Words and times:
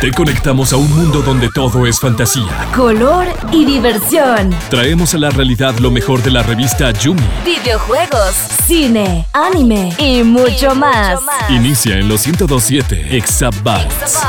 Te 0.00 0.10
conectamos 0.12 0.72
a 0.72 0.78
un 0.78 0.90
mundo 0.90 1.20
donde 1.20 1.50
todo 1.54 1.86
es 1.86 2.00
fantasía, 2.00 2.66
color 2.74 3.26
y 3.52 3.66
diversión. 3.66 4.48
Traemos 4.70 5.14
a 5.14 5.18
la 5.18 5.28
realidad 5.28 5.78
lo 5.78 5.90
mejor 5.90 6.22
de 6.22 6.30
la 6.30 6.42
revista 6.42 6.90
Yumi. 6.90 7.20
Videojuegos, 7.44 8.34
cine, 8.66 9.26
anime 9.34 9.92
y 9.98 10.22
mucho, 10.22 10.74
más. 10.74 11.20
Inicia 11.50 11.98
en 11.98 12.08
los 12.08 12.26
1027 12.26 13.14
Exabytes. 13.14 14.22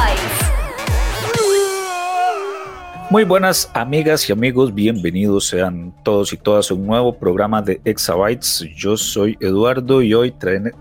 Muy 3.10 3.24
buenas 3.24 3.72
amigas 3.74 4.28
y 4.28 4.34
amigos, 4.34 4.74
bienvenidos 4.74 5.46
sean 5.48 5.96
todos 6.04 6.34
y 6.34 6.38
todas 6.38 6.70
a 6.70 6.74
un 6.74 6.86
nuevo 6.86 7.18
programa 7.18 7.62
de 7.62 7.80
Exabytes. 7.86 8.66
Yo 8.76 8.98
soy 8.98 9.38
Eduardo 9.40 10.02
y 10.02 10.14
hoy 10.14 10.34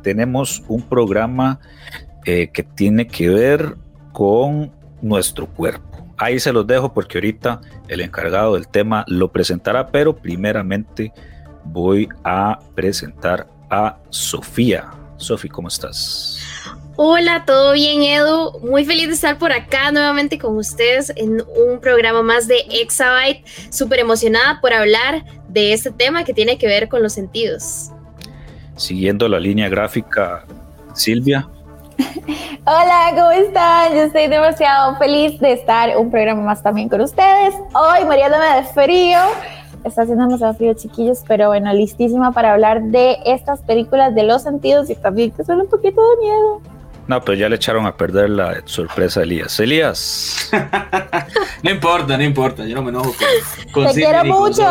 tenemos 0.03 0.65
un 0.67 0.83
programa 0.83 1.61
eh, 2.27 2.51
que 2.53 2.65
tiene 2.65 3.07
que 3.07 3.29
ver 3.29 3.77
con 4.15 4.71
nuestro 5.03 5.47
cuerpo. 5.47 6.07
Ahí 6.17 6.39
se 6.39 6.53
los 6.53 6.67
dejo 6.67 6.95
porque 6.95 7.19
ahorita 7.19 7.61
el 7.89 8.01
encargado 8.01 8.55
del 8.55 8.69
tema 8.69 9.05
lo 9.09 9.31
presentará, 9.33 9.89
pero 9.89 10.17
primeramente 10.17 11.13
voy 11.65 12.09
a 12.23 12.61
presentar 12.77 13.49
a 13.69 13.99
Sofía. 14.11 14.93
Sofía, 15.17 15.51
¿cómo 15.53 15.67
estás? 15.67 16.39
Hola, 16.95 17.45
¿todo 17.45 17.73
bien 17.73 18.05
Edu? 18.05 18.61
Muy 18.61 18.85
feliz 18.85 19.09
de 19.09 19.15
estar 19.15 19.37
por 19.37 19.51
acá 19.51 19.91
nuevamente 19.91 20.39
con 20.39 20.57
ustedes 20.57 21.13
en 21.17 21.43
un 21.57 21.81
programa 21.81 22.23
más 22.23 22.47
de 22.47 22.59
Exabyte. 22.71 23.45
Súper 23.71 23.99
emocionada 23.99 24.61
por 24.61 24.73
hablar 24.73 25.25
de 25.49 25.73
este 25.73 25.91
tema 25.91 26.23
que 26.23 26.33
tiene 26.33 26.57
que 26.57 26.69
ver 26.69 26.89
con 26.89 27.03
los 27.03 27.13
sentidos. 27.13 27.91
Siguiendo 28.77 29.29
la 29.29 29.41
línea 29.41 29.69
gráfica, 29.69 30.45
Silvia. 30.95 31.49
Hola, 32.67 33.11
¿cómo 33.11 33.31
están? 33.31 33.95
Yo 33.95 34.03
estoy 34.03 34.27
demasiado 34.29 34.97
feliz 34.97 35.39
de 35.41 35.53
estar 35.53 35.97
un 35.97 36.11
programa 36.11 36.43
más 36.43 36.63
también 36.63 36.89
con 36.89 37.01
ustedes. 37.01 37.55
Hoy 37.75 38.05
muriéndome 38.05 38.45
de 38.57 38.65
frío. 38.65 39.19
Está 39.85 40.03
haciendo 40.03 40.25
demasiado 40.25 40.55
frío, 40.55 40.75
chiquillos, 40.75 41.23
pero 41.29 41.49
bueno, 41.49 41.73
listísima 41.73 42.33
para 42.33 42.53
hablar 42.53 42.83
de 42.85 43.19
estas 43.27 43.63
películas 43.63 44.15
de 44.15 44.23
los 44.23 44.43
sentidos 44.43 44.89
y 44.89 44.95
también 44.95 45.31
que 45.31 45.45
son 45.45 45.61
un 45.61 45.69
poquito 45.69 46.01
de 46.01 46.17
miedo. 46.23 46.61
No, 47.07 47.21
pero 47.21 47.37
ya 47.37 47.49
le 47.49 47.57
echaron 47.57 47.87
a 47.87 47.97
perder 47.97 48.31
la 48.31 48.63
sorpresa 48.65 49.21
a 49.21 49.23
Elías. 49.25 49.61
Elías. 49.61 50.51
no 51.63 51.71
importa, 51.71 52.17
no 52.17 52.25
importa. 52.25 52.65
Yo 52.67 52.75
no 52.75 52.83
me 52.83 52.91
enojo 52.91 53.15
con, 53.73 53.87
Te 53.87 53.93
quiero 53.93 54.25
mucho. 54.25 54.63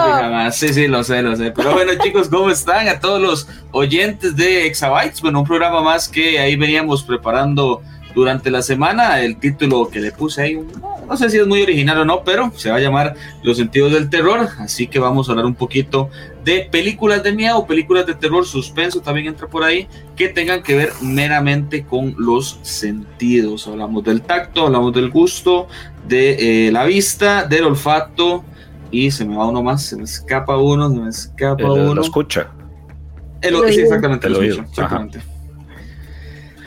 Sí, 0.52 0.73
sí, 0.73 0.88
lo 0.88 1.03
sé, 1.03 1.22
lo 1.22 1.36
sé. 1.36 1.52
Pero 1.52 1.73
bueno, 1.73 1.92
chicos, 2.02 2.30
¿cómo 2.30 2.50
están? 2.50 2.88
A 2.88 3.00
todos 3.00 3.22
los 3.22 3.48
oyentes 3.72 4.36
de 4.36 4.66
Exabytes. 4.66 5.22
Bueno, 5.22 5.42
un 5.42 5.45
programa 5.45 5.81
más 5.81 6.09
que 6.09 6.40
ahí 6.40 6.56
veníamos 6.56 7.03
preparando 7.03 7.81
durante 8.16 8.50
la 8.50 8.62
semana. 8.62 9.20
El 9.22 9.38
título 9.38 9.90
que 9.90 10.00
le 10.00 10.12
puse 10.12 10.42
ahí, 10.42 10.59
no 11.08 11.18
sé 11.18 11.30
si 11.30 11.38
es 11.38 11.45
muy 11.45 11.62
original 11.62 12.00
o 12.00 12.06
no, 12.06 12.23
pero 12.23 12.52
se 12.56 12.70
va 12.70 12.78
a 12.78 12.80
llamar 12.80 13.16
Los 13.44 13.58
sentidos 13.58 13.92
del 13.92 14.09
terror. 14.09 14.47
Así 14.59 14.88
que 14.88 15.00
vamos 15.00 15.30
a 15.30 15.34
hablar 15.34 15.45
un 15.45 15.56
poquito 15.56 16.09
de 16.44 16.67
películas 16.72 17.23
de 17.23 17.31
miedo, 17.31 17.66
películas 17.66 18.05
de 18.05 18.16
terror, 18.16 18.45
suspenso 18.45 19.02
también 19.02 19.27
entra 19.27 19.47
por 19.47 19.63
ahí, 19.63 19.88
que 20.16 20.30
tengan 20.30 20.61
que 20.61 20.75
ver 20.75 20.91
meramente 21.02 21.85
con 21.85 22.16
los 22.17 22.59
sentidos. 22.61 23.67
Hablamos 23.67 24.03
del 24.03 24.22
tacto, 24.22 24.66
hablamos 24.66 24.94
del 24.94 25.09
gusto, 25.09 25.67
de 26.08 26.67
eh, 26.67 26.72
la 26.72 26.85
vista, 26.85 27.45
del 27.45 27.66
olfato. 27.66 28.44
Y 28.91 29.09
se 29.09 29.25
me 29.25 29.35
va 29.35 29.47
uno 29.47 29.63
más, 29.63 29.83
se 29.83 29.95
me 29.95 30.03
escapa 30.03 30.58
uno, 30.58 30.89
se 30.89 30.95
me 30.95 31.09
escapa 31.09 31.72
uno. 31.72 31.95
Lo 31.95 32.02
escucha. 32.02 32.52
El, 33.41 33.55
sí, 33.73 33.81
exactamente, 33.81 34.30
lo 34.30 34.41
escucho, 34.41 34.69
exactamente. 34.69 35.22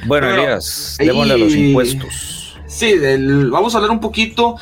Bueno, 0.07 0.31
Elías, 0.31 0.97
démosle 0.99 1.35
a 1.35 1.37
los 1.37 1.55
impuestos. 1.55 2.59
Sí, 2.67 2.95
vamos 3.51 3.75
a 3.75 3.79
hablar 3.79 3.91
un 3.91 4.01
poquito 4.01 4.57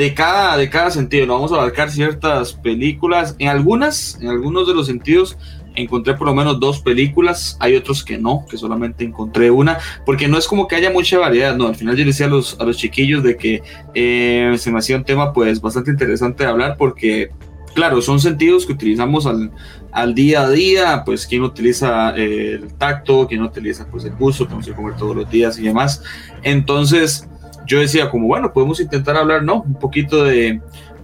de 0.00 0.14
cada, 0.14 0.56
de 0.56 0.70
cada 0.70 0.90
sentido. 0.90 1.26
¿no? 1.26 1.34
Vamos 1.34 1.52
a 1.52 1.56
abarcar 1.56 1.90
ciertas 1.90 2.54
películas. 2.54 3.36
En 3.38 3.48
algunas, 3.48 4.18
en 4.20 4.28
algunos 4.28 4.66
de 4.66 4.72
los 4.72 4.86
sentidos, 4.86 5.36
encontré 5.74 6.14
por 6.14 6.26
lo 6.26 6.34
menos 6.34 6.58
dos 6.58 6.80
películas. 6.80 7.58
Hay 7.60 7.76
otros 7.76 8.02
que 8.02 8.16
no, 8.16 8.46
que 8.48 8.56
solamente 8.56 9.04
encontré 9.04 9.50
una. 9.50 9.76
Porque 10.06 10.26
no 10.26 10.38
es 10.38 10.48
como 10.48 10.66
que 10.66 10.76
haya 10.76 10.90
mucha 10.90 11.18
variedad. 11.18 11.54
No, 11.54 11.66
al 11.66 11.76
final 11.76 11.96
yo 11.96 12.00
le 12.00 12.12
decía 12.12 12.26
a 12.26 12.30
los, 12.30 12.58
a 12.58 12.64
los 12.64 12.78
chiquillos 12.78 13.22
de 13.22 13.36
que 13.36 13.62
eh, 13.92 14.54
se 14.58 14.72
me 14.72 14.78
hacía 14.78 14.96
un 14.96 15.04
tema 15.04 15.34
pues 15.34 15.60
bastante 15.60 15.90
interesante 15.90 16.44
de 16.44 16.50
hablar 16.50 16.76
porque 16.78 17.30
claro, 17.74 18.02
son 18.02 18.18
sentidos 18.20 18.66
que 18.66 18.72
utilizamos 18.72 19.26
al, 19.26 19.52
al 19.92 20.14
día 20.14 20.42
a 20.42 20.50
día, 20.50 21.02
pues 21.04 21.26
quien 21.26 21.42
utiliza 21.42 22.10
el 22.16 22.72
tacto, 22.74 23.28
quien 23.28 23.42
utiliza 23.42 23.86
pues 23.86 24.04
el 24.04 24.16
gusto, 24.16 24.48
que 24.48 24.56
que 24.64 24.72
comer 24.72 24.96
todos 24.96 25.14
los 25.14 25.30
días 25.30 25.58
y 25.58 25.62
demás. 25.62 26.02
Entonces, 26.42 27.28
yo 27.66 27.80
decía 27.80 28.10
como, 28.10 28.26
bueno, 28.26 28.52
podemos 28.52 28.80
intentar 28.80 29.16
hablar, 29.16 29.42
¿no? 29.42 29.62
Un 29.62 29.74
poquito 29.74 30.24
de, 30.24 30.60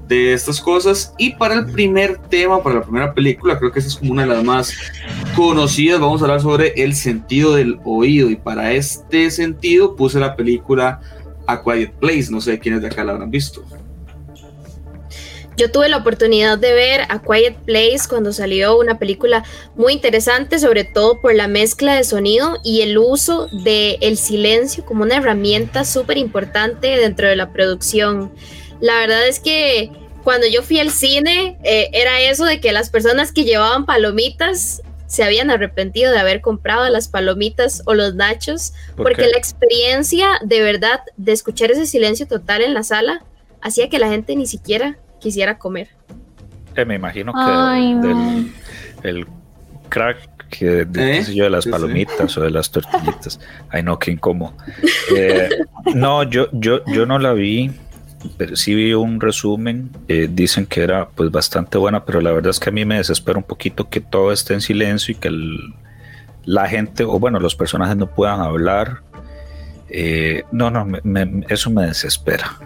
de 0.09 0.33
estas 0.33 0.61
cosas. 0.61 1.15
Y 1.19 1.35
para 1.35 1.55
el 1.55 1.67
primer 1.67 2.19
tema, 2.19 2.63
para 2.63 2.77
la 2.77 2.83
primera 2.83 3.13
película, 3.13 3.59
creo 3.59 3.73
que 3.73 3.79
esa 3.79 3.89
es 3.89 3.97
como 3.97 4.13
una 4.13 4.23
de 4.23 4.29
las 4.29 4.45
más 4.45 4.75
conocidas, 5.35 6.01
vamos 6.01 6.21
a 6.21 6.25
hablar 6.25 6.41
sobre 6.41 6.69
el 6.83 6.95
sentido 6.95 7.55
del 7.55 7.79
oído. 7.85 8.31
Y 8.31 8.37
para 8.37 8.73
este 8.73 9.31
sentido 9.31 9.97
puse 9.97 10.21
la 10.21 10.37
película 10.37 11.01
A 11.47 11.63
Quiet 11.63 11.93
Place, 11.93 12.29
no 12.31 12.41
sé 12.41 12.59
quiénes 12.59 12.83
de 12.83 12.89
acá 12.89 13.05
la 13.05 13.13
habrán 13.13 13.31
visto. 13.31 13.63
Yo 15.57 15.71
tuve 15.71 15.89
la 15.89 15.97
oportunidad 15.97 16.59
de 16.59 16.75
ver 16.75 17.01
A 17.09 17.23
Quiet 17.23 17.57
Place 17.65 18.03
cuando 18.09 18.33
salió 18.35 18.79
una 18.79 18.99
película 18.99 19.43
muy 19.75 19.95
interesante, 19.95 20.59
sobre 20.59 20.85
todo 20.85 21.21
por 21.23 21.35
la 21.35 21.49
mezcla 21.49 21.95
de 21.95 22.05
sonido 22.05 22.59
y 22.63 22.83
el 22.83 22.99
uso 22.99 23.47
del 23.47 23.97
el 24.03 24.19
silencio 24.19 24.85
como 24.85 25.05
una 25.05 25.17
herramienta 25.17 25.87
súper 25.87 26.19
importante 26.19 26.89
dentro 26.89 27.27
de 27.27 27.37
la 27.37 27.53
producción. 27.53 28.33
La 28.81 28.99
verdad 28.99 29.27
es 29.27 29.41
que 29.41 29.91
cuando 30.23 30.47
yo 30.47 30.63
fui 30.63 30.79
al 30.79 30.91
cine 30.91 31.57
eh, 31.65 31.89
era 31.93 32.21
eso 32.21 32.45
de 32.45 32.61
que 32.61 32.73
las 32.73 32.91
personas 32.91 33.33
que 33.33 33.45
llevaban 33.45 33.87
palomitas 33.87 34.83
se 35.07 35.25
habían 35.25 35.51
arrepentido 35.51 36.13
de 36.13 36.19
haber 36.19 36.43
comprado 36.43 36.87
las 36.91 37.09
palomitas 37.09 37.83
o 37.87 37.95
los 37.95 38.15
nachos, 38.15 38.75
porque 38.97 39.29
la 39.29 39.39
experiencia 39.39 40.39
de 40.43 40.61
verdad 40.61 41.01
de 41.17 41.33
escuchar 41.33 41.71
ese 41.71 41.87
silencio 41.87 42.27
total 42.27 42.61
en 42.61 42.75
la 42.75 42.83
sala 42.83 43.25
hacía 43.63 43.89
que 43.89 43.99
la 43.99 44.09
gente 44.09 44.37
ni 44.37 44.47
siquiera 44.47 44.99
quisiera 45.21 45.59
comer. 45.59 45.89
Eh, 46.77 46.85
me 46.85 46.97
imagino 46.97 47.33
que 47.33 49.09
el 49.09 49.27
crack 49.89 50.37
que 50.51 50.85
de, 50.85 51.19
¿Eh? 51.19 51.25
yo, 51.35 51.45
de 51.45 51.51
las 51.51 51.67
palomitas 51.67 52.37
o 52.37 52.43
de 52.43 52.51
las 52.51 52.71
tortillitas. 52.71 53.41
Ay, 53.71 53.83
no, 53.83 53.99
qué 53.99 54.13
incómodo. 54.13 54.55
Eh, 55.15 55.49
no, 55.95 56.23
yo, 56.23 56.49
yo, 56.53 56.85
yo 56.87 57.05
no 57.07 57.19
la 57.19 57.33
vi, 57.33 57.73
pero 58.37 58.55
sí 58.55 58.75
vi 58.75 58.93
un 58.93 59.21
resumen. 59.21 59.91
dicen 60.07 60.67
que 60.67 60.83
era 60.83 61.09
pues 61.09 61.31
bastante 61.31 61.79
buena, 61.79 62.05
pero 62.05 62.21
la 62.21 62.31
verdad 62.31 62.51
es 62.51 62.61
que 62.61 62.69
a 62.69 62.73
mí 62.73 62.85
me 62.85 62.97
desespera 62.97 63.39
un 63.39 63.45
poquito 63.45 63.89
que 63.89 64.01
todo 64.01 64.33
esté 64.33 64.55
en 64.55 64.61
silencio 64.61 65.13
y 65.13 65.17
que 65.17 65.31
la 66.45 66.69
gente, 66.69 67.05
o 67.05 67.19
bueno, 67.19 67.41
los 67.41 67.57
personajes 67.57 67.97
no 67.97 68.07
puedan 68.07 68.41
hablar. 68.41 69.01
no, 70.53 70.71
no, 70.71 70.87
eso 71.49 71.71
me 71.71 71.87
desespera. 71.87 72.57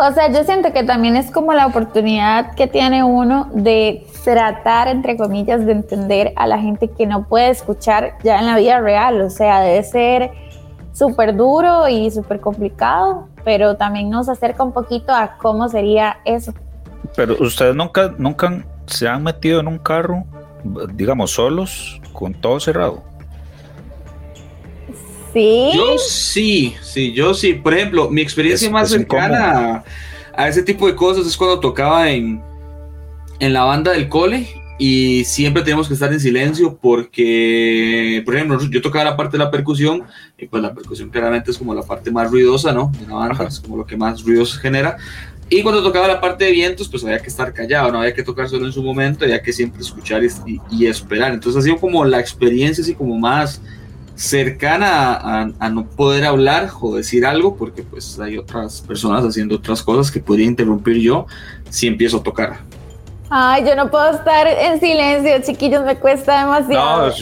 O 0.00 0.12
sea, 0.12 0.30
yo 0.30 0.44
siento 0.44 0.72
que 0.72 0.84
también 0.84 1.16
es 1.16 1.28
como 1.32 1.52
la 1.52 1.66
oportunidad 1.66 2.54
que 2.54 2.68
tiene 2.68 3.02
uno 3.02 3.48
de 3.52 4.06
tratar, 4.22 4.86
entre 4.86 5.16
comillas, 5.16 5.66
de 5.66 5.72
entender 5.72 6.32
a 6.36 6.46
la 6.46 6.58
gente 6.58 6.88
que 6.88 7.04
no 7.04 7.26
puede 7.26 7.50
escuchar 7.50 8.16
ya 8.22 8.38
en 8.38 8.46
la 8.46 8.56
vida 8.56 8.80
real. 8.80 9.20
O 9.20 9.28
sea, 9.28 9.60
debe 9.60 9.82
ser 9.82 10.30
súper 10.92 11.34
duro 11.34 11.88
y 11.88 12.12
súper 12.12 12.40
complicado, 12.40 13.26
pero 13.44 13.76
también 13.76 14.08
nos 14.08 14.28
acerca 14.28 14.62
un 14.62 14.72
poquito 14.72 15.12
a 15.12 15.36
cómo 15.36 15.68
sería 15.68 16.18
eso. 16.24 16.54
Pero 17.16 17.36
ustedes 17.40 17.74
nunca, 17.74 18.14
nunca 18.18 18.64
se 18.86 19.08
han 19.08 19.24
metido 19.24 19.58
en 19.58 19.66
un 19.66 19.78
carro, 19.78 20.22
digamos, 20.94 21.32
solos, 21.32 22.00
con 22.12 22.34
todo 22.34 22.60
cerrado. 22.60 23.02
Sí. 25.32 25.70
Yo 25.74 25.98
sí, 25.98 26.76
sí, 26.82 27.12
yo 27.12 27.34
sí. 27.34 27.54
Por 27.54 27.74
ejemplo, 27.74 28.10
mi 28.10 28.22
experiencia 28.22 28.70
más 28.70 28.90
cercana 28.90 29.84
a, 30.34 30.48
ese 30.48 30.62
tipo 30.62 30.86
de 30.86 30.94
cosas 30.94 31.26
es 31.26 31.36
cuando 31.36 31.60
tocaba 31.60 32.10
en, 32.10 32.42
en 33.40 33.52
la 33.52 33.64
banda 33.64 33.92
del 33.92 34.08
cole 34.08 34.48
y 34.78 35.24
siempre 35.24 35.62
tenemos 35.64 35.88
que 35.88 35.94
estar 35.94 36.12
en 36.12 36.20
silencio 36.20 36.78
porque, 36.80 38.22
por 38.24 38.36
ejemplo, 38.36 38.60
yo 38.70 38.80
tocaba 38.80 39.04
la 39.04 39.16
parte 39.16 39.36
de 39.36 39.44
la 39.44 39.50
percusión 39.50 40.04
y 40.38 40.46
pues 40.46 40.62
la 40.62 40.72
percusión 40.72 41.10
claramente 41.10 41.50
es 41.50 41.58
como 41.58 41.74
la 41.74 41.82
parte 41.82 42.12
más 42.12 42.30
ruidosa, 42.30 42.72
¿no? 42.72 42.92
De 43.00 43.06
la 43.08 43.14
banda, 43.14 43.48
es 43.48 43.58
como 43.58 43.76
lo 43.76 43.84
que 43.84 43.96
más 43.96 44.22
ruidos 44.22 44.56
genera. 44.56 44.96
Y 45.50 45.62
cuando 45.62 45.82
tocaba 45.82 46.06
la 46.06 46.20
parte 46.20 46.44
de 46.44 46.52
vientos, 46.52 46.88
pues 46.88 47.02
había 47.04 47.18
que 47.18 47.28
estar 47.28 47.52
callado, 47.52 47.90
no 47.90 47.98
había 47.98 48.14
que 48.14 48.22
tocar 48.22 48.48
solo 48.48 48.66
en 48.66 48.72
su 48.72 48.82
momento, 48.82 49.24
había 49.24 49.42
que 49.42 49.52
siempre 49.52 49.80
escuchar 49.80 50.22
y, 50.22 50.60
y 50.70 50.86
esperar. 50.86 51.32
Entonces 51.32 51.58
ha 51.60 51.64
sido 51.64 51.78
como 51.78 52.04
la 52.04 52.20
experiencia 52.20 52.82
así 52.82 52.94
como 52.94 53.18
más 53.18 53.60
cercana 54.18 55.52
a, 55.60 55.68
no 55.70 55.86
poder 55.86 56.24
hablar 56.24 56.70
o 56.80 56.96
decir 56.96 57.24
algo 57.24 57.54
porque 57.56 57.84
pues 57.84 58.18
hay 58.18 58.36
otras 58.36 58.80
personas 58.80 59.24
haciendo 59.24 59.54
otras 59.54 59.80
cosas 59.80 60.10
que 60.10 60.18
podría 60.18 60.46
interrumpir 60.46 60.96
yo 60.96 61.26
si 61.70 61.86
empiezo 61.86 62.16
a 62.16 62.22
tocar. 62.24 62.58
Ay, 63.30 63.64
yo 63.64 63.76
no 63.76 63.90
puedo 63.90 64.10
estar 64.10 64.46
en 64.48 64.80
silencio, 64.80 65.40
chiquillos, 65.42 65.84
me 65.84 65.96
cuesta 65.96 66.40
demasiado. 66.40 67.12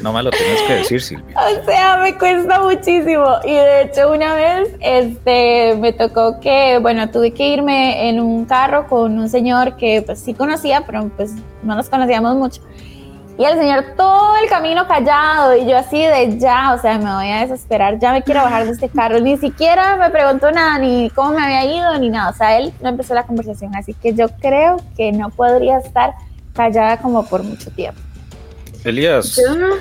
No 0.00 0.12
me 0.12 0.22
lo 0.22 0.30
tienes 0.30 0.62
que 0.62 0.74
decir, 0.74 1.02
Silvia. 1.02 1.34
O 1.36 1.64
sea, 1.64 1.96
me 1.96 2.16
cuesta 2.16 2.62
muchísimo. 2.62 3.26
Y 3.44 3.50
de 3.50 3.82
hecho, 3.82 4.12
una 4.12 4.34
vez 4.36 4.68
este, 4.78 5.74
me 5.76 5.92
tocó 5.92 6.38
que, 6.38 6.78
bueno, 6.80 7.10
tuve 7.10 7.32
que 7.32 7.48
irme 7.48 8.08
en 8.08 8.20
un 8.20 8.44
carro 8.44 8.86
con 8.86 9.18
un 9.18 9.28
señor 9.28 9.76
que 9.76 10.02
pues 10.02 10.20
sí 10.20 10.34
conocía, 10.34 10.84
pero 10.86 11.10
pues 11.16 11.32
no 11.64 11.74
nos 11.74 11.88
conocíamos 11.88 12.36
mucho. 12.36 12.62
Y 13.38 13.44
el 13.44 13.56
señor 13.56 13.94
todo 13.96 14.36
el 14.42 14.48
camino 14.48 14.88
callado 14.88 15.56
y 15.56 15.64
yo 15.64 15.78
así 15.78 16.02
de 16.02 16.38
ya, 16.40 16.74
o 16.74 16.80
sea, 16.80 16.98
me 16.98 17.14
voy 17.14 17.30
a 17.30 17.46
desesperar, 17.46 17.96
ya 18.00 18.12
me 18.12 18.22
quiero 18.24 18.42
bajar 18.42 18.64
de 18.64 18.72
este 18.72 18.88
carro. 18.88 19.20
Ni 19.20 19.36
siquiera 19.36 19.94
me 19.96 20.10
preguntó 20.10 20.50
nada, 20.50 20.76
ni 20.80 21.08
cómo 21.10 21.30
me 21.30 21.44
había 21.44 21.64
ido, 21.64 21.98
ni 22.00 22.10
nada. 22.10 22.30
O 22.30 22.34
sea, 22.34 22.58
él 22.58 22.72
no 22.82 22.88
empezó 22.88 23.14
la 23.14 23.22
conversación, 23.22 23.76
así 23.76 23.94
que 23.94 24.12
yo 24.12 24.26
creo 24.40 24.78
que 24.96 25.12
no 25.12 25.30
podría 25.30 25.78
estar 25.78 26.14
callada 26.52 26.96
como 26.96 27.24
por 27.26 27.44
mucho 27.44 27.70
tiempo. 27.70 28.00
Elías. 28.82 29.36
Yo 29.36 29.54
no. 29.54 29.76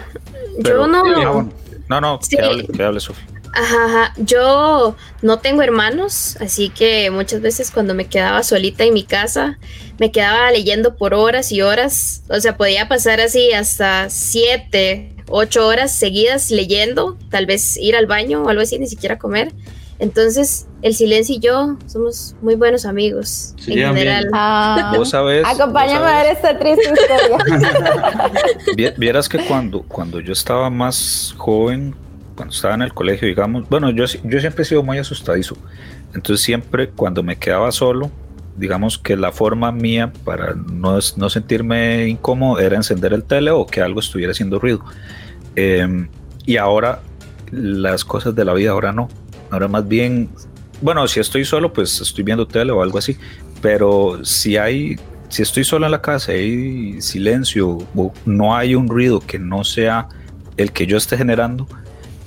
Yo 0.60 0.88
no. 0.88 1.50
No, 1.90 2.02
no, 2.02 2.20
que 2.20 2.40
hable, 2.40 2.68
que 2.68 2.84
hable 2.84 3.00
Sofía. 3.00 3.37
Ajá, 3.60 4.14
yo 4.18 4.96
no 5.24 5.40
tengo 5.40 5.64
hermanos, 5.64 6.38
así 6.40 6.70
que 6.70 7.10
muchas 7.10 7.42
veces 7.42 7.72
cuando 7.72 7.96
me 7.96 8.06
quedaba 8.06 8.44
solita 8.44 8.84
en 8.84 8.94
mi 8.94 9.02
casa, 9.02 9.58
me 9.98 10.12
quedaba 10.12 10.52
leyendo 10.52 10.96
por 10.96 11.16
horas 11.16 11.52
y 11.52 11.64
horas, 11.64 12.22
o 12.30 12.40
sea, 12.40 12.56
podía 12.56 12.88
pasar 12.88 13.20
así 13.20 13.54
hasta 13.54 14.12
siete, 14.12 15.16
ocho 15.28 15.66
horas 15.66 15.92
seguidas 15.92 16.52
leyendo, 16.52 17.18
tal 17.32 17.48
vez 17.48 17.78
ir 17.78 17.96
al 17.96 18.06
baño 18.06 18.44
o 18.44 18.50
algo 18.50 18.62
así, 18.62 18.78
ni 18.78 18.86
siquiera 18.86 19.18
comer. 19.18 19.52
Entonces, 19.98 20.68
el 20.84 20.94
silencio 20.94 21.38
y 21.38 21.40
yo 21.40 21.78
somos 21.88 22.36
muy 22.44 22.54
buenos 22.54 22.86
amigos 22.86 23.56
en 23.66 23.74
general. 23.74 24.30
Ah, 24.34 24.94
vos 24.96 25.10
sabés. 25.10 25.44
Acompáñame 25.48 26.06
a 26.06 26.22
ver 26.22 26.34
esta 26.34 26.60
triste 26.60 26.94
historia. 26.94 28.94
Vieras 28.98 29.28
que 29.28 29.44
cuando, 29.46 29.82
cuando 29.82 30.20
yo 30.20 30.34
estaba 30.34 30.70
más 30.70 31.34
joven, 31.36 31.96
cuando 32.38 32.54
estaba 32.54 32.76
en 32.76 32.84
el 32.84 32.94
colegio, 32.94 33.28
digamos, 33.28 33.68
bueno, 33.68 33.90
yo, 33.90 34.06
yo 34.06 34.40
siempre 34.40 34.62
he 34.62 34.66
sido 34.66 34.84
muy 34.84 35.00
asustadizo. 35.00 35.58
Entonces 36.14 36.46
siempre 36.46 36.90
cuando 36.90 37.24
me 37.24 37.36
quedaba 37.36 37.72
solo, 37.72 38.12
digamos 38.56 38.98
que 38.98 39.18
la 39.18 39.32
forma 39.32 39.72
mía 39.72 40.14
para 40.24 40.54
no, 40.54 41.00
no 41.18 41.30
sentirme 41.30 42.08
incómodo 42.08 42.60
era 42.60 42.76
encender 42.76 43.14
el 43.14 43.24
tele 43.24 43.52
o 43.52 43.66
que 43.66 43.82
algo 43.82 44.00
estuviera 44.00 44.32
haciendo 44.32 44.60
ruido. 44.60 44.86
Em, 45.56 46.08
y 46.46 46.58
ahora 46.58 47.02
las 47.52 48.06
cosas 48.06 48.36
de 48.36 48.46
la 48.46 48.54
vida 48.54 48.72
ahora 48.72 48.94
no. 48.94 49.10
Ahora 49.50 49.68
más 49.68 49.88
bien, 49.88 50.30
bueno, 50.82 51.08
si 51.08 51.20
estoy 51.20 51.44
solo, 51.44 51.74
pues 51.74 52.00
estoy 52.00 52.24
viendo 52.24 52.48
tele 52.48 52.72
o 52.72 52.84
algo 52.84 53.00
así. 53.00 53.18
Pero 53.62 54.24
si 54.24 54.58
hay, 54.58 54.98
si 55.30 55.42
estoy 55.42 55.64
solo 55.64 55.86
en 55.86 55.92
la 55.92 56.02
casa 56.02 56.36
y 56.36 57.02
silencio 57.02 57.80
o 57.96 58.14
no 58.26 58.56
hay 58.56 58.76
un 58.76 58.88
ruido 58.88 59.20
que 59.20 59.40
no 59.40 59.64
sea 59.64 60.08
el 60.56 60.72
que 60.72 60.86
yo 60.86 60.98
esté 60.98 61.18
generando, 61.18 61.68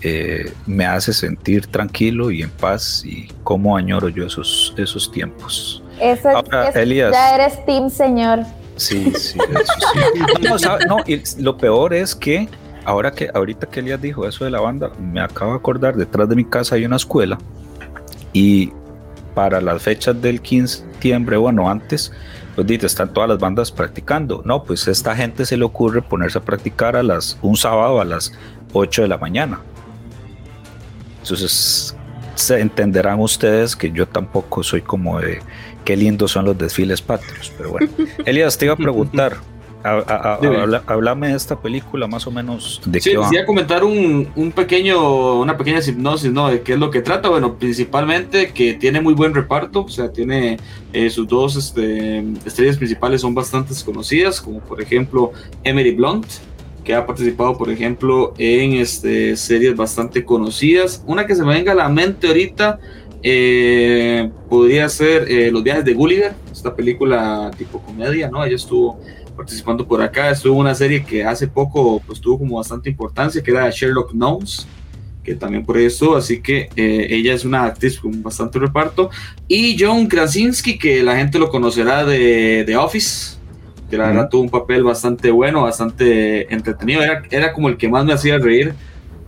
eh, 0.02 0.52
me 0.66 0.86
hace 0.86 1.12
sentir 1.12 1.66
tranquilo 1.66 2.30
y 2.30 2.42
en 2.42 2.50
paz 2.50 3.02
y 3.04 3.28
cómo 3.44 3.76
añoro 3.76 4.08
yo 4.08 4.26
esos, 4.26 4.74
esos 4.76 5.10
tiempos. 5.10 5.82
Eso 6.00 6.30
es, 6.30 6.76
Elías, 6.76 7.12
ya 7.12 7.34
eres 7.34 7.64
team 7.66 7.90
señor. 7.90 8.40
Sí, 8.76 9.12
sí, 9.18 9.38
eso 9.50 10.58
sí. 10.58 10.66
no, 10.88 10.98
y 11.06 11.22
lo 11.42 11.56
peor 11.58 11.92
es 11.92 12.14
que 12.14 12.48
ahora 12.84 13.12
que 13.12 13.30
ahorita 13.32 13.66
que 13.66 13.80
Elías 13.80 14.00
dijo 14.00 14.26
eso 14.26 14.44
de 14.44 14.50
la 14.50 14.60
banda, 14.60 14.90
me 14.98 15.20
acabo 15.20 15.52
de 15.52 15.58
acordar, 15.58 15.96
detrás 15.96 16.28
de 16.28 16.36
mi 16.36 16.44
casa 16.44 16.76
hay 16.76 16.86
una 16.86 16.96
escuela 16.96 17.38
y 18.32 18.72
para 19.34 19.60
las 19.60 19.82
fechas 19.82 20.20
del 20.20 20.40
15 20.40 20.84
de 20.84 20.92
septiembre, 20.92 21.36
bueno, 21.36 21.70
antes, 21.70 22.12
pues 22.54 22.66
dice, 22.66 22.86
están 22.86 23.12
todas 23.12 23.28
las 23.28 23.38
bandas 23.38 23.70
practicando. 23.70 24.42
No, 24.44 24.64
pues 24.64 24.86
esta 24.88 25.14
gente 25.14 25.46
se 25.46 25.56
le 25.56 25.64
ocurre 25.64 26.02
ponerse 26.02 26.38
a 26.38 26.42
practicar 26.42 26.96
a 26.96 27.02
las 27.02 27.38
un 27.42 27.56
sábado 27.56 28.00
a 28.00 28.04
las 28.04 28.32
8 28.72 29.02
de 29.02 29.08
la 29.08 29.18
mañana. 29.18 29.60
Entonces, 31.22 31.94
se 32.34 32.60
entenderán 32.60 33.20
ustedes 33.20 33.76
que 33.76 33.92
yo 33.92 34.06
tampoco 34.06 34.62
soy 34.62 34.82
como 34.82 35.20
de 35.20 35.40
qué 35.84 35.96
lindos 35.96 36.32
son 36.32 36.44
los 36.46 36.56
desfiles 36.56 37.02
patrios. 37.02 37.52
Pero 37.56 37.70
bueno, 37.70 37.88
Elias, 38.24 38.56
te 38.58 38.66
iba 38.66 38.74
a 38.74 38.78
preguntar. 38.78 39.36
Háblame 39.82 41.28
de 41.28 41.36
esta 41.36 41.58
película 41.58 42.06
más 42.06 42.26
o 42.26 42.30
menos 42.30 42.82
de 42.84 43.00
sí, 43.00 43.12
qué 43.30 43.46
comentar 43.46 43.82
un, 43.82 44.28
un, 44.36 44.52
pequeño, 44.52 45.40
una 45.40 45.56
pequeña 45.56 45.80
hipnosis, 45.80 46.30
¿no? 46.30 46.48
De 46.48 46.60
qué 46.60 46.74
es 46.74 46.78
lo 46.78 46.90
que 46.90 47.00
trata. 47.00 47.30
Bueno, 47.30 47.54
principalmente 47.54 48.52
que 48.52 48.74
tiene 48.74 49.00
muy 49.00 49.14
buen 49.14 49.32
reparto, 49.32 49.84
o 49.84 49.88
sea, 49.88 50.12
tiene 50.12 50.58
eh, 50.92 51.08
sus 51.08 51.26
dos 51.26 51.56
este, 51.56 52.18
estrellas 52.44 52.76
principales 52.76 53.22
son 53.22 53.34
bastante 53.34 53.72
conocidas, 53.82 54.38
como 54.38 54.60
por 54.60 54.82
ejemplo 54.82 55.32
Emily 55.64 55.92
Blunt, 55.92 56.26
que 56.84 56.94
ha 56.94 57.06
participado, 57.06 57.56
por 57.56 57.70
ejemplo, 57.70 58.34
en 58.38 58.72
este, 58.74 59.36
series 59.36 59.76
bastante 59.76 60.24
conocidas. 60.24 61.02
Una 61.06 61.26
que 61.26 61.34
se 61.34 61.44
me 61.44 61.54
venga 61.54 61.72
a 61.72 61.74
la 61.74 61.88
mente 61.88 62.26
ahorita 62.28 62.78
eh, 63.22 64.30
podría 64.48 64.88
ser 64.88 65.30
eh, 65.30 65.50
Los 65.50 65.62
viajes 65.62 65.84
de 65.84 65.92
Gulliver, 65.92 66.32
esta 66.50 66.74
película 66.74 67.50
tipo 67.56 67.80
comedia, 67.80 68.30
¿no? 68.30 68.44
Ella 68.44 68.56
estuvo 68.56 68.98
participando 69.36 69.86
por 69.86 70.02
acá, 70.02 70.30
estuvo 70.30 70.54
en 70.54 70.60
una 70.60 70.74
serie 70.74 71.04
que 71.04 71.24
hace 71.24 71.48
poco 71.48 72.02
pues 72.06 72.20
tuvo 72.20 72.38
como 72.38 72.56
bastante 72.56 72.90
importancia, 72.90 73.42
que 73.42 73.50
era 73.50 73.70
Sherlock 73.70 74.12
Gnomes, 74.12 74.66
que 75.22 75.34
también 75.34 75.64
por 75.64 75.78
eso, 75.78 76.16
así 76.16 76.40
que 76.40 76.68
eh, 76.76 77.06
ella 77.10 77.34
es 77.34 77.44
una 77.44 77.64
actriz 77.64 77.98
con 77.98 78.22
bastante 78.22 78.58
reparto, 78.58 79.10
y 79.48 79.76
John 79.78 80.06
Krasinski, 80.06 80.78
que 80.78 81.02
la 81.02 81.16
gente 81.16 81.38
lo 81.38 81.50
conocerá 81.50 82.04
de 82.04 82.64
The 82.66 82.76
Office, 82.76 83.39
que 83.90 83.98
la 83.98 84.06
verdad 84.06 84.28
tuvo 84.30 84.42
un 84.42 84.50
papel 84.50 84.84
bastante 84.84 85.30
bueno, 85.30 85.62
bastante 85.62 86.52
entretenido, 86.54 87.02
era, 87.02 87.22
era 87.30 87.52
como 87.52 87.68
el 87.68 87.76
que 87.76 87.88
más 87.88 88.04
me 88.04 88.12
hacía 88.12 88.38
reír. 88.38 88.74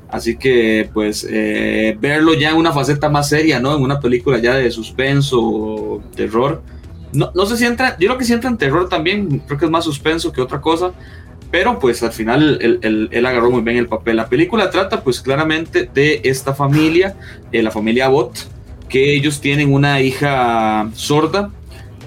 Así 0.08 0.36
que, 0.36 0.90
pues, 0.92 1.26
eh, 1.28 1.96
verlo 1.98 2.34
ya 2.34 2.50
en 2.50 2.56
una 2.56 2.70
faceta 2.70 3.08
más 3.08 3.30
seria, 3.30 3.60
¿no? 3.60 3.74
En 3.74 3.82
una 3.82 3.98
película 3.98 4.38
ya 4.38 4.54
de 4.54 4.70
suspenso, 4.70 6.02
terror. 6.14 6.62
No, 7.14 7.32
no 7.34 7.46
sé 7.46 7.56
si 7.56 7.64
entra, 7.64 7.96
yo 7.98 8.08
creo 8.08 8.18
que 8.18 8.26
si 8.26 8.34
entra 8.34 8.50
en 8.50 8.58
terror 8.58 8.90
también, 8.90 9.38
creo 9.46 9.58
que 9.58 9.64
es 9.64 9.70
más 9.70 9.84
suspenso 9.84 10.30
que 10.30 10.42
otra 10.42 10.60
cosa. 10.60 10.92
Pero, 11.50 11.78
pues, 11.78 12.02
al 12.02 12.12
final 12.12 12.58
él, 12.60 13.08
él, 13.10 13.26
agarró 13.26 13.50
muy 13.50 13.62
bien 13.62 13.78
el 13.78 13.88
papel. 13.88 14.16
La 14.16 14.28
película 14.28 14.68
trata, 14.68 15.02
pues, 15.02 15.20
claramente 15.22 15.88
de 15.92 16.20
esta 16.24 16.54
familia, 16.54 17.16
eh, 17.50 17.62
la 17.62 17.70
familia 17.70 18.08
Bot, 18.08 18.46
que 18.90 19.14
ellos 19.14 19.40
tienen 19.40 19.72
una 19.72 20.02
hija 20.02 20.90
sorda 20.94 21.50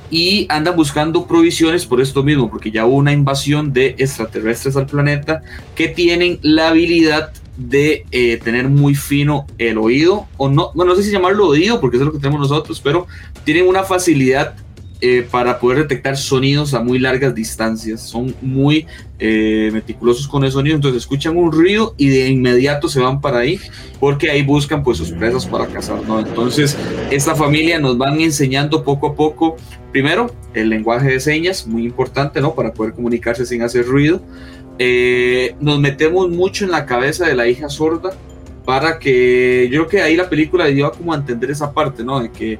y 0.09 0.45
andan 0.49 0.75
buscando 0.75 1.27
provisiones 1.27 1.85
por 1.85 2.01
esto 2.01 2.23
mismo, 2.23 2.49
porque 2.49 2.71
ya 2.71 2.85
hubo 2.85 2.95
una 2.95 3.11
invasión 3.11 3.73
de 3.73 3.95
extraterrestres 3.97 4.75
al 4.75 4.85
planeta 4.85 5.41
que 5.75 5.87
tienen 5.87 6.39
la 6.41 6.69
habilidad 6.69 7.31
de 7.57 8.05
eh, 8.11 8.37
tener 8.43 8.67
muy 8.67 8.95
fino 8.95 9.47
el 9.57 9.77
oído, 9.77 10.27
o 10.37 10.49
no, 10.49 10.71
bueno, 10.73 10.91
no 10.91 10.97
sé 10.97 11.03
si 11.03 11.11
llamarlo 11.11 11.47
oído, 11.47 11.79
porque 11.79 11.97
es 11.97 12.03
lo 12.03 12.11
que 12.11 12.19
tenemos 12.19 12.41
nosotros, 12.41 12.81
pero 12.81 13.07
tienen 13.43 13.67
una 13.67 13.83
facilidad 13.83 14.55
eh, 15.07 15.27
para 15.29 15.59
poder 15.59 15.77
detectar 15.77 16.17
sonidos 16.17 16.73
a 16.73 16.81
muy 16.81 16.97
largas 16.97 17.35
distancias. 17.35 18.01
Son 18.01 18.33
muy 18.41 18.87
eh, 19.19 19.69
meticulosos 19.71 20.27
con 20.27 20.43
el 20.43 20.51
sonido, 20.51 20.75
entonces 20.75 21.03
escuchan 21.03 21.37
un 21.37 21.51
ruido 21.51 21.93
y 21.95 22.07
de 22.07 22.27
inmediato 22.27 22.89
se 22.89 22.99
van 22.99 23.21
para 23.21 23.37
ahí 23.37 23.59
porque 23.99 24.31
ahí 24.31 24.41
buscan 24.41 24.83
pues 24.83 24.97
sus 24.97 25.11
presas 25.11 25.45
para 25.45 25.67
cazar. 25.67 26.01
¿no? 26.07 26.19
Entonces 26.19 26.75
esta 27.11 27.35
familia 27.35 27.77
nos 27.77 27.99
van 27.99 28.19
enseñando 28.19 28.83
poco 28.83 29.09
a 29.09 29.15
poco, 29.15 29.57
primero 29.91 30.33
el 30.55 30.69
lenguaje 30.69 31.09
de 31.09 31.19
señas, 31.19 31.67
muy 31.67 31.85
importante 31.85 32.41
¿no? 32.41 32.55
para 32.55 32.73
poder 32.73 32.93
comunicarse 32.93 33.45
sin 33.45 33.61
hacer 33.61 33.85
ruido. 33.85 34.21
Eh, 34.79 35.55
nos 35.59 35.79
metemos 35.79 36.29
mucho 36.29 36.65
en 36.65 36.71
la 36.71 36.87
cabeza 36.87 37.27
de 37.27 37.35
la 37.35 37.47
hija 37.47 37.69
sorda 37.69 38.17
para 38.65 38.97
que 38.97 39.69
yo 39.71 39.85
creo 39.85 39.87
que 39.87 40.01
ahí 40.01 40.15
la 40.15 40.29
película 40.29 40.67
lleva 40.67 40.91
como 40.91 41.13
a 41.13 41.17
entender 41.17 41.51
esa 41.51 41.71
parte, 41.71 42.03
¿no? 42.03 42.19
De 42.19 42.31
que 42.31 42.57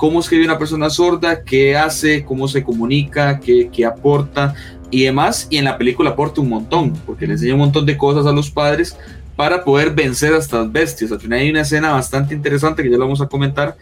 cómo 0.00 0.20
escribe 0.20 0.46
una 0.46 0.58
persona 0.58 0.88
sorda, 0.88 1.44
qué 1.44 1.76
hace, 1.76 2.24
cómo 2.24 2.48
se 2.48 2.64
comunica, 2.64 3.38
qué, 3.38 3.68
qué 3.70 3.84
aporta 3.84 4.54
y 4.90 5.04
demás. 5.04 5.46
Y 5.50 5.58
en 5.58 5.66
la 5.66 5.76
película 5.76 6.08
aporta 6.08 6.40
un 6.40 6.48
montón, 6.48 6.94
porque 7.04 7.26
le 7.26 7.34
enseña 7.34 7.52
un 7.52 7.60
montón 7.60 7.84
de 7.84 7.98
cosas 7.98 8.24
a 8.24 8.32
los 8.32 8.50
padres 8.50 8.96
para 9.36 9.62
poder 9.62 9.90
vencer 9.90 10.32
a 10.32 10.38
estas 10.38 10.72
bestias. 10.72 11.12
Al 11.12 11.20
final 11.20 11.40
hay 11.40 11.50
una 11.50 11.60
escena 11.60 11.92
bastante 11.92 12.34
interesante 12.34 12.82
que 12.82 12.88
ya 12.88 12.96
lo 12.96 13.04
vamos 13.04 13.20
a 13.20 13.26
comentar 13.26 13.76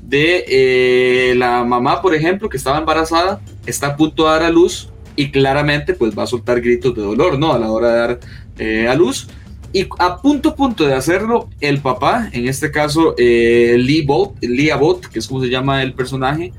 de 0.00 0.44
eh, 0.46 1.34
la 1.34 1.64
mamá, 1.64 2.00
por 2.00 2.14
ejemplo, 2.14 2.48
que 2.48 2.56
estaba 2.56 2.78
embarazada, 2.78 3.40
está 3.66 3.88
a 3.88 3.96
punto 3.96 4.26
de 4.26 4.30
dar 4.30 4.44
a 4.44 4.50
luz 4.50 4.90
y 5.16 5.32
claramente 5.32 5.94
pues 5.94 6.16
va 6.16 6.22
a 6.22 6.28
soltar 6.28 6.60
gritos 6.60 6.94
de 6.94 7.02
dolor, 7.02 7.36
¿no? 7.36 7.52
A 7.52 7.58
la 7.58 7.72
hora 7.72 7.88
de 7.88 7.98
dar 7.98 8.20
eh, 8.58 8.86
a 8.86 8.94
luz 8.94 9.26
y 9.74 9.88
a 9.98 10.22
punto 10.22 10.54
punto 10.54 10.86
de 10.86 10.94
hacerlo, 10.94 11.50
el 11.60 11.80
papá, 11.80 12.30
en 12.32 12.46
este 12.46 12.70
caso 12.70 13.16
eh, 13.18 13.74
Lee, 13.76 14.06
Bot, 14.06 14.40
Lee 14.40 14.70
Abbott, 14.70 15.06
que 15.06 15.18
es 15.18 15.26
como 15.26 15.42
se 15.42 15.48
llama 15.50 15.82
el 15.82 15.94
personaje, 15.94 16.52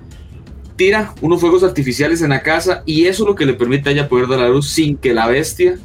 tira 0.75 1.13
unos 1.21 1.39
fuegos 1.39 1.63
artificiales 1.63 2.21
en 2.21 2.31
la 2.31 2.43
casa 2.43 2.83
y 2.85 3.05
eso 3.05 3.23
es 3.23 3.29
lo 3.29 3.33
que 3.35 3.45
le 3.45 3.53
permite 3.53 3.87
a 3.87 3.93
ella 3.93 4.09
poder 4.09 4.27
dar 4.27 4.39
la 4.39 4.49
luz 4.49 4.67
sin 4.67 4.97
que 4.97 5.13
la 5.13 5.27
bestia 5.27 5.77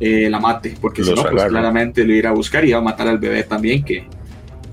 eh, 0.00 0.28
la 0.28 0.40
mate, 0.40 0.74
porque 0.80 1.04
si 1.04 1.14
no, 1.14 1.22
pues 1.22 1.44
claramente 1.44 2.04
lo 2.04 2.12
irá 2.12 2.30
a 2.30 2.32
buscar 2.32 2.64
y 2.64 2.72
va 2.72 2.78
a 2.78 2.82
matar 2.82 3.06
al 3.06 3.18
bebé 3.18 3.44
también 3.44 3.84
que, 3.84 4.08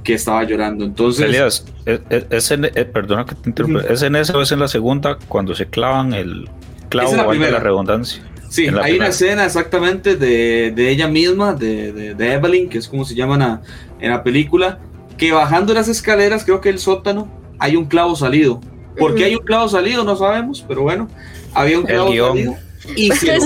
que 0.03 0.15
estaba 0.15 0.43
llorando. 0.43 0.83
Entonces, 0.83 1.25
Elías, 1.25 1.67
es, 1.85 2.49
en, 2.49 2.65
eh, 2.65 2.85
perdona 2.85 3.25
que 3.25 3.35
te 3.35 3.47
interrumpa, 3.47 3.81
¿es 3.81 4.01
en 4.01 4.15
esa 4.15 4.35
o 4.35 4.41
es 4.41 4.51
en 4.51 4.59
la 4.59 4.67
segunda 4.67 5.19
cuando 5.27 5.53
se 5.53 5.67
clavan 5.67 6.15
el 6.15 6.49
clavo 6.89 7.11
o 7.11 7.33
la 7.35 7.59
redundancia? 7.59 8.23
Sí, 8.51 8.67
hay 8.67 8.97
una 8.97 9.07
escena 9.07 9.45
exactamente 9.45 10.17
de, 10.17 10.89
ella 10.89 11.07
misma, 11.07 11.53
de, 11.53 12.15
Evelyn, 12.19 12.67
que 12.67 12.79
es 12.79 12.87
como 12.89 13.05
se 13.05 13.15
llaman 13.15 13.61
en 14.01 14.11
la 14.11 14.23
película, 14.23 14.79
que 15.17 15.31
bajando 15.31 15.73
las 15.73 15.87
escaleras, 15.87 16.43
creo 16.43 16.59
que 16.59 16.67
el 16.67 16.77
sótano, 16.77 17.31
hay 17.59 17.77
un 17.77 17.85
clavo 17.85 18.13
salido. 18.13 18.59
¿Por 18.97 19.15
qué 19.15 19.23
hay 19.23 19.35
un 19.35 19.45
clavo 19.45 19.69
salido? 19.69 20.03
No 20.03 20.17
sabemos, 20.17 20.65
pero 20.67 20.81
bueno, 20.81 21.07
había 21.53 21.79
un 21.79 21.85
clavo 21.85 22.09
salido. 22.09 22.57
Y 22.93 23.11
se 23.11 23.37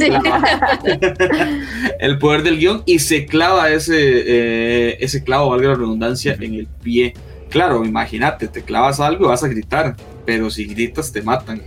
el 2.00 2.18
poder 2.18 2.42
del 2.42 2.58
guion 2.58 2.82
y 2.88 2.98
se 2.98 3.28
clava 3.28 3.70
ese, 3.70 4.00
eh, 4.00 4.98
ese 5.02 5.24
clavo, 5.24 5.52
valga 5.52 5.68
la 5.68 5.76
redundancia, 5.76 6.36
en 6.40 6.56
el 6.56 6.68
pie. 6.82 7.14
Claro, 7.52 7.86
imagínate, 7.86 8.48
te 8.48 8.64
clavas 8.64 9.00
algo 9.00 9.26
y 9.26 9.28
vas 9.28 9.44
a 9.44 9.50
gritar, 9.50 9.96
pero 10.26 10.50
si 10.50 10.66
gritas 10.66 11.12
te 11.12 11.22
matan. 11.22 11.62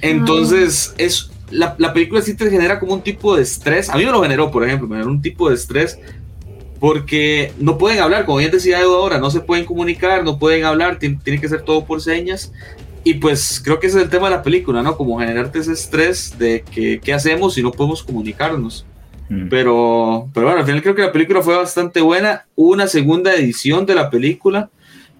Entonces, 0.00 0.94
es 0.96 1.31
la, 1.52 1.74
la, 1.78 1.92
película 1.92 2.20
sí 2.22 2.34
te 2.34 2.50
genera 2.50 2.80
como 2.80 2.94
un 2.94 3.02
tipo 3.02 3.36
de 3.36 3.42
estrés. 3.42 3.88
A 3.90 3.96
mí 3.96 4.04
me 4.04 4.10
lo 4.10 4.22
generó, 4.22 4.50
por 4.50 4.64
ejemplo, 4.64 4.88
me 4.88 4.96
generó 4.96 5.10
un 5.10 5.22
tipo 5.22 5.48
de 5.48 5.54
estrés 5.54 5.98
porque 6.82 7.52
no 7.60 7.78
pueden 7.78 8.00
hablar, 8.00 8.24
como 8.24 8.38
bien 8.38 8.50
decía 8.50 8.80
Edo 8.80 8.96
ahora, 8.96 9.18
no 9.18 9.30
se 9.30 9.38
pueden 9.38 9.64
comunicar, 9.64 10.24
no 10.24 10.40
pueden 10.40 10.64
hablar, 10.64 10.98
tiene, 10.98 11.40
que 11.40 11.48
ser 11.48 11.62
todo 11.62 11.84
por 11.84 12.00
señas. 12.00 12.52
Y 13.04 13.14
pues 13.14 13.62
creo 13.64 13.78
que 13.78 13.86
ese 13.86 13.98
es 13.98 14.02
el 14.02 14.10
tema 14.10 14.28
de 14.28 14.34
la 14.34 14.42
película, 14.42 14.82
¿no? 14.82 14.96
Como 14.96 15.20
generarte 15.20 15.60
ese 15.60 15.74
estrés 15.74 16.36
de 16.40 16.64
que 16.68 16.98
qué 16.98 17.14
hacemos 17.14 17.54
si 17.54 17.62
no 17.62 17.70
podemos 17.70 18.02
comunicarnos. 18.02 18.84
Mm. 19.28 19.48
Pero, 19.48 20.28
pero 20.34 20.46
bueno, 20.46 20.58
al 20.58 20.66
final 20.66 20.82
creo 20.82 20.96
que 20.96 21.02
la 21.02 21.12
película 21.12 21.40
fue 21.40 21.56
bastante 21.56 22.00
buena. 22.00 22.46
Hubo 22.56 22.72
una 22.72 22.88
segunda 22.88 23.32
edición 23.32 23.86
de 23.86 23.94
la 23.94 24.10
película 24.10 24.68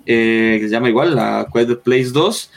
eh, 0.05 0.59
que 0.61 0.67
se 0.67 0.73
llama 0.73 0.89
igual, 0.89 1.15
la 1.15 1.47
Quiet 1.53 1.81
Place 1.83 2.11
2 2.11 2.51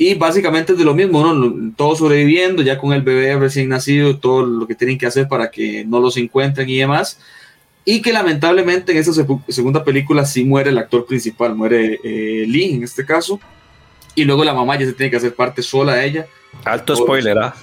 y 0.00 0.14
básicamente 0.14 0.72
es 0.72 0.78
de 0.78 0.84
lo 0.84 0.94
mismo, 0.94 1.20
¿no? 1.22 1.72
Todos 1.76 1.98
sobreviviendo, 1.98 2.62
ya 2.62 2.78
con 2.78 2.92
el 2.92 3.02
bebé 3.02 3.36
recién 3.36 3.68
nacido, 3.68 4.16
todo 4.16 4.46
lo 4.46 4.64
que 4.68 4.76
tienen 4.76 4.96
que 4.96 5.06
hacer 5.06 5.26
para 5.26 5.50
que 5.50 5.84
no 5.84 5.98
los 5.98 6.16
encuentren 6.16 6.68
y 6.70 6.78
demás. 6.78 7.18
Y 7.84 8.00
que 8.00 8.12
lamentablemente 8.12 8.92
en 8.92 8.98
esta 8.98 9.12
segunda 9.48 9.82
película 9.82 10.24
sí 10.24 10.44
muere 10.44 10.70
el 10.70 10.78
actor 10.78 11.04
principal, 11.04 11.56
muere 11.56 11.98
eh, 12.04 12.44
Lee 12.46 12.74
en 12.74 12.84
este 12.84 13.04
caso. 13.04 13.40
Y 14.14 14.24
luego 14.24 14.44
la 14.44 14.54
mamá 14.54 14.78
ya 14.78 14.86
se 14.86 14.92
tiene 14.92 15.10
que 15.10 15.16
hacer 15.16 15.34
parte 15.34 15.62
sola 15.62 15.94
de 15.94 16.06
ella. 16.06 16.26
Alto 16.64 16.94
spoiler, 16.94 17.36
¿ah? 17.36 17.54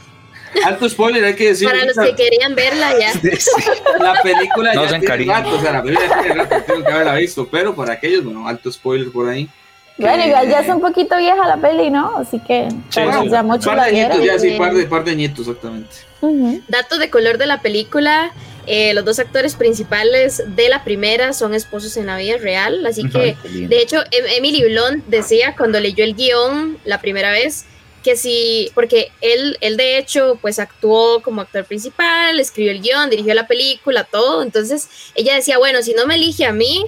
Alto 0.66 0.90
spoiler, 0.90 1.24
hay 1.24 1.36
que 1.36 1.48
decir. 1.48 1.70
Para 1.70 1.86
los 1.86 1.96
que 1.98 2.16
querían 2.16 2.54
verla 2.54 3.00
ya. 3.00 3.14
La 4.00 4.22
película 4.22 4.74
no 4.74 4.86
ya 4.86 5.00
tiene 5.00 5.26
rato, 5.26 5.56
o 5.56 5.62
sea, 5.62 5.72
la 5.72 5.84
película 5.84 6.08
ya 6.08 6.22
tiene 6.22 6.36
rato, 6.36 6.56
tengo 6.68 6.84
que 6.86 6.92
haberla 6.92 7.16
visto, 7.16 7.48
pero 7.48 7.74
para 7.74 7.94
aquellos, 7.94 8.24
bueno, 8.24 8.48
alto 8.48 8.72
spoiler 8.72 9.10
por 9.12 9.30
ahí. 9.30 9.50
Bueno, 9.98 10.26
igual 10.26 10.50
ya 10.50 10.60
es 10.60 10.70
un 10.70 10.82
poquito 10.82 11.18
vieja 11.18 11.48
la 11.48 11.58
peli, 11.58 11.90
¿no? 11.90 12.18
Así 12.18 12.40
que 12.40 12.68
ya 12.92 13.44
mucho 13.44 13.70
par 13.70 13.92
de 13.92 14.02
añitos, 14.02 14.26
ya 14.26 14.40
sí, 14.40 14.52
par 14.58 14.74
de, 14.74 14.86
par 14.88 15.04
de 15.04 15.12
añitos, 15.12 15.48
exactamente. 15.48 15.96
Datos 16.68 17.00
de 17.00 17.10
color 17.10 17.38
de 17.38 17.46
la 17.46 17.62
película. 17.62 18.32
Eh, 18.68 18.96
los 18.96 19.06
dos 19.06 19.20
actores 19.20 19.54
principales 19.56 20.44
de 20.56 20.70
la 20.70 20.84
primera 20.84 21.34
son 21.34 21.54
esposos 21.54 21.98
en 21.98 22.08
la 22.08 22.18
vida 22.18 22.38
real, 22.38 22.84
así 22.88 23.08
que 23.08 23.38
de 23.44 23.80
hecho 23.80 24.02
em, 24.10 24.26
Emily 24.38 24.64
Blunt 24.64 25.06
decía 25.06 25.54
cuando 25.56 25.80
leyó 25.80 26.04
el 26.04 26.16
guion 26.16 26.80
la 26.84 27.00
primera 27.00 27.30
vez 27.30 27.66
que 28.04 28.16
si, 28.16 28.72
porque 28.74 29.12
él, 29.22 29.58
él 29.62 29.78
de 29.78 30.00
hecho 30.00 30.40
pues 30.42 30.58
actuó 30.58 31.22
como 31.22 31.42
actor 31.42 31.64
principal, 31.66 32.40
escribió 32.40 32.72
el 32.72 32.82
guion, 32.82 33.12
dirigió 33.12 33.36
la 33.36 33.46
película, 33.46 34.04
todo, 34.04 34.42
entonces 34.42 34.90
ella 35.14 35.36
decía, 35.36 35.60
bueno, 35.60 35.84
si 35.84 35.94
no 35.94 36.08
me 36.08 36.16
elige 36.16 36.46
a 36.46 36.52
mí, 36.52 36.86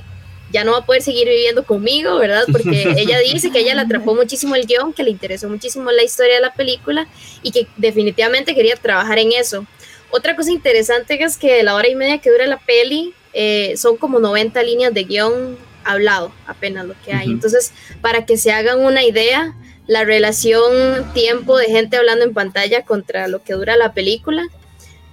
ya 0.57 0.63
no 0.63 0.71
va 0.71 0.79
a 0.79 0.85
poder 0.85 1.03
seguir 1.03 1.27
viviendo 1.27 1.63
conmigo, 1.63 2.17
¿verdad? 2.17 2.45
Porque 2.51 2.93
ella 2.97 3.19
dice 3.19 3.51
que 3.51 3.59
ella 3.59 3.75
le 3.75 3.81
atrapó 3.81 4.15
muchísimo 4.15 4.55
el 4.55 4.65
guion, 4.65 4.91
que 4.91 5.03
le 5.03 5.11
interesó 5.11 5.47
muchísimo 5.49 5.91
la 5.91 6.03
historia 6.03 6.35
de 6.35 6.41
la 6.41 6.53
película 6.53 7.07
y 7.43 7.51
que 7.51 7.67
definitivamente 7.77 8.55
quería 8.55 8.75
trabajar 8.75 9.19
en 9.19 9.33
eso. 9.33 9.67
Otra 10.09 10.35
cosa 10.35 10.51
interesante 10.51 11.21
es 11.23 11.37
que 11.37 11.61
la 11.61 11.75
hora 11.75 11.87
y 11.87 11.95
media 11.95 12.17
que 12.17 12.31
dura 12.31 12.47
la 12.47 12.57
peli 12.57 13.13
eh, 13.33 13.75
son 13.77 13.97
como 13.97 14.19
90 14.19 14.63
líneas 14.63 14.93
de 14.95 15.03
guion 15.03 15.57
hablado, 15.83 16.31
apenas 16.47 16.87
lo 16.87 16.95
que 17.05 17.13
hay. 17.13 17.27
Entonces, 17.27 17.71
para 18.01 18.25
que 18.25 18.35
se 18.37 18.51
hagan 18.51 18.79
una 18.79 19.03
idea, 19.03 19.55
la 19.85 20.05
relación 20.05 21.13
tiempo 21.13 21.55
de 21.55 21.67
gente 21.67 21.97
hablando 21.97 22.25
en 22.25 22.33
pantalla 22.33 22.83
contra 22.83 23.27
lo 23.27 23.43
que 23.43 23.53
dura 23.53 23.77
la 23.77 23.93
película, 23.93 24.47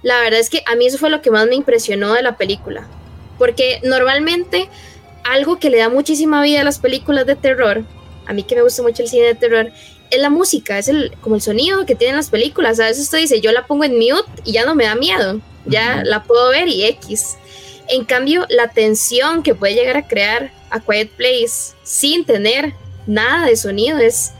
la 0.01 0.19
verdad 0.21 0.39
es 0.39 0.49
que 0.49 0.63
a 0.65 0.75
mí 0.75 0.87
eso 0.87 0.97
fue 0.97 1.11
lo 1.11 1.21
que 1.21 1.29
más 1.29 1.45
me 1.47 1.55
impresionó 1.55 2.13
de 2.13 2.23
la 2.23 2.35
película. 2.35 2.87
Porque 3.37 3.79
normalmente 3.83 4.69
algo 5.35 5.59
que 5.59 5.69
le 5.69 5.77
da 5.77 5.89
muchísima 5.89 6.41
vida 6.41 6.61
a 6.61 6.63
las 6.63 6.79
películas 6.79 7.25
de 7.25 7.35
terror, 7.35 7.83
a 8.25 8.33
mí 8.33 8.43
que 8.43 8.55
me 8.55 8.61
gusta 8.61 8.81
mucho 8.81 9.03
el 9.03 9.09
cine 9.09 9.27
de 9.27 9.35
terror, 9.35 9.71
es 10.09 10.19
la 10.19 10.29
música, 10.29 10.77
es 10.77 10.87
el, 10.87 11.11
como 11.21 11.35
el 11.35 11.41
sonido 11.41 11.85
que 11.85 11.95
tienen 11.95 12.15
las 12.15 12.29
películas. 12.29 12.79
A 12.79 12.85
veces 12.85 13.03
usted 13.03 13.19
dice, 13.19 13.41
yo 13.41 13.51
la 13.51 13.67
pongo 13.67 13.83
en 13.83 13.95
mute 13.95 14.29
y 14.43 14.53
ya 14.53 14.65
no 14.65 14.75
me 14.75 14.85
da 14.85 14.95
miedo, 14.95 15.41
ya 15.65 16.03
la 16.03 16.23
puedo 16.23 16.49
ver 16.49 16.67
y 16.67 16.85
X. 16.85 17.37
En 17.87 18.05
cambio, 18.05 18.45
la 18.49 18.69
tensión 18.69 19.43
que 19.43 19.55
puede 19.55 19.75
llegar 19.75 19.97
a 19.97 20.07
crear 20.07 20.51
a 20.69 20.79
Quiet 20.79 21.11
Place 21.11 21.75
sin 21.83 22.25
tener 22.25 22.73
nada 23.05 23.45
de 23.45 23.55
sonido 23.55 23.97
es, 23.99 24.31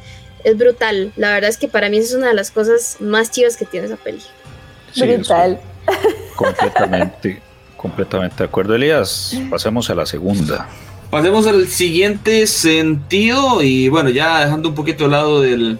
es 0.43 0.57
brutal. 0.57 1.11
La 1.15 1.33
verdad 1.33 1.49
es 1.49 1.57
que 1.57 1.67
para 1.67 1.89
mí 1.89 1.97
es 1.97 2.13
una 2.13 2.29
de 2.29 2.33
las 2.33 2.51
cosas 2.51 2.97
más 2.99 3.31
chivas 3.31 3.57
que 3.57 3.65
tiene 3.65 3.87
esa 3.87 3.97
peli. 3.97 4.21
brutal. 4.95 5.59
Completamente. 6.35 7.41
Completamente 7.77 8.37
de 8.37 8.43
acuerdo, 8.45 8.75
Elías. 8.75 9.37
Pasemos 9.49 9.89
a 9.89 9.95
la 9.95 10.05
segunda. 10.05 10.67
Pasemos 11.09 11.47
al 11.47 11.67
siguiente 11.67 12.47
sentido 12.47 13.61
y 13.61 13.89
bueno, 13.89 14.09
ya 14.09 14.43
dejando 14.45 14.69
un 14.69 14.75
poquito 14.75 15.05
al 15.05 15.11
lado 15.11 15.41
del, 15.41 15.79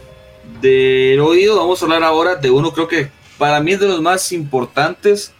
del 0.61 1.19
oído, 1.19 1.57
vamos 1.57 1.81
a 1.81 1.85
hablar 1.85 2.03
ahora 2.03 2.35
de 2.35 2.51
uno 2.51 2.71
creo 2.71 2.87
que 2.87 3.09
para 3.37 3.59
mí 3.59 3.73
es 3.73 3.79
de 3.79 3.87
los 3.87 4.01
más 4.01 4.31
importantes, 4.31 5.33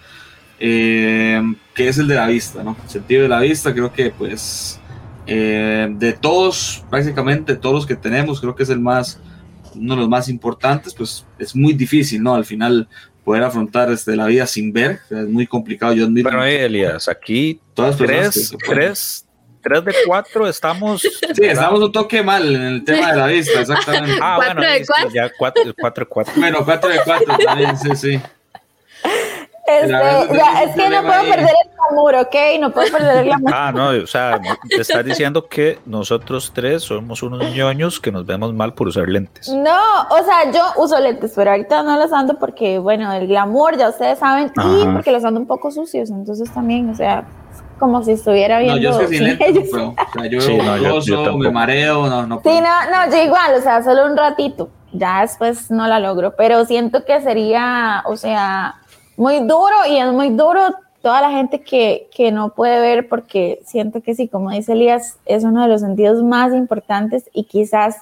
eh, 0.59 1.41
que 1.73 1.87
es 1.87 1.97
el 1.97 2.07
de 2.07 2.15
la 2.15 2.27
vista, 2.27 2.63
¿no? 2.63 2.75
El 2.83 2.89
sentido 2.89 3.23
de 3.23 3.29
la 3.29 3.39
vista, 3.39 3.73
creo 3.73 3.91
que 3.91 4.09
pues 4.09 4.79
eh, 5.27 5.87
de 5.91 6.13
todos, 6.13 6.83
prácticamente 6.89 7.55
todos 7.55 7.75
los 7.75 7.85
que 7.85 7.95
tenemos, 7.95 8.39
creo 8.41 8.55
que 8.55 8.63
es 8.63 8.69
el 8.69 8.79
más, 8.79 9.19
uno 9.75 9.95
de 9.95 10.01
los 10.01 10.09
más 10.09 10.29
importantes, 10.29 10.93
pues 10.93 11.25
es 11.39 11.55
muy 11.55 11.73
difícil, 11.73 12.21
¿no? 12.21 12.35
Al 12.35 12.45
final 12.45 12.87
poder 13.25 13.43
afrontar 13.43 13.91
este, 13.91 14.15
la 14.15 14.27
vida 14.27 14.45
sin 14.45 14.71
ver. 14.71 14.99
es 15.09 15.27
muy 15.27 15.47
complicado. 15.47 15.93
Yo 15.93 16.05
admiro. 16.05 16.29
Bueno, 16.29 16.45
Elias, 16.45 17.09
aquí 17.09 17.59
todas 17.73 17.97
tres, 17.97 18.55
tres, 18.65 19.25
tres 19.61 19.83
de 19.83 19.93
cuatro 20.05 20.47
estamos. 20.47 21.01
Sí, 21.01 21.43
estamos 21.43 21.81
un 21.81 21.91
toque 21.91 22.21
mal 22.23 22.55
en 22.55 22.61
el 22.61 22.83
tema 22.85 23.11
de 23.11 23.17
la 23.17 23.27
vista, 23.27 23.59
exactamente. 23.59 24.17
Ah, 24.21 24.35
¿Cuatro 24.37 24.55
bueno, 24.61 24.73
de 24.73 24.85
cuatro? 24.85 25.09
Ya 25.09 25.31
cuatro, 25.37 25.63
cuatro 25.77 26.07
cuatro. 26.07 26.33
Bueno, 26.37 26.63
cuatro 26.63 26.89
de 26.89 26.99
cuatro 27.03 27.37
también, 27.43 27.77
sí, 27.77 27.95
sí. 27.95 28.21
Este, 29.67 29.89
ya, 29.89 30.63
es 30.63 30.75
que 30.75 30.89
no 30.89 31.01
puedo 31.01 31.21
perder 31.23 31.49
el 31.49 31.71
glamour, 31.73 32.15
¿ok? 32.15 32.35
No 32.59 32.71
puedo 32.71 32.91
perder 32.91 33.17
el 33.17 33.25
glamour. 33.25 33.51
Ah, 33.51 33.71
no, 33.73 33.89
o 33.89 34.05
sea, 34.07 34.39
te 34.69 34.81
estás 34.81 35.03
diciendo 35.03 35.47
que 35.47 35.79
nosotros 35.87 36.51
tres 36.53 36.83
somos 36.83 37.23
unos 37.23 37.51
ñoños 37.51 37.99
que 37.99 38.11
nos 38.11 38.27
vemos 38.27 38.53
mal 38.53 38.75
por 38.75 38.89
usar 38.89 39.09
lentes. 39.09 39.49
No, 39.49 40.03
o 40.11 40.23
sea, 40.23 40.51
yo 40.51 40.61
uso 40.81 40.99
lentes, 40.99 41.33
pero 41.35 41.49
ahorita 41.49 41.81
no 41.81 41.97
los 41.97 42.13
ando 42.13 42.37
porque, 42.37 42.77
bueno, 42.77 43.11
el 43.11 43.25
glamour, 43.25 43.75
ya 43.75 43.89
ustedes 43.89 44.19
saben, 44.19 44.51
y 44.55 44.85
porque 44.93 45.11
los 45.11 45.25
ando 45.25 45.39
un 45.39 45.47
poco 45.47 45.71
sucios, 45.71 46.11
entonces 46.11 46.53
también, 46.53 46.91
o 46.91 46.95
sea, 46.95 47.23
como 47.79 48.03
si 48.03 48.11
estuviera 48.11 48.59
viendo. 48.59 48.75
No, 48.75 48.81
yo 48.81 48.93
soy 48.93 49.07
sin 49.07 49.23
lentes, 49.23 49.73
o 49.73 49.95
sea, 50.13 50.27
yo, 50.27 50.41
sí, 50.41 50.57
no, 50.57 50.77
yo, 50.77 50.99
yo 50.99 51.37
me 51.39 51.49
mareo, 51.49 52.05
no, 52.05 52.27
no. 52.27 52.39
Sí, 52.43 52.61
no, 52.61 52.91
no, 52.91 53.11
yo 53.11 53.23
igual, 53.23 53.55
o 53.57 53.61
sea, 53.61 53.81
solo 53.81 54.05
un 54.05 54.15
ratito, 54.15 54.69
ya 54.93 55.21
después 55.21 55.71
no 55.71 55.87
la 55.87 55.99
logro, 55.99 56.35
pero 56.35 56.65
siento 56.65 57.03
que 57.03 57.19
sería, 57.21 58.03
o 58.05 58.15
sea 58.15 58.75
muy 59.17 59.39
duro 59.39 59.75
y 59.87 59.97
es 59.97 60.11
muy 60.11 60.29
duro 60.29 60.61
toda 61.01 61.21
la 61.21 61.31
gente 61.31 61.61
que, 61.61 62.09
que, 62.13 62.31
no 62.31 62.49
puede 62.49 62.79
ver 62.79 63.07
porque 63.07 63.61
siento 63.63 64.01
que 64.01 64.15
sí, 64.15 64.27
como 64.27 64.49
dice 64.49 64.73
Elías, 64.73 65.17
es 65.25 65.43
uno 65.43 65.61
de 65.61 65.67
los 65.67 65.81
sentidos 65.81 66.23
más 66.23 66.53
importantes 66.53 67.29
y 67.31 67.43
quizás 67.43 67.97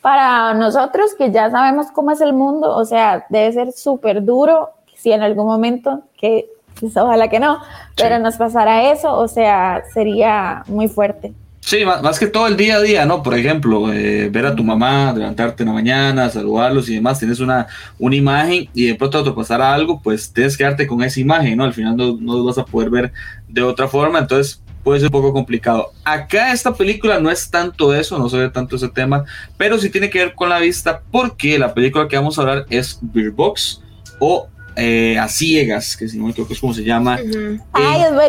para 0.00 0.54
nosotros 0.54 1.14
que 1.18 1.30
ya 1.30 1.50
sabemos 1.50 1.88
cómo 1.92 2.12
es 2.12 2.20
el 2.20 2.32
mundo, 2.32 2.74
o 2.74 2.84
sea, 2.84 3.26
debe 3.28 3.52
ser 3.52 3.72
súper 3.72 4.24
duro 4.24 4.70
si 4.94 5.12
en 5.12 5.22
algún 5.22 5.46
momento, 5.46 6.02
que 6.16 6.48
pues, 6.80 6.96
ojalá 6.96 7.28
que 7.28 7.40
no, 7.40 7.58
pero 7.96 8.18
nos 8.18 8.36
pasara 8.36 8.90
eso, 8.90 9.12
o 9.18 9.28
sea, 9.28 9.82
sería 9.92 10.64
muy 10.66 10.88
fuerte. 10.88 11.34
Sí, 11.66 11.84
más, 11.84 12.20
que 12.20 12.28
todo 12.28 12.46
el 12.46 12.56
día 12.56 12.76
a 12.76 12.80
día, 12.80 13.06
¿no? 13.06 13.24
Por 13.24 13.36
ejemplo, 13.36 13.92
eh, 13.92 14.28
ver 14.30 14.46
a 14.46 14.54
tu 14.54 14.62
mamá, 14.62 15.12
levantarte 15.12 15.64
en 15.64 15.70
la 15.70 15.74
mañana, 15.74 16.30
saludarlos 16.30 16.88
y 16.88 16.94
demás, 16.94 17.18
tienes 17.18 17.40
una, 17.40 17.66
una 17.98 18.14
imagen 18.14 18.68
y 18.72 18.86
de 18.86 18.94
pronto 18.94 19.24
te 19.24 19.32
pasara 19.32 19.74
algo, 19.74 20.00
pues 20.00 20.32
tienes 20.32 20.56
que 20.56 20.62
quedarte 20.62 20.86
con 20.86 21.02
esa 21.02 21.18
imagen, 21.18 21.56
¿no? 21.56 21.64
Al 21.64 21.74
final 21.74 21.96
no, 21.96 22.16
no 22.20 22.44
vas 22.44 22.56
a 22.56 22.64
poder 22.64 22.88
ver 22.88 23.12
de 23.48 23.62
otra 23.64 23.88
forma, 23.88 24.20
entonces 24.20 24.62
puede 24.84 25.00
ser 25.00 25.08
un 25.08 25.20
poco 25.20 25.32
complicado. 25.32 25.90
Acá 26.04 26.52
esta 26.52 26.72
película 26.72 27.18
no 27.18 27.32
es 27.32 27.50
tanto 27.50 27.92
eso, 27.92 28.16
no 28.16 28.28
se 28.28 28.36
ve 28.36 28.48
tanto 28.48 28.76
ese 28.76 28.88
tema, 28.88 29.24
pero 29.56 29.76
sí 29.76 29.90
tiene 29.90 30.08
que 30.08 30.20
ver 30.20 30.34
con 30.34 30.48
la 30.48 30.60
vista 30.60 31.02
porque 31.10 31.58
la 31.58 31.74
película 31.74 32.06
que 32.06 32.14
vamos 32.14 32.38
a 32.38 32.42
hablar 32.42 32.66
es 32.70 32.96
Beer 33.02 33.32
Box 33.32 33.82
o 34.20 34.46
eh, 34.76 35.18
A 35.18 35.26
Ciegas, 35.26 35.96
que 35.96 36.08
si 36.08 36.16
no 36.16 36.26
me 36.26 36.30
equivoco 36.30 36.52
es 36.52 36.60
como 36.60 36.74
se 36.74 36.84
llama 36.84 37.18
en 37.18 37.60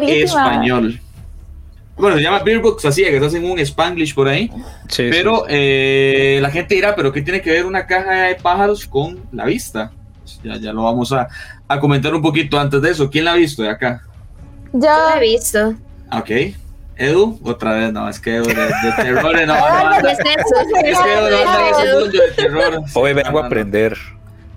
español 0.09 0.99
bueno, 1.97 2.17
se 2.17 2.23
llama 2.23 2.39
Beer 2.39 2.59
Books 2.59 2.85
así, 2.85 3.03
que 3.03 3.17
hacen 3.17 3.43
un 3.49 3.59
spanglish 3.59 4.13
por 4.13 4.27
ahí. 4.27 4.51
pero 4.95 5.45
eh, 5.47 6.39
la 6.41 6.49
gente 6.49 6.75
dirá, 6.75 6.95
pero 6.95 7.11
¿qué 7.11 7.21
tiene 7.21 7.41
que 7.41 7.51
ver 7.51 7.65
una 7.65 7.85
caja 7.85 8.23
de 8.23 8.35
pájaros 8.35 8.85
con 8.85 9.19
la 9.31 9.45
vista? 9.45 9.91
Ya, 10.43 10.57
ya 10.57 10.73
lo 10.73 10.83
vamos 10.83 11.11
a, 11.11 11.27
a 11.67 11.79
comentar 11.79 12.13
un 12.13 12.21
poquito 12.21 12.59
antes 12.59 12.81
de 12.81 12.91
eso. 12.91 13.09
¿Quién 13.09 13.25
la 13.25 13.33
ha 13.33 13.35
visto 13.35 13.63
de 13.63 13.69
acá? 13.69 14.01
Yo 14.73 14.87
la 14.87 15.17
he 15.17 15.19
visto. 15.21 15.73
Ok. 16.11 16.29
Edu, 16.97 17.39
otra 17.43 17.73
vez, 17.73 17.93
no, 17.93 18.09
es 18.09 18.19
que 18.19 18.37
Edu 18.37 18.47
de, 18.47 18.55
terror, 18.95 19.45
no, 19.45 19.55
no, 19.55 20.07
es 20.09 20.19
Es 20.19 20.23
que 20.23 21.13
Edu 21.13 21.29
no 21.29 21.51
anda 21.51 22.07
de 22.07 22.31
terror. 22.35 22.83
Hoy 22.93 23.13
vengo 23.13 23.39
a 23.39 23.45
aprender. 23.45 23.97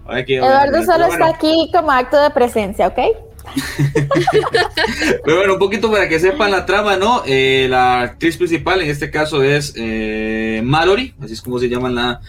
Eduardo 0.09 0.82
solo 0.85 1.06
está 1.06 1.28
aquí 1.28 1.70
como 1.73 1.90
acto 1.92 2.20
de 2.20 2.30
presencia, 2.30 2.88
¿ok? 2.88 2.99
Pero 5.25 5.37
bueno, 5.37 5.54
un 5.54 5.59
poquito 5.59 5.90
para 5.90 6.09
que 6.09 6.18
sepan 6.18 6.50
la 6.50 6.66
trama, 6.66 6.97
¿no? 6.97 7.23
Eh, 7.26 7.66
la 7.68 8.02
actriz 8.02 8.37
principal 8.37 8.80
en 8.80 8.90
este 8.90 9.11
caso 9.11 9.42
es 9.42 9.73
eh, 9.76 10.61
Mallory, 10.64 11.14
así 11.23 11.35
es 11.35 11.42
como 11.42 11.59
se 11.59 11.68
llama 11.68 11.88
en 11.88 11.94
la, 11.94 12.20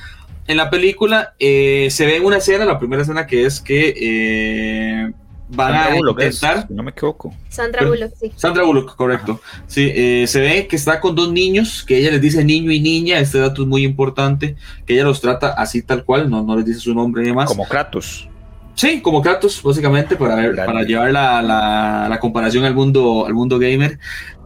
en 0.47 0.57
la 0.57 0.69
película. 0.69 1.33
Eh, 1.39 1.87
se 1.91 2.05
ve 2.05 2.17
en 2.17 2.25
una 2.25 2.37
escena, 2.37 2.65
la 2.65 2.79
primera 2.79 3.01
escena 3.01 3.27
que 3.27 3.45
es 3.45 3.61
que 3.61 3.93
eh, 3.97 5.11
van 5.49 5.73
a 5.75 5.97
intentar. 5.97 6.67
no 6.69 6.83
me 6.83 6.91
equivoco. 6.91 7.33
Sandra 7.49 7.85
Bullock, 7.85 8.13
sí. 8.19 8.31
Sandra 8.35 8.63
Bullock, 8.63 8.95
correcto. 8.95 9.41
Sí, 9.67 9.91
eh, 9.93 10.25
se 10.27 10.39
ve 10.39 10.67
que 10.67 10.75
está 10.75 10.99
con 10.99 11.15
dos 11.15 11.31
niños, 11.31 11.83
que 11.83 11.97
ella 11.97 12.11
les 12.11 12.21
dice 12.21 12.43
niño 12.43 12.71
y 12.71 12.79
niña. 12.79 13.19
Este 13.19 13.39
dato 13.39 13.63
es 13.63 13.67
muy 13.67 13.83
importante, 13.83 14.55
que 14.85 14.93
ella 14.93 15.03
los 15.03 15.21
trata 15.21 15.49
así 15.49 15.81
tal 15.81 16.03
cual, 16.05 16.29
no, 16.29 16.43
no 16.43 16.55
les 16.55 16.65
dice 16.65 16.79
su 16.79 16.93
nombre 16.93 17.21
ni 17.21 17.29
demás. 17.29 17.47
Como 17.47 17.67
Kratos. 17.67 18.27
Sí, 18.75 19.01
como 19.01 19.21
Kratos, 19.21 19.61
básicamente, 19.61 20.15
para, 20.15 20.35
ver, 20.35 20.55
para 20.55 20.83
llevar 20.83 21.11
la, 21.11 21.41
la, 21.41 22.07
la, 22.09 22.19
comparación 22.19 22.63
al 22.63 22.73
mundo, 22.73 23.25
al 23.25 23.33
mundo 23.33 23.59
gamer. 23.59 23.99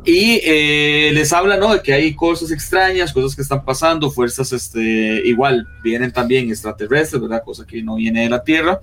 Y 0.04 0.40
eh, 0.44 1.12
les 1.14 1.34
habla, 1.34 1.58
¿no? 1.58 1.74
De 1.74 1.82
que 1.82 1.94
hay 1.94 2.14
cosas 2.14 2.52
extrañas, 2.52 3.12
cosas 3.12 3.36
que 3.36 3.42
están 3.42 3.66
pasando, 3.66 4.12
fuerzas, 4.12 4.52
este, 4.52 5.22
igual, 5.26 5.68
vienen 5.84 6.12
también 6.12 6.50
extraterrestres, 6.50 7.22
¿verdad? 7.22 7.44
Cosa 7.44 7.66
que 7.66 7.82
no 7.82 7.96
viene 7.96 8.24
de 8.24 8.30
la 8.30 8.44
Tierra 8.44 8.82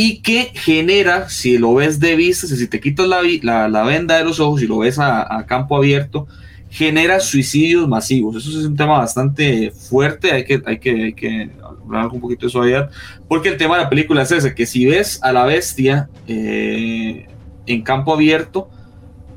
y 0.00 0.20
que 0.20 0.52
genera, 0.54 1.28
si 1.28 1.58
lo 1.58 1.74
ves 1.74 1.98
de 1.98 2.14
vista, 2.14 2.46
si 2.46 2.68
te 2.68 2.78
quitas 2.78 3.08
la, 3.08 3.68
la, 3.68 3.82
venda 3.82 4.16
de 4.16 4.22
los 4.22 4.38
ojos 4.38 4.62
y 4.62 4.68
lo 4.68 4.78
ves 4.78 5.00
a, 5.00 5.44
campo 5.48 5.76
abierto, 5.76 6.28
genera 6.70 7.20
suicidios 7.20 7.88
masivos. 7.88 8.36
Eso 8.36 8.58
es 8.58 8.66
un 8.66 8.76
tema 8.76 8.98
bastante 8.98 9.70
fuerte, 9.70 10.32
hay 10.32 10.44
que, 10.44 10.62
hay 10.64 10.78
que, 10.78 10.90
hay 10.90 11.12
que 11.12 11.50
hablar 11.84 12.08
un 12.08 12.20
poquito 12.20 12.46
de 12.46 12.52
suavidad, 12.52 12.90
porque 13.26 13.48
el 13.48 13.56
tema 13.56 13.76
de 13.76 13.84
la 13.84 13.90
película 13.90 14.22
es 14.22 14.32
ese, 14.32 14.54
que 14.54 14.66
si 14.66 14.86
ves 14.86 15.20
a 15.22 15.32
la 15.32 15.44
bestia 15.44 16.08
eh, 16.26 17.26
en 17.66 17.82
campo 17.82 18.12
abierto, 18.12 18.68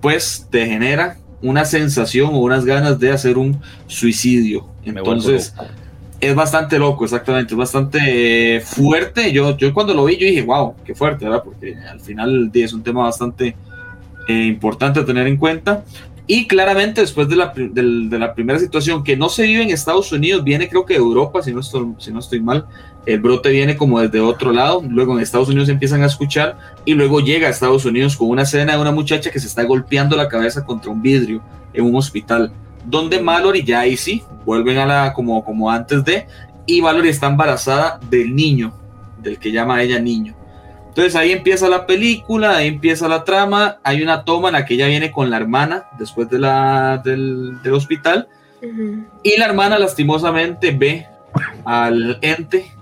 pues 0.02 0.48
te 0.50 0.66
genera 0.66 1.18
una 1.42 1.66
sensación 1.66 2.34
o 2.34 2.40
unas 2.40 2.66
ganas 2.66 3.00
de 3.00 3.12
hacer 3.12 3.38
un 3.38 3.60
suicidio. 3.88 4.68
Entonces, 4.84 5.54
es 6.20 6.36
bastante 6.36 6.78
loco, 6.78 7.04
exactamente, 7.04 7.54
es 7.54 7.58
bastante 7.58 8.58
eh, 8.58 8.62
fuerte. 8.62 9.32
Yo, 9.32 9.58
yo 9.58 9.74
cuando 9.74 9.94
lo 9.94 10.06
vi, 10.06 10.18
yo 10.18 10.26
dije, 10.28 10.44
wow, 10.44 10.76
qué 10.86 10.94
fuerte, 10.94 11.26
¿verdad? 11.26 11.44
Porque 11.44 11.76
al 11.76 12.00
final 12.00 12.52
es 12.54 12.74
un 12.74 12.84
tema 12.84 13.04
bastante 13.04 13.56
eh, 14.28 14.46
importante 14.46 15.00
a 15.00 15.06
tener 15.06 15.26
en 15.28 15.38
cuenta. 15.38 15.84
Y 16.34 16.48
claramente 16.48 17.02
después 17.02 17.28
de 17.28 17.36
la, 17.36 17.52
de, 17.54 18.18
la, 18.18 18.34
primera 18.34 18.58
situación 18.58 19.04
que 19.04 19.18
no 19.18 19.28
se 19.28 19.44
vive 19.44 19.64
en 19.64 19.70
Estados 19.70 20.14
Unidos, 20.14 20.46
viene 20.46 20.70
creo 20.70 20.86
que 20.86 20.94
de 20.94 21.02
Europa, 21.02 21.44
si 21.44 21.54
no, 21.54 21.60
estoy, 21.60 21.94
si 21.98 22.10
no 22.10 22.20
estoy 22.20 22.40
mal, 22.40 22.68
el 23.06 23.20
brote 23.20 23.50
viene 23.50 23.76
como 23.76 24.00
desde 24.00 24.22
otro 24.22 24.54
lado, 24.54 24.82
luego 24.88 25.14
en 25.14 25.20
Estados 25.20 25.50
Unidos 25.50 25.68
empiezan 25.68 26.04
a 26.04 26.06
escuchar 26.06 26.58
y 26.86 26.94
luego 26.94 27.20
llega 27.20 27.50
a 27.50 27.52
Estados 27.52 27.84
Unidos 27.84 28.16
con 28.16 28.30
una 28.30 28.44
escena 28.44 28.78
de 28.78 28.82
una 28.82 28.94
muchacha 28.94 29.30
que 29.30 29.42
se 29.42 29.48
está 29.48 29.66
golpeando 29.66 30.16
la 30.16 30.30
cabeza 30.30 30.64
contra 30.64 30.90
un 30.90 31.02
vidrio 31.02 31.42
en 31.74 31.84
un 31.84 31.98
hospital 31.98 32.54
donde 32.86 33.20
Mallory 33.20 33.66
ya 33.66 33.82
ahí 33.82 33.98
sí, 33.98 34.24
vuelven 34.46 34.78
a 34.78 34.86
la 34.86 35.12
como, 35.12 35.44
como 35.44 35.70
antes 35.70 36.02
de, 36.06 36.28
y 36.66 36.82
Mallory 36.82 37.10
está 37.10 37.28
embarazada 37.28 38.00
del 38.10 38.34
niño, 38.34 38.72
del 39.22 39.38
que 39.38 39.52
llama 39.52 39.76
a 39.76 39.84
ella 39.84 40.00
niño. 40.00 40.34
Entonces 40.92 41.16
ahí 41.16 41.32
empieza 41.32 41.70
la 41.70 41.86
película, 41.86 42.58
ahí 42.58 42.68
empieza 42.68 43.08
la 43.08 43.24
trama, 43.24 43.80
hay 43.82 44.04
una 44.04 44.26
toma 44.26 44.50
en 44.50 44.54
la 44.54 44.66
que 44.66 44.74
ella 44.74 44.88
viene 44.88 45.10
con 45.10 45.30
la 45.30 45.38
hermana 45.38 45.86
después 45.98 46.30
de 46.30 46.38
la, 46.38 47.02
del, 47.04 47.58
hospital, 47.72 48.28
y 49.24 49.38
la 49.38 49.46
hermana 49.46 49.80
lastimosamente 49.80 50.72
ve 50.72 51.08
al 51.64 52.20
ente 52.22 52.74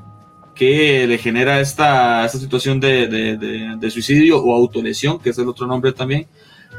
que 0.56 1.06
le 1.08 1.19
genera 1.19 1.62
esta, 1.62 2.26
esta 2.26 2.39
situación 2.39 2.80
de, 2.80 3.08
de, 3.08 3.91
suicidio 3.91 4.43
o 4.43 4.56
autolesión, 4.56 5.19
que 5.19 5.30
es 5.30 5.38
el 5.38 5.48
otro 5.48 5.67
nombre 5.67 5.93
también, 5.93 6.26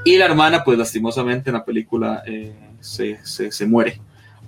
y 0.05 0.17
la 0.17 0.25
hermana 0.25 0.65
pues 0.65 0.77
lastimosamente 0.77 1.51
en 1.51 1.55
la 1.55 1.65
película... 1.65 2.23
Eh, 2.27 2.53
se, 2.81 3.19
se, 3.25 3.67
muere. 3.67 4.01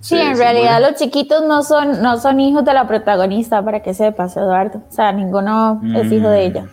Sí, 0.03 0.19
en 0.19 0.37
realidad 0.37 0.81
los 0.81 0.95
chiquitos 0.95 1.45
no 1.45 1.63
son, 1.63 2.01
no 2.01 2.19
son 2.19 2.37
hijos 2.41 2.65
de 2.65 2.73
la 2.73 2.85
protagonista, 2.85 3.63
para 3.63 3.81
que 3.81 3.93
sepas, 3.93 4.35
Eduardo. 4.35 4.79
O 4.89 4.91
sea, 4.91 5.13
ninguno 5.13 5.81
es 5.95 6.11
hijo 6.11 6.27
de 6.27 6.45
ella. 6.45 6.65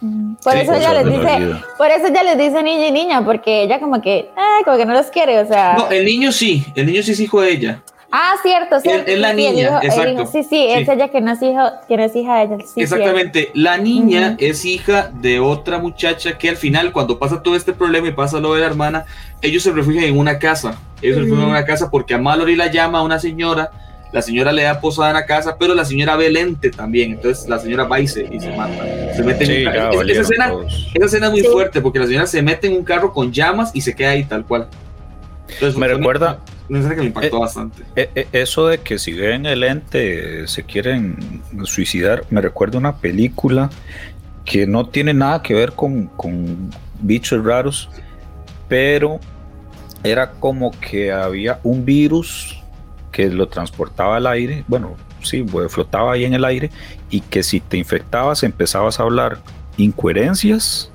Mm. 0.00 0.34
Por 0.42 0.56
eso 0.56 0.74
ella 0.74 0.92
les 0.92 1.06
dice, 1.06 1.62
por 1.78 1.86
eso 1.86 2.08
ella 2.08 2.24
les 2.24 2.36
dice 2.36 2.64
niña 2.64 2.88
y 2.88 2.90
niña, 2.90 3.24
porque 3.24 3.62
ella 3.62 3.78
como 3.78 4.02
que, 4.02 4.16
eh, 4.16 4.64
como 4.64 4.76
que 4.76 4.86
no 4.86 4.92
los 4.92 5.06
quiere, 5.06 5.38
o 5.38 5.46
sea. 5.46 5.76
No, 5.78 5.88
el 5.88 6.04
niño 6.04 6.32
sí, 6.32 6.66
el 6.74 6.86
niño 6.86 7.00
sí 7.04 7.12
es 7.12 7.20
hijo 7.20 7.40
de 7.42 7.52
ella. 7.52 7.82
Ah, 8.16 8.36
cierto, 8.40 8.78
cierto. 8.78 9.10
Es 9.10 9.18
la 9.18 9.32
niña, 9.32 9.80
exacto. 9.82 10.26
sí, 10.26 10.44
sí, 10.44 10.66
es 10.68 10.88
ella 10.88 11.08
que 11.08 11.20
no 11.20 11.32
es, 11.32 11.42
hijo, 11.42 11.62
que 11.88 11.96
no 11.96 12.04
es 12.04 12.14
hija 12.14 12.36
de 12.36 12.44
ella. 12.44 12.64
Exactamente. 12.76 13.50
La 13.54 13.76
niña 13.76 14.36
es 14.38 14.64
hija 14.64 15.10
de 15.12 15.40
otra 15.40 15.80
muchacha 15.80 16.38
que 16.38 16.48
al 16.48 16.56
final, 16.56 16.92
cuando 16.92 17.18
pasa 17.18 17.42
todo 17.42 17.56
este 17.56 17.72
problema 17.72 18.06
y 18.06 18.12
pasa 18.12 18.38
lo 18.38 18.54
de 18.54 18.60
la 18.60 18.66
hermana, 18.66 19.04
ellos 19.42 19.64
se 19.64 19.72
refugian 19.72 20.04
en 20.04 20.16
una 20.16 20.38
casa. 20.38 20.78
Ellos 21.02 21.16
se 21.16 21.22
refugian 21.22 21.46
en 21.46 21.50
una 21.50 21.64
casa 21.64 21.90
porque 21.90 22.14
a 22.14 22.18
Mallory 22.18 22.54
la 22.54 22.70
llama 22.70 23.00
a 23.00 23.02
una 23.02 23.18
señora, 23.18 23.72
la 24.12 24.22
señora 24.22 24.52
le 24.52 24.62
da 24.62 24.80
posada 24.80 25.10
en 25.10 25.14
la 25.14 25.26
casa, 25.26 25.56
pero 25.58 25.74
la 25.74 25.84
señora 25.84 26.14
ve 26.14 26.30
lente 26.30 26.70
también. 26.70 27.14
Entonces 27.14 27.48
la 27.48 27.58
señora 27.58 27.82
va 27.82 27.98
y 27.98 28.06
se, 28.06 28.30
mata. 28.56 28.84
Se 29.16 29.24
mete 29.24 29.44
en 29.44 29.66
un 29.66 29.74
carro. 29.74 30.02
esa, 30.02 30.20
escena, 30.20 30.52
esa 30.94 31.06
escena 31.06 31.26
es 31.26 31.32
muy 31.32 31.42
fuerte 31.42 31.80
porque 31.80 31.98
la 31.98 32.06
señora 32.06 32.28
se 32.28 32.40
mete 32.42 32.68
en 32.68 32.74
un 32.74 32.84
carro 32.84 33.12
con 33.12 33.32
llamas 33.32 33.72
y 33.74 33.80
se 33.80 33.92
queda 33.92 34.10
ahí 34.10 34.22
tal 34.22 34.44
cual. 34.44 34.68
me 35.76 35.88
recuerda, 35.88 36.38
que 36.68 37.04
impactó 37.04 37.36
eh, 37.36 37.40
bastante. 37.40 37.82
Eh, 37.96 38.10
eh, 38.14 38.28
eso 38.32 38.66
de 38.66 38.78
que 38.78 38.98
si 38.98 39.12
ven 39.12 39.46
el 39.46 39.62
ente 39.62 40.46
se 40.46 40.64
quieren 40.64 41.42
suicidar, 41.64 42.24
me 42.30 42.40
recuerda 42.40 42.78
una 42.78 42.96
película 42.96 43.70
que 44.44 44.66
no 44.66 44.88
tiene 44.88 45.14
nada 45.14 45.42
que 45.42 45.54
ver 45.54 45.72
con, 45.72 46.06
con 46.06 46.70
bichos 47.00 47.44
raros, 47.44 47.88
pero 48.68 49.20
era 50.02 50.32
como 50.32 50.70
que 50.70 51.12
había 51.12 51.60
un 51.62 51.84
virus 51.84 52.62
que 53.10 53.28
lo 53.28 53.48
transportaba 53.48 54.16
al 54.16 54.26
aire, 54.26 54.64
bueno, 54.66 54.96
sí, 55.22 55.42
pues, 55.42 55.72
flotaba 55.72 56.12
ahí 56.12 56.24
en 56.24 56.34
el 56.34 56.44
aire, 56.44 56.70
y 57.10 57.20
que 57.20 57.42
si 57.42 57.60
te 57.60 57.76
infectabas 57.76 58.42
empezabas 58.42 59.00
a 59.00 59.04
hablar 59.04 59.38
incoherencias 59.76 60.90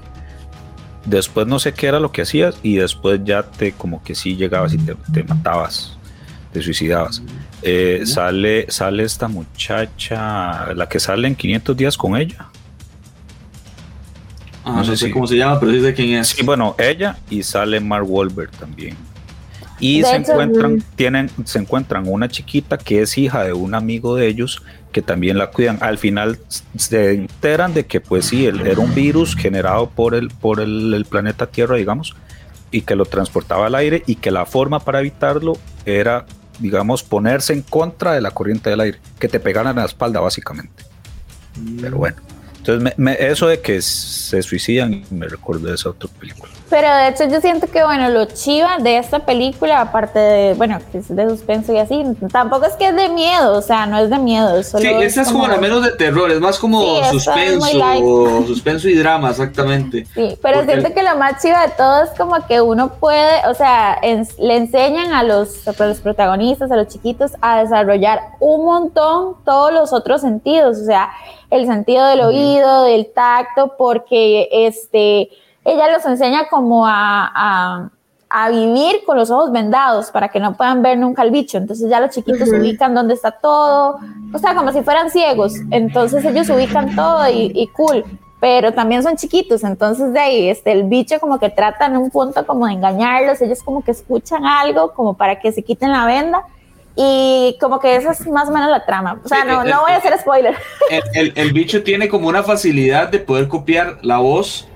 Después 1.09 1.47
no 1.47 1.57
sé 1.57 1.73
qué 1.73 1.87
era 1.87 1.99
lo 1.99 2.11
que 2.11 2.21
hacías 2.21 2.55
y 2.61 2.75
después 2.75 3.19
ya 3.23 3.41
te 3.41 3.71
como 3.71 4.03
que 4.03 4.13
sí 4.13 4.35
llegabas 4.35 4.75
y 4.75 4.77
te, 4.77 5.23
matabas, 5.23 5.97
te 6.53 6.61
suicidabas. 6.61 7.23
Eh, 7.63 8.03
sale, 8.05 8.67
sale 8.69 9.03
esta 9.03 9.27
muchacha, 9.27 10.71
la 10.75 10.87
que 10.87 10.99
sale 10.99 11.27
en 11.27 11.35
500 11.35 11.75
días 11.75 11.97
con 11.97 12.15
ella. 12.15 12.45
Ah, 14.63 14.83
no, 14.85 14.95
sé, 14.95 15.09
cómo 15.09 15.25
se 15.25 15.35
llama, 15.35 15.59
pero 15.59 15.71
dice 15.71 15.95
quién 15.95 16.19
es. 16.19 16.27
Sí, 16.27 16.45
bueno, 16.45 16.75
ella 16.77 17.17
y 17.27 17.41
sale 17.41 17.79
Mark 17.79 18.05
Wahlberg 18.07 18.51
también. 18.51 18.95
Y 19.79 20.03
se 20.03 20.15
encuentran, 20.15 20.83
tienen, 20.95 21.31
se 21.43 21.57
encuentran 21.57 22.03
una 22.07 22.27
chiquita 22.27 22.77
que 22.77 23.01
es 23.01 23.17
hija 23.17 23.45
de 23.45 23.53
un 23.53 23.73
amigo 23.73 24.15
de 24.15 24.27
ellos 24.27 24.61
que 24.91 25.01
también 25.01 25.37
la 25.37 25.51
cuidan. 25.51 25.77
Al 25.81 25.97
final 25.97 26.39
se 26.75 27.11
enteran 27.11 27.73
de 27.73 27.85
que 27.85 28.01
pues 28.01 28.25
sí, 28.25 28.45
era 28.45 28.79
un 28.79 28.93
virus 28.93 29.35
generado 29.35 29.89
por 29.89 30.15
el, 30.15 30.29
por 30.29 30.59
el, 30.59 31.05
planeta 31.09 31.47
Tierra, 31.47 31.75
digamos, 31.75 32.15
y 32.71 32.81
que 32.81 32.95
lo 32.95 33.05
transportaba 33.05 33.67
al 33.67 33.75
aire 33.75 34.03
y 34.05 34.15
que 34.15 34.31
la 34.31 34.45
forma 34.45 34.79
para 34.79 34.99
evitarlo 34.99 35.57
era, 35.85 36.25
digamos, 36.59 37.03
ponerse 37.03 37.53
en 37.53 37.61
contra 37.61 38.13
de 38.13 38.21
la 38.21 38.31
corriente 38.31 38.69
del 38.69 38.81
aire, 38.81 38.99
que 39.19 39.27
te 39.27 39.39
pegaran 39.39 39.71
en 39.71 39.79
la 39.81 39.85
espalda 39.85 40.19
básicamente. 40.19 40.83
Pero 41.81 41.97
bueno. 41.97 42.17
Entonces, 42.57 42.93
eso 43.19 43.47
de 43.47 43.61
que 43.61 43.81
se 43.81 44.41
suicidan, 44.43 45.03
me 45.09 45.27
recuerdo 45.27 45.67
de 45.69 45.75
esa 45.75 45.89
otra 45.89 46.09
película. 46.19 46.51
Pero 46.69 46.93
de 46.93 47.07
hecho, 47.07 47.25
yo 47.27 47.41
siento 47.41 47.67
que, 47.67 47.83
bueno, 47.83 48.09
lo 48.09 48.25
chiva 48.25 48.77
de 48.77 48.97
esta 48.97 49.19
película, 49.19 49.81
aparte 49.81 50.19
de, 50.19 50.53
bueno, 50.53 50.77
que 50.91 50.99
es 50.99 51.15
de 51.15 51.27
suspenso 51.27 51.73
y 51.73 51.77
así, 51.77 52.03
tampoco 52.31 52.65
es 52.65 52.73
que 52.73 52.89
es 52.89 52.95
de 52.95 53.09
miedo, 53.09 53.57
o 53.57 53.61
sea, 53.61 53.87
no 53.87 53.97
es 53.97 54.09
de 54.09 54.19
miedo. 54.19 54.61
sí, 54.61 54.87
esa 55.01 55.23
es 55.23 55.31
como, 55.31 55.47
la 55.47 55.57
menos 55.57 55.83
de 55.83 55.91
terror, 55.91 56.29
es 56.29 56.39
más 56.39 56.59
como 56.59 57.03
suspenso, 57.05 58.45
suspenso 58.47 58.87
y 58.87 58.95
drama, 58.95 59.31
exactamente. 59.31 60.05
Sí, 60.13 60.37
pero 60.41 60.63
siento 60.63 60.93
que 60.93 61.01
lo 61.01 61.15
más 61.17 61.41
chiva 61.41 61.65
de 61.65 61.73
todo 61.73 62.03
es 62.03 62.11
como 62.11 62.35
que 62.45 62.61
uno 62.61 62.89
puede, 62.99 63.47
o 63.47 63.53
sea, 63.55 63.99
le 64.01 64.57
enseñan 64.57 65.13
a 65.13 65.23
los, 65.23 65.67
a 65.67 65.85
los 65.85 65.99
protagonistas, 66.01 66.71
a 66.71 66.75
los 66.75 66.87
chiquitos, 66.87 67.31
a 67.41 67.63
desarrollar 67.63 68.19
un 68.39 68.65
montón 68.65 69.37
todos 69.43 69.73
los 69.73 69.91
otros 69.91 70.21
sentidos, 70.21 70.77
o 70.77 70.85
sea, 70.85 71.09
el 71.49 71.65
sentido 71.65 72.05
del 72.07 72.21
oído, 72.21 72.83
del 72.83 73.11
tacto, 73.11 73.73
porque 73.75 74.49
este, 74.51 75.29
ella 75.65 75.91
los 75.91 76.05
enseña 76.05 76.47
como 76.49 76.85
a, 76.87 77.91
a 78.29 78.49
vivir 78.49 79.03
con 79.05 79.17
los 79.17 79.31
ojos 79.31 79.51
vendados 79.51 80.11
para 80.11 80.29
que 80.29 80.39
no 80.39 80.55
puedan 80.55 80.81
ver 80.81 80.97
nunca 80.97 81.23
el 81.23 81.31
bicho. 81.31 81.57
Entonces 81.57 81.89
ya 81.89 81.99
los 81.99 82.11
chiquitos 82.11 82.49
ubican 82.49 82.93
dónde 82.93 83.15
está 83.15 83.31
todo, 83.31 83.99
o 84.31 84.37
sea, 84.37 84.53
como 84.53 84.71
si 84.71 84.81
fueran 84.81 85.09
ciegos. 85.09 85.53
Entonces 85.71 86.23
ellos 86.23 86.49
ubican 86.49 86.95
todo 86.95 87.27
y, 87.27 87.51
y 87.55 87.67
cool, 87.69 88.05
pero 88.39 88.71
también 88.71 89.01
son 89.01 89.15
chiquitos. 89.17 89.63
Entonces 89.63 90.13
de 90.13 90.19
ahí, 90.19 90.49
este, 90.49 90.71
el 90.71 90.83
bicho 90.83 91.19
como 91.19 91.39
que 91.39 91.49
trata 91.49 91.87
en 91.87 91.97
un 91.97 92.11
punto 92.11 92.45
como 92.45 92.67
de 92.67 92.73
engañarlos, 92.73 93.41
ellos 93.41 93.63
como 93.63 93.83
que 93.83 93.91
escuchan 93.91 94.45
algo 94.45 94.93
como 94.93 95.15
para 95.15 95.39
que 95.39 95.51
se 95.51 95.63
quiten 95.63 95.91
la 95.91 96.05
venda. 96.05 96.43
Y 97.01 97.57
como 97.61 97.79
que 97.79 97.95
esa 97.95 98.11
es 98.11 98.27
más 98.27 98.49
o 98.49 98.51
menos 98.51 98.69
la 98.69 98.85
trama. 98.85 99.21
O 99.23 99.27
sea, 99.27 99.45
no, 99.45 99.63
no 99.63 99.81
voy 99.81 99.91
a 99.93 99.97
hacer 99.97 100.19
spoiler. 100.19 100.55
El, 101.13 101.31
el 101.35 101.53
bicho 101.53 101.81
tiene 101.81 102.09
como 102.09 102.27
una 102.27 102.43
facilidad 102.43 103.07
de 103.07 103.19
poder 103.19 103.47
copiar 103.47 103.99
la 104.01 104.17
voz 104.17 104.67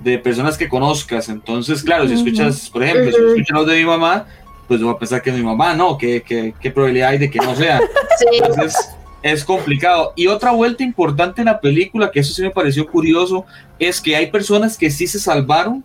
de 0.00 0.18
personas 0.18 0.56
que 0.56 0.68
conozcas. 0.68 1.28
Entonces, 1.28 1.82
claro, 1.82 2.06
si 2.06 2.14
escuchas, 2.14 2.70
por 2.70 2.82
ejemplo, 2.82 3.10
si 3.10 3.18
escuchas 3.18 3.58
los 3.58 3.66
de 3.66 3.76
mi 3.76 3.84
mamá, 3.84 4.26
pues 4.68 4.80
voy 4.80 4.94
a 4.94 4.98
pensar 4.98 5.22
que 5.22 5.30
es 5.30 5.36
mi 5.36 5.42
mamá, 5.42 5.74
¿no? 5.74 5.96
¿Qué, 5.96 6.22
qué, 6.22 6.54
qué 6.60 6.70
probabilidad 6.70 7.10
hay 7.10 7.18
de 7.18 7.30
que 7.30 7.38
no 7.38 7.54
sea? 7.54 7.80
Entonces, 8.32 8.76
es 9.22 9.44
complicado. 9.44 10.12
Y 10.16 10.26
otra 10.26 10.52
vuelta 10.52 10.82
importante 10.82 11.40
en 11.40 11.46
la 11.46 11.60
película, 11.60 12.10
que 12.10 12.20
eso 12.20 12.32
sí 12.32 12.42
me 12.42 12.50
pareció 12.50 12.86
curioso, 12.86 13.44
es 13.78 14.00
que 14.00 14.16
hay 14.16 14.30
personas 14.30 14.76
que 14.76 14.90
sí 14.90 15.06
se 15.06 15.18
salvaron 15.18 15.82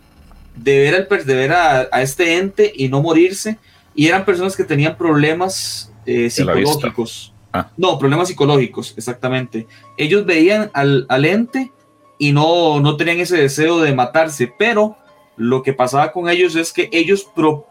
de 0.54 0.78
ver, 0.78 0.94
al, 0.94 1.26
de 1.26 1.34
ver 1.34 1.52
a, 1.52 1.88
a 1.90 2.02
este 2.02 2.36
ente 2.38 2.72
y 2.74 2.88
no 2.88 3.00
morirse, 3.00 3.58
y 3.94 4.06
eran 4.06 4.24
personas 4.24 4.56
que 4.56 4.64
tenían 4.64 4.96
problemas 4.96 5.92
eh, 6.06 6.30
psicológicos. 6.30 7.32
Ah. 7.52 7.68
No, 7.76 7.98
problemas 7.98 8.28
psicológicos, 8.28 8.94
exactamente. 8.96 9.66
Ellos 9.98 10.24
veían 10.24 10.70
al, 10.72 11.06
al 11.08 11.24
ente 11.24 11.70
y 12.18 12.32
no, 12.32 12.80
no 12.80 12.96
tenían 12.96 13.20
ese 13.20 13.36
deseo 13.36 13.80
de 13.80 13.94
matarse, 13.94 14.52
pero 14.58 14.96
lo 15.36 15.62
que 15.62 15.72
pasaba 15.72 16.12
con 16.12 16.28
ellos 16.28 16.54
es 16.56 16.72
que 16.72 16.88
ellos 16.92 17.26
pro, 17.34 17.66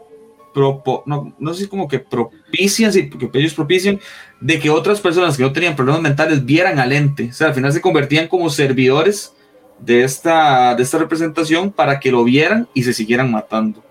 no, 1.05 1.33
no 1.37 1.53
sé 1.53 1.69
como 1.69 1.87
que 1.87 1.99
propician, 1.99 2.91
sí, 2.91 3.03
porque 3.03 3.39
ellos 3.39 3.53
propician 3.53 3.99
de 4.39 4.59
que 4.59 4.69
otras 4.69 4.99
personas 4.99 5.37
que 5.37 5.43
no 5.43 5.53
tenían 5.53 5.75
problemas 5.75 6.01
mentales 6.01 6.43
vieran 6.43 6.79
al 6.79 6.91
ente, 6.91 7.29
o 7.29 7.33
sea, 7.33 7.47
al 7.47 7.53
final 7.53 7.71
se 7.71 7.81
convertían 7.81 8.27
como 8.27 8.49
servidores 8.49 9.33
de 9.79 10.03
esta, 10.03 10.75
de 10.75 10.83
esta 10.83 10.97
representación 10.97 11.71
para 11.71 11.99
que 11.99 12.11
lo 12.11 12.23
vieran 12.23 12.67
y 12.73 12.83
se 12.83 12.93
siguieran 12.93 13.31
matando. 13.31 13.83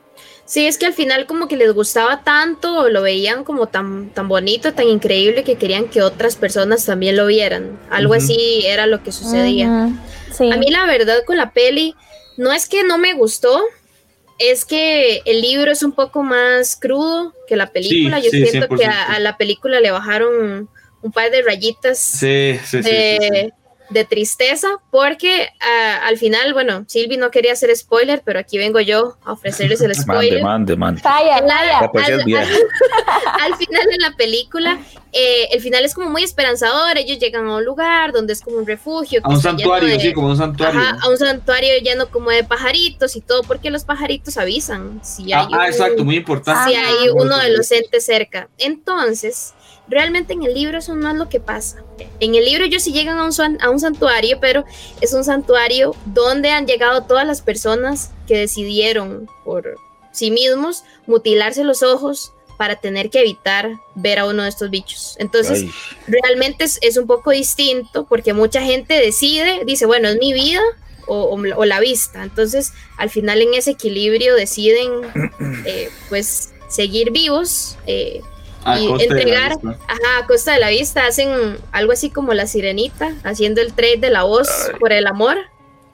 Sí, 0.44 0.66
es 0.66 0.78
que 0.78 0.86
al 0.86 0.94
final 0.94 1.26
como 1.26 1.46
que 1.46 1.56
les 1.56 1.72
gustaba 1.72 2.24
tanto, 2.24 2.88
lo 2.88 3.02
veían 3.02 3.44
como 3.44 3.68
tan, 3.68 4.10
tan 4.10 4.26
bonito, 4.26 4.74
tan 4.74 4.88
increíble 4.88 5.44
que 5.44 5.54
querían 5.54 5.86
que 5.86 6.02
otras 6.02 6.34
personas 6.34 6.84
también 6.84 7.16
lo 7.16 7.26
vieran. 7.26 7.78
Algo 7.88 8.14
así 8.14 8.62
era 8.66 8.86
lo 8.86 9.00
que 9.04 9.12
sucedía. 9.12 9.90
A 10.38 10.56
mí 10.56 10.70
la 10.70 10.86
verdad 10.86 11.24
con 11.24 11.36
la 11.36 11.52
peli, 11.52 11.94
no 12.36 12.52
es 12.52 12.68
que 12.68 12.84
no 12.84 12.98
me 12.98 13.12
gustó, 13.12 13.60
es 14.38 14.64
que 14.64 15.22
el 15.24 15.40
libro 15.40 15.70
es 15.70 15.82
un 15.82 15.92
poco 15.92 16.22
más 16.22 16.76
crudo 16.76 17.34
que 17.46 17.56
la 17.56 17.70
película. 17.70 18.18
Yo 18.20 18.30
siento 18.30 18.68
que 18.74 18.86
a, 18.86 19.18
la 19.20 19.36
película 19.36 19.80
le 19.80 19.90
bajaron 19.90 20.68
un 21.02 21.12
par 21.12 21.30
de 21.30 21.42
rayitas. 21.42 21.98
Sí, 21.98 22.58
sí, 22.64 22.82
sí 22.82 23.52
de 23.90 24.04
tristeza, 24.04 24.68
porque 24.90 25.48
uh, 25.60 26.06
al 26.06 26.16
final, 26.16 26.54
bueno, 26.54 26.84
Silvi 26.86 27.16
no 27.16 27.30
quería 27.30 27.52
hacer 27.52 27.74
spoiler, 27.76 28.22
pero 28.24 28.38
aquí 28.38 28.56
vengo 28.56 28.80
yo 28.80 29.16
a 29.24 29.32
ofrecerles 29.32 29.80
el 29.80 29.94
spoiler. 30.00 30.42
Mande, 30.42 30.76
mande, 30.76 31.02
pues 31.02 32.08
al, 32.08 32.20
al, 32.20 33.56
final 33.56 33.86
de 33.90 33.98
la 33.98 34.12
película, 34.16 34.78
eh, 35.12 35.48
el 35.52 35.60
final 35.60 35.84
es 35.84 35.94
como 35.94 36.08
muy 36.08 36.22
esperanzador. 36.22 36.96
Ellos 36.98 37.18
llegan 37.18 37.46
a 37.48 37.56
un 37.56 37.64
lugar 37.64 38.12
donde 38.12 38.32
es 38.32 38.40
como 38.40 38.58
un 38.58 38.66
refugio. 38.66 39.20
A 39.24 39.28
un 39.28 39.40
santuario, 39.40 39.98
sí, 39.98 40.12
como 40.12 40.28
un 40.28 40.36
santuario. 40.36 40.80
Ajá, 40.80 40.98
a 41.02 41.08
un 41.08 41.18
santuario 41.18 41.78
lleno 41.82 42.08
como 42.10 42.30
de 42.30 42.44
pajaritos 42.44 43.16
y 43.16 43.20
todo, 43.20 43.42
porque 43.42 43.70
los 43.70 43.84
pajaritos 43.84 44.36
avisan 44.36 45.00
si 45.02 45.32
hay. 45.32 45.48
Ah, 45.52 45.66
exacto, 45.66 46.04
muy 46.04 46.16
importante. 46.16 46.70
Si 46.70 46.76
hay 46.76 47.08
uno 47.12 47.36
de 47.38 47.56
los 47.56 47.70
entes 47.72 48.06
cerca. 48.06 48.48
Entonces 48.56 49.54
realmente 49.90 50.32
en 50.32 50.44
el 50.44 50.54
libro 50.54 50.78
eso 50.78 50.94
no 50.94 51.10
es 51.10 51.16
lo 51.16 51.28
que 51.28 51.40
pasa. 51.40 51.82
En 52.20 52.34
el 52.34 52.44
libro 52.44 52.64
ellos 52.64 52.82
sí 52.82 52.92
llegan 52.92 53.18
a 53.18 53.24
un, 53.24 53.58
a 53.60 53.70
un 53.70 53.80
santuario, 53.80 54.38
pero 54.40 54.64
es 55.00 55.12
un 55.12 55.24
santuario 55.24 55.94
donde 56.06 56.50
han 56.50 56.66
llegado 56.66 57.04
todas 57.04 57.26
las 57.26 57.42
personas 57.42 58.10
que 58.26 58.38
decidieron 58.38 59.28
por 59.44 59.76
sí 60.12 60.30
mismos 60.30 60.84
mutilarse 61.06 61.64
los 61.64 61.82
ojos 61.82 62.32
para 62.56 62.76
tener 62.76 63.08
que 63.08 63.20
evitar 63.20 63.70
ver 63.94 64.18
a 64.18 64.26
uno 64.26 64.42
de 64.42 64.50
estos 64.50 64.68
bichos. 64.68 65.16
Entonces, 65.18 65.64
realmente 66.06 66.64
es, 66.64 66.96
un 66.98 67.06
poco 67.06 67.30
distinto 67.30 68.04
porque 68.06 68.34
mucha 68.34 68.60
gente 68.60 68.94
decide, 68.94 69.64
dice, 69.64 69.86
bueno, 69.86 70.08
es 70.08 70.18
mi 70.18 70.34
vida 70.34 70.60
o, 71.06 71.38
la 71.64 71.80
vista. 71.80 72.22
Entonces, 72.22 72.72
al 72.98 73.08
final 73.08 73.40
en 73.40 73.54
ese 73.54 73.70
equilibrio 73.70 74.34
deciden, 74.34 74.90
eh, 75.64 75.88
pues, 76.10 76.50
seguir 76.68 77.12
vivos. 77.12 77.78
Eh, 77.86 78.20
y 78.78 79.02
entregar 79.02 79.52
a 79.52 80.26
costa 80.26 80.52
de 80.52 80.60
la 80.60 80.68
vista 80.68 81.06
hacen 81.06 81.58
algo 81.72 81.92
así 81.92 82.10
como 82.10 82.34
la 82.34 82.46
sirenita 82.46 83.12
haciendo 83.24 83.60
el 83.60 83.72
trade 83.72 83.98
de 83.98 84.10
la 84.10 84.24
voz 84.24 84.48
por 84.78 84.92
el 84.92 85.06
amor 85.06 85.38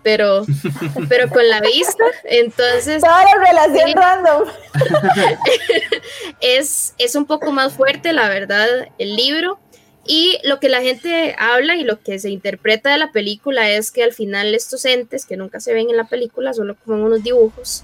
pero 0.03 0.45
pero 1.09 1.29
con 1.29 1.49
la 1.49 1.61
vista 1.61 2.05
entonces 2.25 3.03
toda 3.03 3.25
la 3.25 3.45
relación 3.45 3.93
random. 3.93 4.49
Es 6.41 6.95
es 6.99 7.17
un 7.17 7.27
poco 7.27 7.51
más 7.51 7.73
fuerte 7.75 8.13
la 8.13 8.29
verdad 8.29 8.69
el 8.99 9.17
libro. 9.17 9.59
Y 10.09 10.39
lo 10.45 10.61
que 10.61 10.69
la 10.69 10.83
gente 10.83 11.35
habla 11.37 11.75
y 11.75 11.83
lo 11.83 12.01
que 12.01 12.21
se 12.21 12.31
interpreta 12.31 12.93
de 12.93 12.99
la 12.99 13.11
película 13.11 13.69
es 13.69 13.91
que 13.91 14.05
al 14.05 14.13
final 14.13 14.55
estos 14.55 14.85
entes 14.85 15.27
que 15.27 15.37
nunca 15.37 15.59
se 15.59 15.75
ven 15.75 15.91
en 15.91 15.97
la 15.97 16.05
película 16.05 16.55
solo 16.55 16.77
como 16.77 17.05
unos 17.05 17.25
dibujos 17.25 17.83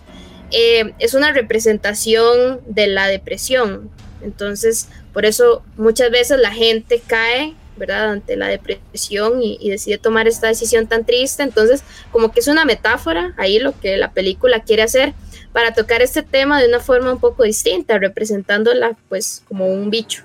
eh, 0.53 0.93
es 1.01 1.15
una 1.15 1.33
representación 1.33 2.61
de 2.67 2.87
la 2.87 3.09
depresión 3.09 3.91
entonces, 4.23 4.89
por 5.13 5.25
eso 5.25 5.63
muchas 5.77 6.11
veces 6.11 6.39
la 6.39 6.53
gente 6.53 7.03
cae, 7.07 7.55
¿verdad?, 7.77 8.11
ante 8.11 8.37
la 8.37 8.49
depresión 8.49 9.43
y, 9.43 9.71
decide 9.71 9.99
tomar 9.99 10.29
esta 10.29 10.49
decisión 10.49 10.87
tan 10.87 11.05
triste. 11.05 11.43
Entonces, 11.43 11.83
como 12.11 12.31
que 12.31 12.41
es 12.41 12.49
una 12.49 12.65
metáfora 12.65 13.35
ahí 13.39 13.59
lo 13.59 13.79
que 13.79 13.97
la 13.97 14.11
película 14.11 14.61
quiere 14.61 14.83
hacer 14.83 15.15
para 15.53 15.75
tocar 15.75 16.03
este 16.03 16.23
tema 16.23 16.61
de 16.61 16.69
una 16.69 16.81
forma 16.81 17.13
un 17.13 17.21
poco 17.21 17.43
distinta, 17.43 17.99
representándola 17.99 18.97
pues 19.09 19.43
como 19.49 19.67
un 19.67 19.91
bicho. 19.91 20.25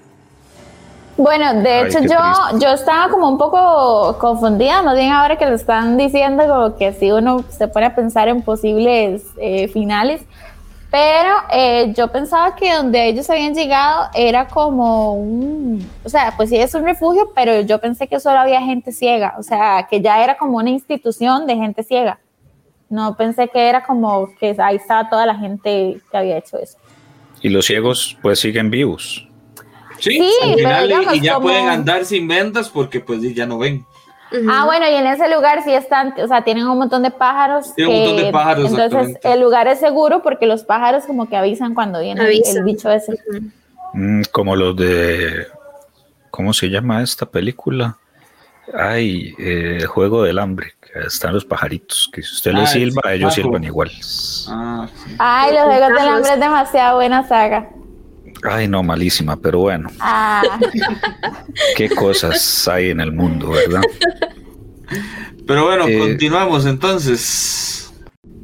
Bueno, 1.18 1.64
de 1.64 1.82
hecho 1.82 2.00
yo, 2.02 2.60
yo 2.60 2.70
estaba 2.74 3.10
como 3.10 3.28
un 3.28 3.40
poco 3.40 4.20
confundida, 4.20 4.84
más 4.84 4.96
bien 4.96 5.12
ahora 5.12 5.36
que 5.36 5.48
lo 5.48 5.56
están 5.56 5.98
diciendo, 5.98 6.46
como 6.48 6.78
que 6.78 6.94
si 6.94 7.12
uno 7.12 7.44
se 7.50 7.68
pone 7.68 7.88
a 7.88 7.96
pensar 7.96 8.28
en 8.28 8.44
posibles 8.44 9.24
eh, 9.38 9.68
finales, 9.68 10.22
pero 10.90 11.36
eh, 11.52 11.94
yo 11.96 12.10
pensaba 12.12 12.56
que 12.56 12.74
donde 12.74 13.10
ellos 13.10 13.30
habían 13.30 13.54
llegado 13.54 14.10
era 14.14 14.48
como 14.48 15.16
un, 15.16 15.86
o 16.04 16.10
sea, 16.10 16.34
pues 16.38 16.50
sí 16.50 16.58
es 16.58 16.74
un 16.74 16.86
refugio, 16.86 17.32
pero 17.36 17.62
yo 17.62 17.80
pensé 17.80 18.08
que 18.08 18.20
solo 18.20 18.40
había 18.40 18.62
gente 18.62 18.92
ciega, 18.92 19.36
o 19.38 19.44
sea, 19.44 19.88
que 19.90 20.02
ya 20.02 20.24
era 20.24 20.38
como 20.38 20.58
una 20.58 20.70
institución 20.70 21.46
de 21.46 21.56
gente 21.56 21.84
ciega. 21.84 22.20
No 22.90 23.18
pensé 23.18 23.50
que 23.50 23.68
era 23.68 23.84
como 23.84 24.30
que 24.40 24.56
ahí 24.60 24.78
estaba 24.78 25.10
toda 25.10 25.26
la 25.26 25.36
gente 25.36 26.00
que 26.10 26.18
había 26.18 26.38
hecho 26.38 26.58
eso. 26.58 26.78
Y 27.42 27.50
los 27.50 27.66
ciegos 27.66 28.18
pues 28.22 28.40
siguen 28.40 28.70
vivos. 28.70 29.28
Sí, 30.00 30.20
y 31.14 31.22
ya 31.22 31.40
pueden 31.40 31.68
andar 31.68 32.06
sin 32.06 32.28
vendas 32.28 32.70
porque 32.70 33.02
pues 33.02 33.22
ya 33.34 33.46
no 33.46 33.58
ven. 33.58 33.86
Ah, 34.50 34.66
bueno, 34.66 34.88
y 34.90 34.94
en 34.94 35.08
ese 35.08 35.30
lugar 35.34 35.64
sí 35.64 35.74
están, 35.74 36.14
o 36.22 36.28
sea, 36.28 36.44
tienen 36.44 36.68
un 36.68 36.78
montón 36.78 37.04
de 37.04 37.12
pájaros. 37.12 37.74
Tienen 37.76 37.96
un 37.96 38.06
montón 38.08 38.26
de 38.26 38.32
pájaros. 38.32 38.72
Entonces, 38.72 39.18
el 39.24 39.42
lugar 39.42 39.68
es 39.68 39.80
seguro 39.80 40.22
porque 40.22 40.46
los 40.46 40.64
pájaros 40.64 41.06
como 41.06 41.28
que 41.30 41.38
avisan 41.38 41.74
cuando 41.74 42.02
viene 42.02 42.22
el 42.22 42.64
bicho 42.64 42.90
ese. 42.90 43.18
Mm, 43.94 44.24
como 44.32 44.56
los 44.56 44.76
de, 44.76 45.48
¿cómo 46.30 46.54
se 46.54 46.70
llama 46.70 47.02
esta 47.02 47.26
película? 47.26 47.98
Ay, 48.74 49.34
eh, 49.40 49.86
juego 49.88 50.24
del 50.24 50.40
hambre. 50.40 50.74
Que 50.82 51.00
están 51.08 51.34
los 51.34 51.46
pajaritos, 51.46 52.10
que 52.12 52.22
si 52.22 52.34
usted 52.34 52.52
les 52.54 52.70
ah, 52.70 52.74
silba, 52.74 53.02
ellos 53.14 53.34
silban 53.34 53.64
igual. 53.64 53.92
Ah, 54.50 54.88
Ay, 55.18 55.54
los 55.54 55.64
juegos 55.64 55.90
del 55.90 56.08
hambre 56.08 56.34
es 56.34 56.40
demasiado 56.40 56.96
buena 56.98 57.28
saga. 57.28 57.70
Ay, 58.44 58.68
no, 58.68 58.84
malísima, 58.84 59.38
pero 59.38 59.60
bueno. 59.60 59.90
Ah. 60.00 60.60
Qué 61.76 61.90
cosas 61.90 62.68
hay 62.68 62.90
en 62.90 63.00
el 63.00 63.12
mundo, 63.12 63.50
¿verdad? 63.50 63.82
Pero 65.46 65.66
bueno, 65.66 65.88
eh, 65.88 65.98
continuamos 65.98 66.66
entonces. 66.66 67.94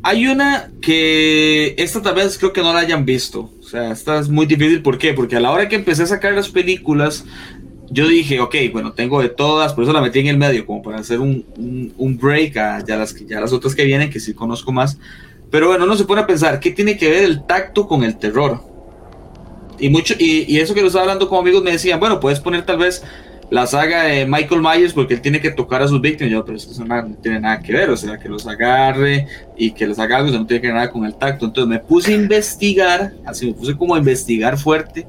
Hay 0.04 0.28
una 0.28 0.70
que 0.82 1.76
esta 1.78 2.02
tal 2.02 2.16
vez 2.16 2.38
creo 2.38 2.54
que 2.54 2.62
no 2.62 2.74
la 2.74 2.80
hayan 2.80 3.06
visto. 3.06 3.52
O 3.60 3.64
sea, 3.64 3.92
esta 3.92 4.20
es 4.20 4.30
muy 4.30 4.46
difícil. 4.46 4.82
¿Por 4.82 4.98
qué? 4.98 5.14
Porque 5.14 5.36
a 5.36 5.40
la 5.40 5.52
hora 5.52 5.70
que 5.70 5.76
empecé 5.76 6.04
a 6.04 6.08
sacar 6.08 6.34
las 6.34 6.50
películas, 6.50 7.26
yo 7.90 8.08
dije, 8.08 8.40
ok, 8.40 8.56
bueno, 8.72 8.94
tengo 8.94 9.22
de 9.22 9.30
todas, 9.30 9.74
por 9.74 9.84
eso 9.84 9.94
la 9.94 10.02
metí 10.02 10.20
en 10.20 10.28
el 10.28 10.38
medio, 10.38 10.66
como 10.66 10.82
para 10.82 11.00
hacer 11.00 11.20
un, 11.20 11.46
un, 11.98 12.18
break 12.18 12.58
a 12.58 12.84
ya 12.86 12.98
las, 12.98 13.16
ya 13.26 13.40
las 13.40 13.54
otras 13.54 13.76
que 13.76 13.86
vienen, 13.86 14.10
que 14.10 14.20
sí 14.20 14.34
conozco 14.34 14.72
más. 14.72 14.98
Pero 15.52 15.68
bueno, 15.68 15.86
uno 15.86 15.96
se 15.96 16.06
pone 16.06 16.22
a 16.22 16.28
pensar, 16.28 16.60
¿qué 16.60 16.72
tiene 16.72 16.98
que 16.98 17.10
ver 17.10 17.24
el 17.24 17.46
tacto 17.46 17.88
con 17.88 18.04
el 18.04 18.18
terror? 18.18 18.73
Y, 19.80 19.90
mucho, 19.90 20.14
y, 20.18 20.58
eso 20.60 20.74
que 20.74 20.82
lo 20.82 20.88
estaba 20.88 21.04
hablando 21.04 21.28
con 21.28 21.40
amigos 21.40 21.64
me 21.64 21.72
decían, 21.72 22.00
bueno, 22.00 22.20
puedes 22.20 22.40
poner 22.40 22.66
tal 22.66 22.78
vez 22.78 23.04
la 23.50 23.68
saga 23.68 24.04
de 24.04 24.26
Michael 24.26 24.62
Myers 24.62 24.94
porque 24.94 25.16
él 25.16 25.22
tiene 25.22 25.40
que 25.40 25.52
tocar 25.52 25.82
a 25.82 25.88
sus 25.88 26.02
víctimas. 26.02 26.32
Yo, 26.32 26.46
pero 26.46 26.58
eso 26.58 26.86
no, 26.86 27.16
tiene 27.22 27.40
nada 27.40 27.60
que 27.60 27.74
ver, 27.74 27.90
o 27.90 27.98
sea, 27.98 28.18
que 28.18 28.30
los 28.30 28.48
agarre 28.48 29.28
y 29.58 29.72
que 29.72 29.86
les 29.86 30.00
haga 30.00 30.18
algo, 30.18 30.30
eso 30.30 30.40
no 30.40 30.46
tiene 30.46 30.62
que 30.62 30.68
ver 30.68 30.76
nada 30.76 30.92
con 30.92 31.06
el 31.06 31.16
tacto. 31.16 31.46
Entonces 31.46 31.70
me 31.70 31.80
puse 31.80 32.14
a 32.14 32.16
investigar, 32.16 33.14
así 33.26 33.48
me 33.48 33.54
puse 33.54 33.76
como 33.76 33.96
a 33.96 34.00
investigar 34.00 34.58
fuerte 34.58 35.06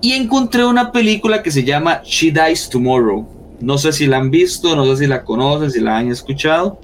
y 0.00 0.12
encontré 0.12 0.64
una 0.64 0.92
película 0.92 1.42
que 1.42 1.50
se 1.50 1.64
llama 1.64 2.02
She 2.04 2.30
Dies 2.30 2.68
Tomorrow. 2.68 3.26
No 3.60 3.78
sé 3.78 3.92
si 3.92 4.06
la 4.06 4.18
han 4.18 4.30
visto, 4.30 4.76
no 4.76 4.84
sé 4.86 5.04
si 5.04 5.06
la 5.08 5.24
conocen, 5.24 5.70
si 5.70 5.80
la 5.80 5.98
han 5.98 6.10
escuchado. 6.10 6.80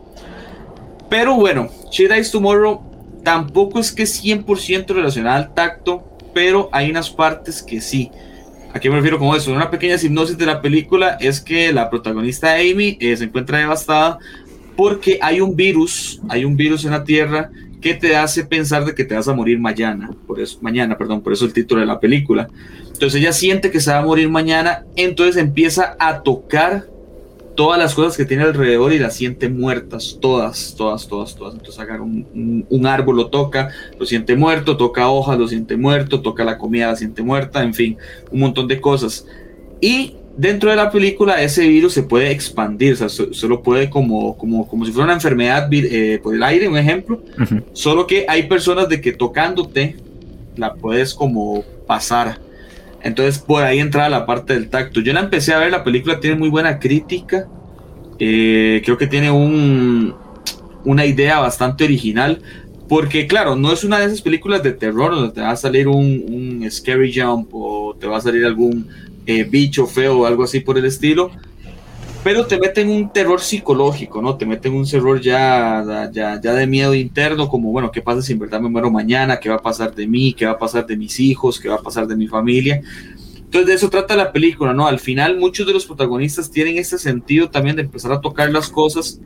Pero 1.09 1.37
bueno, 1.37 1.69
She 1.91 2.09
Dies 2.09 2.33
Tomorrow 2.33 2.83
tampoco 3.23 3.79
es 3.79 3.93
que 3.93 4.03
es 4.03 4.23
100% 4.23 4.87
relacionada 4.89 5.37
al 5.37 5.55
tacto, 5.55 6.05
pero 6.35 6.69
hay 6.73 6.91
unas 6.91 7.09
partes 7.09 7.63
que 7.63 7.81
sí. 7.81 8.11
¿A 8.75 8.81
qué 8.81 8.91
me 8.91 8.97
refiero 8.97 9.19
con 9.19 9.37
eso? 9.37 9.53
Una 9.53 9.71
pequeña 9.71 9.95
hipnosis 9.95 10.37
de 10.37 10.47
la 10.47 10.61
película 10.61 11.17
es 11.21 11.41
que 11.41 11.73
la 11.73 11.89
protagonista 11.89 12.55
Amy 12.55 12.99
eh, 13.01 13.17
se 13.17 13.25
encuentra 13.25 13.59
devastada 13.59 14.19
porque 14.77 15.19
hay 15.23 15.41
un 15.41 15.55
virus, 15.55 16.21
hay 16.29 16.45
un 16.45 16.57
virus 16.57 16.85
en 16.85 16.91
la 16.91 17.05
Tierra 17.05 17.51
que 17.81 17.95
te 17.95 18.17
hace 18.17 18.45
pensar 18.45 18.85
de 18.85 18.95
que 18.95 19.05
te 19.05 19.15
vas 19.15 19.29
a 19.29 19.35
morir 19.35 19.61
mañana, 19.61 20.11
por 20.27 20.41
eso, 20.41 20.59
mañana, 20.63 20.97
perdón, 20.99 21.21
por 21.21 21.33
eso 21.33 21.45
el 21.45 21.53
título 21.53 21.83
de 21.83 21.87
la 21.87 22.01
película. 22.01 22.49
Entonces 22.93 23.21
ella 23.21 23.33
siente 23.33 23.71
que 23.71 23.81
se 23.81 23.93
va 23.93 23.99
a 23.99 24.05
morir 24.05 24.29
mañana, 24.29 24.85
entonces 24.97 25.37
empieza 25.37 25.95
a 25.99 26.23
tocar 26.23 26.87
todas 27.55 27.79
las 27.79 27.95
cosas 27.95 28.17
que 28.17 28.25
tiene 28.25 28.43
alrededor 28.43 28.93
y 28.93 28.99
las 28.99 29.15
siente 29.15 29.49
muertas, 29.49 30.19
todas, 30.21 30.75
todas, 30.77 31.07
todas, 31.07 31.35
todas. 31.37 31.55
Entonces 31.55 31.81
agarra 31.81 32.03
un, 32.03 32.67
un, 32.69 32.87
árbol, 32.87 33.17
lo 33.17 33.27
toca, 33.29 33.71
lo 33.99 34.07
siente 34.07 34.37
muerto, 34.37 34.77
toca 34.77 35.09
hojas, 35.09 35.39
lo 35.39 35.49
siente 35.49 35.77
muerto, 35.77 36.21
toca 36.21 36.45
la 36.45 36.59
comida, 36.59 36.89
la 36.89 36.97
siente 36.97 37.23
muerta, 37.23 37.63
en 37.63 37.75
fin, 37.75 37.97
un 38.31 38.41
montón 38.41 38.69
de 38.69 38.81
cosas. 38.81 39.27
Y 39.81 40.15
dentro 40.37 40.71
de 40.71 40.77
la 40.77 40.91
película 40.91 41.41
ese 41.41 41.67
virus 41.69 41.93
se 41.93 42.03
puede 42.03 42.31
expandir, 42.31 42.95
o 42.95 42.97
sea, 42.97 43.09
solo 43.09 43.63
puede 43.63 43.89
como, 43.89 44.37
como, 44.37 44.67
como 44.67 44.85
si 44.85 44.93
fuera 44.93 45.05
una 45.05 45.15
enfermedad 45.15 45.69
eh, 45.73 46.19
por 46.23 46.35
el 46.35 46.43
aire, 46.43 46.69
un 46.69 46.77
ejemplo, 46.77 47.23
solo 47.73 48.07
que 48.07 48.27
hay 48.29 48.45
personas 48.45 48.89
de 48.89 49.01
que 49.01 49.13
tocándote 49.13 49.97
la 50.57 50.75
puedes 50.75 51.15
como 51.15 51.65
pasar. 51.87 52.39
Entonces 53.05 53.39
por 53.39 53.63
ahí 53.63 53.79
entra 53.79 54.09
la 54.09 54.27
parte 54.27 54.55
del 54.55 54.71
tacto. 54.71 55.01
Yo 55.01 55.13
la 55.13 55.21
empecé 55.21 55.53
a 55.53 55.59
ver, 55.59 55.71
la 55.71 55.85
película 55.85 56.21
tiene 56.21 56.37
muy 56.37 56.49
buena 56.49 56.79
crítica. 56.79 57.47
Eh, 58.19 58.81
creo 58.85 58.97
que 58.97 59.07
tiene 59.07 59.31
un, 59.31 60.15
una 60.85 61.05
idea 61.05 61.39
bastante 61.39 61.85
original. 61.85 62.41
Porque 62.89 63.27
claro, 63.27 63.57
no 63.57 63.73
es 63.73 63.85
una 63.85 63.99
de 63.99 64.07
esas 64.07 64.23
películas 64.23 64.63
de 64.63 64.73
terror 64.73 65.15
donde 65.15 65.33
te 65.33 65.43
va 65.43 65.51
a 65.51 65.57
salir 65.57 65.87
un, 65.87 66.67
scary 66.71 67.13
jump 67.15 67.49
o 67.53 67.95
te 67.99 68.07
va 68.07 68.17
a 68.17 68.21
salir 68.21 68.45
algún 68.45 68.89
eh, 69.27 69.45
bicho 69.45 69.87
feo 69.87 70.21
o 70.21 70.27
algo 70.27 70.45
así 70.45 70.61
por 70.61 70.79
el 70.79 70.85
estilo 70.87 71.31
pero 72.25 72.47
te 72.47 72.59
meten 72.59 72.89
un 72.89 73.13
terror 73.13 73.39
psicológico, 73.39 74.23
¿no? 74.23 74.37
Te 74.37 74.47
meten 74.47 74.73
un 74.73 74.89
terror 74.89 75.21
ya, 75.21 76.09
ya, 76.11 76.41
ya 76.41 76.55
de 76.55 76.67
miedo 76.67 76.95
interno, 76.95 77.51
como, 77.51 77.71
bueno, 77.71 77.93
¿qué 77.93 78.01
pasa 78.01 78.23
si 78.23 78.33
en 78.33 78.39
verdad 78.39 78.63
me 78.63 78.71
muero 78.71 78.91
mañana? 78.91 79.39
¿Qué 79.39 79.51
va 79.51 79.57
a 79.57 79.63
pasar 79.63 79.95
de 79.95 80.07
mí? 80.07 80.33
¿Qué 80.33 80.47
va 80.47 80.53
a 80.53 80.59
pasar 80.59 80.87
de 80.87 80.97
mis 80.97 81.21
hijos? 81.21 81.61
¿Qué 81.61 81.69
va 81.69 81.75
a 81.75 81.83
pasar 81.83 82.07
de 82.07 82.17
mi 82.17 82.27
familia? 82.27 82.81
Entonces 83.37 83.67
de 83.67 83.75
eso 83.75 83.91
trata 83.91 84.17
la 84.17 84.33
película, 84.33 84.73
¿no? 84.73 84.87
Al 84.87 85.01
final 85.01 85.39
muchos 85.39 85.67
de 85.67 85.75
los 85.75 85.85
protagonistas 85.85 86.51
tienen 86.51 86.79
ese 86.79 86.99
sentido 86.99 87.51
también 87.51 87.77
de 87.77 87.83
empezar 87.83 88.11
a 88.11 88.23
tocar 88.23 88.51
las 88.51 88.71
cosas 88.71 89.21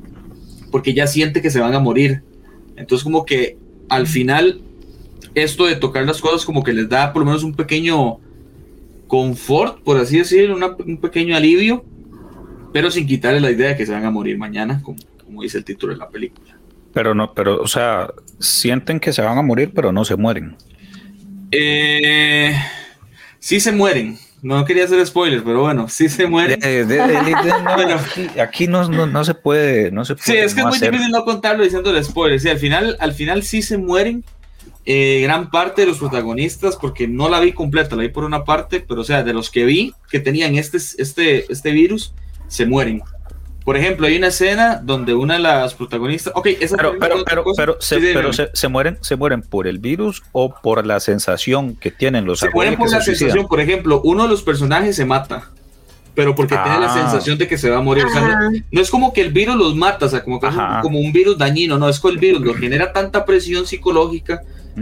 porque 0.73 0.93
ya 0.93 1.07
siente 1.07 1.41
que 1.41 1.51
se 1.51 1.61
van 1.61 1.75
a 1.75 1.79
morir. 1.79 2.25
Entonces 2.77 3.05
como 3.05 3.25
que 3.25 3.57
al 3.89 4.09
final 4.09 4.61
esto 5.37 5.67
de 5.67 5.77
tocar 5.77 6.05
las 6.05 6.21
cosas 6.21 6.45
como 6.45 6.65
que 6.65 6.73
les 6.73 6.89
da 6.89 7.13
por 7.13 7.21
lo 7.23 7.27
menos 7.27 7.45
un 7.45 7.55
pequeño 7.55 8.19
confort, 9.07 9.83
por 9.85 9.99
así 9.99 10.19
decirlo, 10.19 10.59
un 10.85 10.99
pequeño 10.99 11.37
alivio 11.37 11.85
pero 12.73 12.91
sin 12.91 13.07
quitarle 13.07 13.41
la 13.41 13.51
idea 13.51 13.69
de 13.69 13.77
que 13.77 13.87
se 13.87 13.93
van 13.93 14.05
a 14.05 14.11
morir 14.11 14.39
mañana, 14.39 14.83
como, 14.83 15.43
dice 15.43 15.59
el 15.59 15.65
título 15.65 15.93
de 15.93 15.99
la 15.99 16.09
película. 16.09 16.57
Pero 16.93 17.15
no, 17.15 17.35
pero, 17.35 17.61
o 17.61 17.69
sea, 17.69 18.09
sienten 18.39 19.01
que 19.01 19.13
se 19.13 19.23
van 19.23 19.39
a 19.39 19.43
morir, 19.43 19.73
pero 19.75 19.93
no 19.93 20.05
se 20.05 20.17
mueren. 20.17 20.57
Eh, 21.51 22.55
sí 23.39 23.61
se 23.61 23.73
mueren. 23.73 24.19
No 24.41 24.65
quería 24.65 24.85
hacer 24.85 25.05
spoilers, 25.05 25.43
pero 25.43 25.63
bueno, 25.63 25.89
sí 25.89 26.09
se 26.09 26.27
mueren. 26.27 26.61
aquí, 28.41 28.69
no, 28.69 29.25
se 29.25 29.35
puede, 29.35 29.91
no 29.91 30.05
se 30.05 30.15
Sí, 30.19 30.37
es 30.37 30.55
que 30.55 30.61
es 30.61 30.67
muy 30.67 30.79
difícil 30.79 31.11
no 31.11 31.25
contarlo 31.25 31.65
diciendo 31.65 31.91
el 31.91 32.05
spoiler. 32.05 32.39
Sí, 32.39 32.49
al 32.49 32.59
final, 32.59 32.97
al 33.01 33.15
final 33.15 33.43
sí 33.43 33.63
se 33.63 33.79
mueren. 33.79 34.25
Eh, 34.91 35.21
gran 35.23 35.51
parte 35.51 35.83
de 35.83 35.89
los 35.89 35.99
protagonistas, 35.99 36.77
porque 36.77 37.07
no 37.09 37.29
la 37.29 37.41
vi 37.41 37.53
completa, 37.53 37.95
la 37.95 38.03
vi 38.03 38.09
por 38.09 38.25
una 38.25 38.45
parte, 38.45 38.81
pero 38.81 39.03
o 39.03 39.05
sea, 39.05 39.23
de 39.23 39.35
los 39.35 39.51
que 39.51 39.67
vi 39.67 39.93
que 40.11 40.19
tenían 40.19 40.57
este, 40.57 40.79
este, 40.79 41.53
este 41.53 41.71
virus, 41.73 42.15
se 42.49 42.67
mueren. 42.67 43.03
Por 43.65 43.77
ejemplo, 43.77 44.07
hay 44.07 44.17
una 44.17 44.29
escena 44.29 44.81
donde 44.83 45.13
una 45.13 45.35
de 45.35 45.41
las 45.41 45.75
protagonistas. 45.75 46.33
Ok, 46.35 46.47
esa 46.59 46.75
pero, 46.77 46.95
pero, 46.99 47.23
pero, 47.25 47.45
pero, 47.55 47.77
se, 47.81 48.01
pero 48.01 48.33
se, 48.33 48.69
mueren, 48.69 48.97
se 49.03 49.15
mueren 49.17 49.43
por 49.43 49.67
el 49.67 49.79
virus 49.79 50.23
o 50.33 50.55
por 50.55 50.87
la 50.87 51.01
sensación 51.01 51.77
que 51.77 51.91
tienen 51.91 52.25
los 52.25 52.39
Se 52.39 52.49
mueren 52.49 52.77
por 52.77 52.91
la 52.91 53.03
sensación. 53.03 53.47
Por 53.47 53.61
ejemplo, 53.61 54.01
uno 54.05 54.23
de 54.23 54.31
los 54.31 54.43
personajes 54.43 54.97
se 54.97 55.05
mata, 55.05 55.51
pero 56.15 56.35
porque 56.35 56.55
tiene 56.55 56.81
la 56.81 56.91
ah. 56.91 56.95
sensación 56.95 57.37
de 57.37 57.47
que 57.47 57.59
se 57.59 57.69
va 57.69 57.77
a 57.77 57.83
morir. 57.83 58.07
O 58.07 58.11
sea, 58.11 58.51
no, 58.71 58.81
es 58.81 58.91
como 58.91 59.13
que 59.13 59.21
el 59.21 59.35
virus 59.35 59.57
los 59.57 59.77
mata, 59.77 60.07
o 60.07 60.09
sea, 60.09 60.25
como, 60.25 60.41
como 60.41 60.99
un 60.99 61.13
virus 61.13 61.37
dañino, 61.37 61.79
no, 61.79 61.91
es 61.91 62.01
que 62.01 62.09
el 62.09 62.17
virus 62.17 62.41
lo 62.41 62.55
genera 62.55 62.91
tanta 62.91 63.27
presión 63.27 63.67
psicológica 63.67 64.41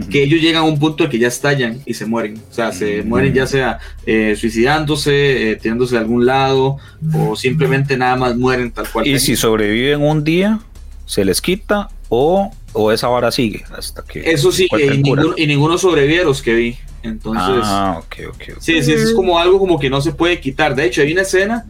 que 0.09 0.23
ellos 0.23 0.41
llegan 0.41 0.63
a 0.63 0.65
un 0.65 0.77
punto 0.79 1.03
de 1.03 1.09
que 1.09 1.19
ya 1.19 1.27
estallan 1.27 1.81
y 1.85 1.93
se 1.93 2.05
mueren. 2.05 2.41
O 2.49 2.53
sea, 2.53 2.71
se 2.71 3.03
mueren 3.03 3.33
ya 3.33 3.47
sea 3.47 3.79
eh, 4.05 4.35
suicidándose, 4.37 5.51
eh, 5.51 5.55
tirándose 5.55 5.95
de 5.95 6.01
algún 6.01 6.25
lado 6.25 6.77
o 7.13 7.35
simplemente 7.35 7.97
nada 7.97 8.15
más 8.15 8.35
mueren 8.35 8.71
tal 8.71 8.87
cual. 8.89 9.07
Y 9.07 9.19
si 9.19 9.35
sobreviven 9.35 10.01
un 10.01 10.23
día, 10.23 10.59
se 11.05 11.25
les 11.25 11.41
quita 11.41 11.89
o, 12.09 12.51
o 12.73 12.91
esa 12.91 13.07
vara 13.07 13.31
sigue 13.31 13.63
hasta 13.75 14.03
que... 14.03 14.31
Eso 14.31 14.51
sí, 14.51 14.67
y 14.71 14.89
ninguno, 14.89 15.33
y 15.35 15.47
ninguno 15.47 15.77
sobrevive 15.77 16.21
a 16.21 16.25
los 16.25 16.41
que 16.41 16.53
vi. 16.53 16.77
Entonces, 17.03 17.63
ah, 17.63 17.99
ok, 17.99 18.15
ok. 18.29 18.59
Sí, 18.59 18.81
sí, 18.83 18.93
es 18.93 19.13
como 19.13 19.39
algo 19.39 19.59
como 19.59 19.79
que 19.79 19.89
no 19.89 20.01
se 20.01 20.11
puede 20.11 20.39
quitar. 20.39 20.75
De 20.75 20.85
hecho, 20.85 21.01
hay 21.01 21.11
una 21.11 21.21
escena. 21.21 21.65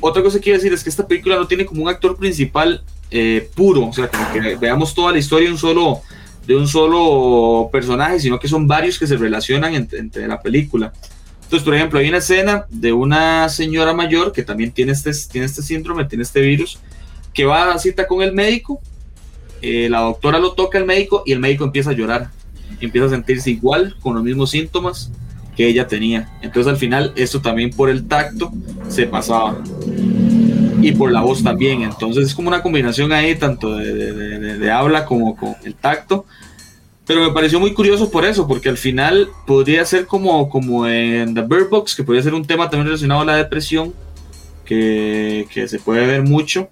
Otra 0.00 0.22
cosa 0.22 0.38
que 0.38 0.44
quiero 0.44 0.58
decir 0.58 0.72
es 0.72 0.82
que 0.82 0.90
esta 0.90 1.06
película 1.06 1.36
no 1.36 1.46
tiene 1.46 1.64
como 1.64 1.82
un 1.82 1.88
actor 1.88 2.16
principal 2.16 2.82
eh, 3.10 3.48
puro. 3.54 3.86
O 3.86 3.92
sea, 3.92 4.10
que 4.32 4.56
veamos 4.56 4.94
toda 4.94 5.12
la 5.12 5.18
historia 5.18 5.50
un 5.50 5.58
solo, 5.58 6.02
de 6.46 6.56
un 6.56 6.68
solo 6.68 7.68
personaje, 7.72 8.20
sino 8.20 8.38
que 8.38 8.48
son 8.48 8.66
varios 8.66 8.98
que 8.98 9.06
se 9.06 9.16
relacionan 9.16 9.74
entre, 9.74 10.28
la 10.28 10.40
película. 10.40 10.92
Entonces, 11.42 11.64
por 11.64 11.74
ejemplo, 11.74 11.98
hay 11.98 12.08
una 12.08 12.18
escena 12.18 12.66
de 12.68 12.92
una 12.92 13.48
señora 13.48 13.92
mayor 13.94 14.32
que 14.32 14.42
también 14.42 14.72
tiene 14.72 14.92
este, 14.92 15.12
tiene 15.30 15.46
este 15.46 15.62
síndrome, 15.62 16.04
tiene 16.04 16.22
este 16.22 16.40
virus, 16.40 16.78
que 17.32 17.44
va 17.44 17.72
a 17.72 17.78
cita 17.78 18.06
con 18.06 18.22
el 18.22 18.32
médico, 18.32 18.80
eh, 19.62 19.88
la 19.88 20.00
doctora 20.00 20.38
lo 20.38 20.52
toca 20.52 20.78
al 20.78 20.84
médico 20.84 21.22
y 21.26 21.32
el 21.32 21.40
médico 21.40 21.64
empieza 21.64 21.90
a 21.90 21.94
llorar, 21.94 22.30
empieza 22.80 23.06
a 23.06 23.10
sentirse 23.10 23.50
igual, 23.50 23.96
con 24.00 24.14
los 24.14 24.22
mismos 24.22 24.50
síntomas 24.50 25.10
que 25.56 25.66
ella 25.66 25.86
tenía. 25.86 26.30
Entonces, 26.42 26.70
al 26.70 26.76
final, 26.76 27.12
esto 27.16 27.40
también 27.40 27.70
por 27.70 27.88
el 27.88 28.06
tacto 28.06 28.52
se 28.88 29.06
pasaba 29.06 29.62
y 30.88 30.92
por 30.92 31.10
la 31.12 31.22
voz 31.22 31.42
también. 31.42 31.82
Entonces 31.82 32.26
es 32.26 32.34
como 32.34 32.48
una 32.48 32.62
combinación 32.62 33.12
ahí, 33.12 33.34
tanto 33.34 33.76
de, 33.76 34.70
habla 34.70 35.04
como 35.04 35.36
con 35.36 35.56
el 35.64 35.74
tacto. 35.74 36.24
Pero 37.06 37.22
me 37.22 37.32
pareció 37.32 37.60
muy 37.60 37.74
curioso 37.74 38.10
por 38.10 38.24
eso, 38.24 38.46
porque 38.46 38.68
al 38.68 38.78
final 38.78 39.28
podría 39.46 39.84
ser 39.84 40.06
como, 40.06 40.48
como 40.48 40.86
en 40.86 41.34
The 41.34 41.42
Bird 41.42 41.68
Box, 41.68 41.94
que 41.94 42.02
podría 42.02 42.22
ser 42.22 42.34
un 42.34 42.46
tema 42.46 42.70
también 42.70 42.86
relacionado 42.86 43.20
a 43.20 43.26
la 43.26 43.36
depresión, 43.36 43.92
que, 44.64 45.46
que 45.52 45.68
se 45.68 45.78
puede 45.78 46.06
ver 46.06 46.22
mucho. 46.22 46.68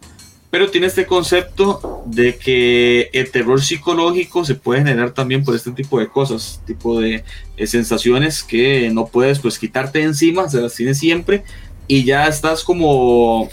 Pero 0.53 0.71
tiene 0.71 0.87
este 0.87 1.07
concepto 1.07 2.03
de 2.05 2.37
que 2.37 3.09
el 3.15 3.31
terror 3.31 3.63
psicológico 3.63 4.45
se 4.45 4.55
puede 4.55 4.81
generar 4.81 5.13
también 5.13 5.45
por 5.45 5.55
este 5.55 5.71
tipo 5.71 5.99
de 5.99 6.09
cosas, 6.09 6.61
tipo 6.67 7.01
de, 7.01 7.25
sensaciones 7.65 8.43
que 8.43 8.91
no 8.91 9.07
puedes 9.07 9.39
pues 9.39 9.59
quitarte 9.59 10.03
encima, 10.03 10.51
se 10.51 10.61
las 10.61 10.75
tienes 10.75 10.99
siempre 10.99 11.45
y 11.89 12.05
ya 12.05 12.27
estás 12.27 12.65
como 12.65 13.49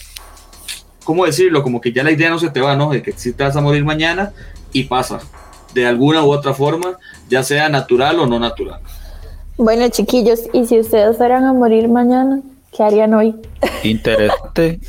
¿cómo 1.10 1.26
decirlo? 1.26 1.64
Como 1.64 1.82
que 1.82 1.92
ya 1.92 2.04
la 2.04 2.12
idea 2.12 2.30
no 2.30 2.38
se 2.38 2.52
te 2.52 2.62
va, 2.62 2.76
¿no? 2.76 2.92
De 2.92 3.02
que 3.02 3.14
si 3.14 3.34
te 3.34 3.44
vas 3.44 3.56
a 3.56 3.62
morir 3.62 3.84
mañana 3.84 4.32
y 4.72 4.84
pasa, 4.84 5.20
de 5.74 5.88
alguna 5.88 6.24
u 6.24 6.30
otra 6.30 6.54
forma, 6.54 7.00
ya 7.28 7.42
sea 7.42 7.68
natural 7.68 8.20
o 8.20 8.28
no 8.28 8.38
natural. 8.38 8.80
Bueno, 9.58 9.90
chiquillos, 9.90 10.42
¿y 10.54 10.68
si 10.68 10.80
ustedes 10.80 11.18
fueran 11.18 11.46
a 11.46 11.54
morir 11.54 11.90
mañana, 11.90 12.42
qué 12.72 12.84
harían 12.84 13.16
hoy? 13.16 13.36
Interesante. 13.84 14.82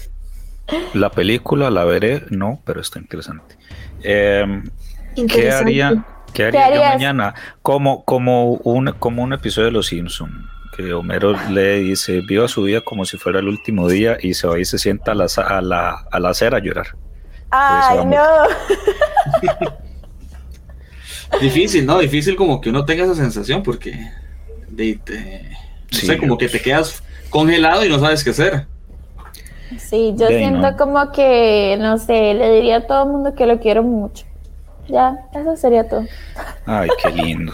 la 0.92 1.08
película 1.08 1.70
la 1.70 1.86
veré, 1.86 2.22
no, 2.28 2.60
pero 2.66 2.82
está 2.82 2.98
interesante. 2.98 3.56
Em, 4.02 4.68
¿Qué 5.26 5.50
haría, 5.50 6.04
qué 6.34 6.48
haría 6.48 6.90
mañana? 6.90 7.34
Como, 7.62 8.04
como, 8.04 8.56
un, 8.56 8.92
como 8.98 9.22
un 9.22 9.32
episodio 9.32 9.68
de 9.68 9.72
Los 9.72 9.86
Simpsons 9.86 10.49
que 10.82 10.92
Homero 10.92 11.34
le 11.50 11.80
dice, 11.80 12.20
viva 12.20 12.48
su 12.48 12.62
vida 12.62 12.80
como 12.80 13.04
si 13.04 13.16
fuera 13.16 13.38
el 13.38 13.48
último 13.48 13.88
día 13.88 14.16
y 14.20 14.34
se 14.34 14.46
va 14.46 14.58
y 14.58 14.64
se 14.64 14.78
sienta 14.78 15.12
a 15.12 15.14
la, 15.14 15.26
a 15.26 15.60
la, 15.60 16.06
a 16.10 16.20
la 16.20 16.28
acera 16.30 16.58
a 16.58 16.60
llorar. 16.60 16.88
Ay, 17.50 18.04
no. 18.04 18.24
Difícil, 21.40 21.86
¿no? 21.86 21.98
Difícil 21.98 22.36
como 22.36 22.60
que 22.60 22.70
uno 22.70 22.84
tenga 22.84 23.04
esa 23.04 23.14
sensación 23.14 23.62
porque 23.62 24.10
de, 24.68 24.98
no 25.92 25.98
sé, 25.98 26.18
como 26.18 26.36
que 26.36 26.48
te 26.48 26.60
quedas 26.60 27.02
congelado 27.28 27.84
y 27.84 27.88
no 27.88 27.98
sabes 27.98 28.24
qué 28.24 28.30
hacer. 28.30 28.66
Sí, 29.78 30.14
yo 30.16 30.26
siento 30.26 30.76
como 30.76 31.12
que, 31.12 31.76
no 31.78 31.98
sé, 31.98 32.34
le 32.34 32.52
diría 32.54 32.78
a 32.78 32.86
todo 32.86 33.04
el 33.04 33.10
mundo 33.10 33.34
que 33.34 33.46
lo 33.46 33.60
quiero 33.60 33.82
mucho. 33.84 34.26
Ya, 34.88 35.16
eso 35.32 35.56
sería 35.56 35.88
todo. 35.88 36.04
Ay, 36.66 36.88
qué 37.02 37.10
lindo. 37.10 37.52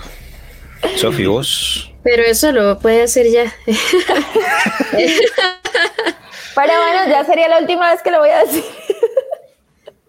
Sofi, 0.97 1.27
vos. 1.27 1.93
Pero 2.07 2.23
eso 2.23 2.53
lo 2.53 2.79
puede 2.79 3.03
hacer 3.03 3.29
ya. 3.29 3.53
Pero 6.55 6.73
bueno, 6.79 7.09
ya 7.09 7.25
sería 7.25 7.49
la 7.49 7.59
última 7.59 7.91
vez 7.91 8.01
que 8.01 8.13
lo 8.13 8.21
voy 8.21 8.31
a 8.31 8.45
decir. 8.45 8.63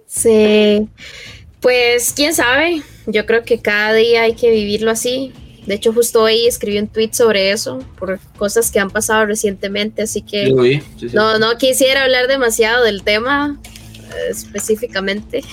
Sí, 0.05 0.88
pues 1.60 2.13
quién 2.15 2.36
sabe. 2.36 2.83
Yo 3.07 3.25
creo 3.25 3.43
que 3.43 3.63
cada 3.63 3.93
día 3.93 4.21
hay 4.21 4.36
que 4.36 4.51
vivirlo 4.51 4.91
así. 4.91 5.33
De 5.65 5.73
hecho, 5.73 5.91
justo 5.91 6.21
hoy 6.21 6.45
escribí 6.45 6.77
un 6.77 6.88
tweet 6.88 7.13
sobre 7.13 7.49
eso, 7.49 7.79
por 7.97 8.19
cosas 8.38 8.69
que 8.69 8.79
han 8.79 8.91
pasado 8.91 9.25
recientemente, 9.25 10.03
así 10.03 10.21
que 10.21 10.51
no, 11.13 11.39
no 11.39 11.57
quisiera 11.57 12.03
hablar 12.03 12.27
demasiado 12.27 12.83
del 12.83 13.01
tema 13.01 13.60
eh, 13.63 14.29
específicamente, 14.29 15.43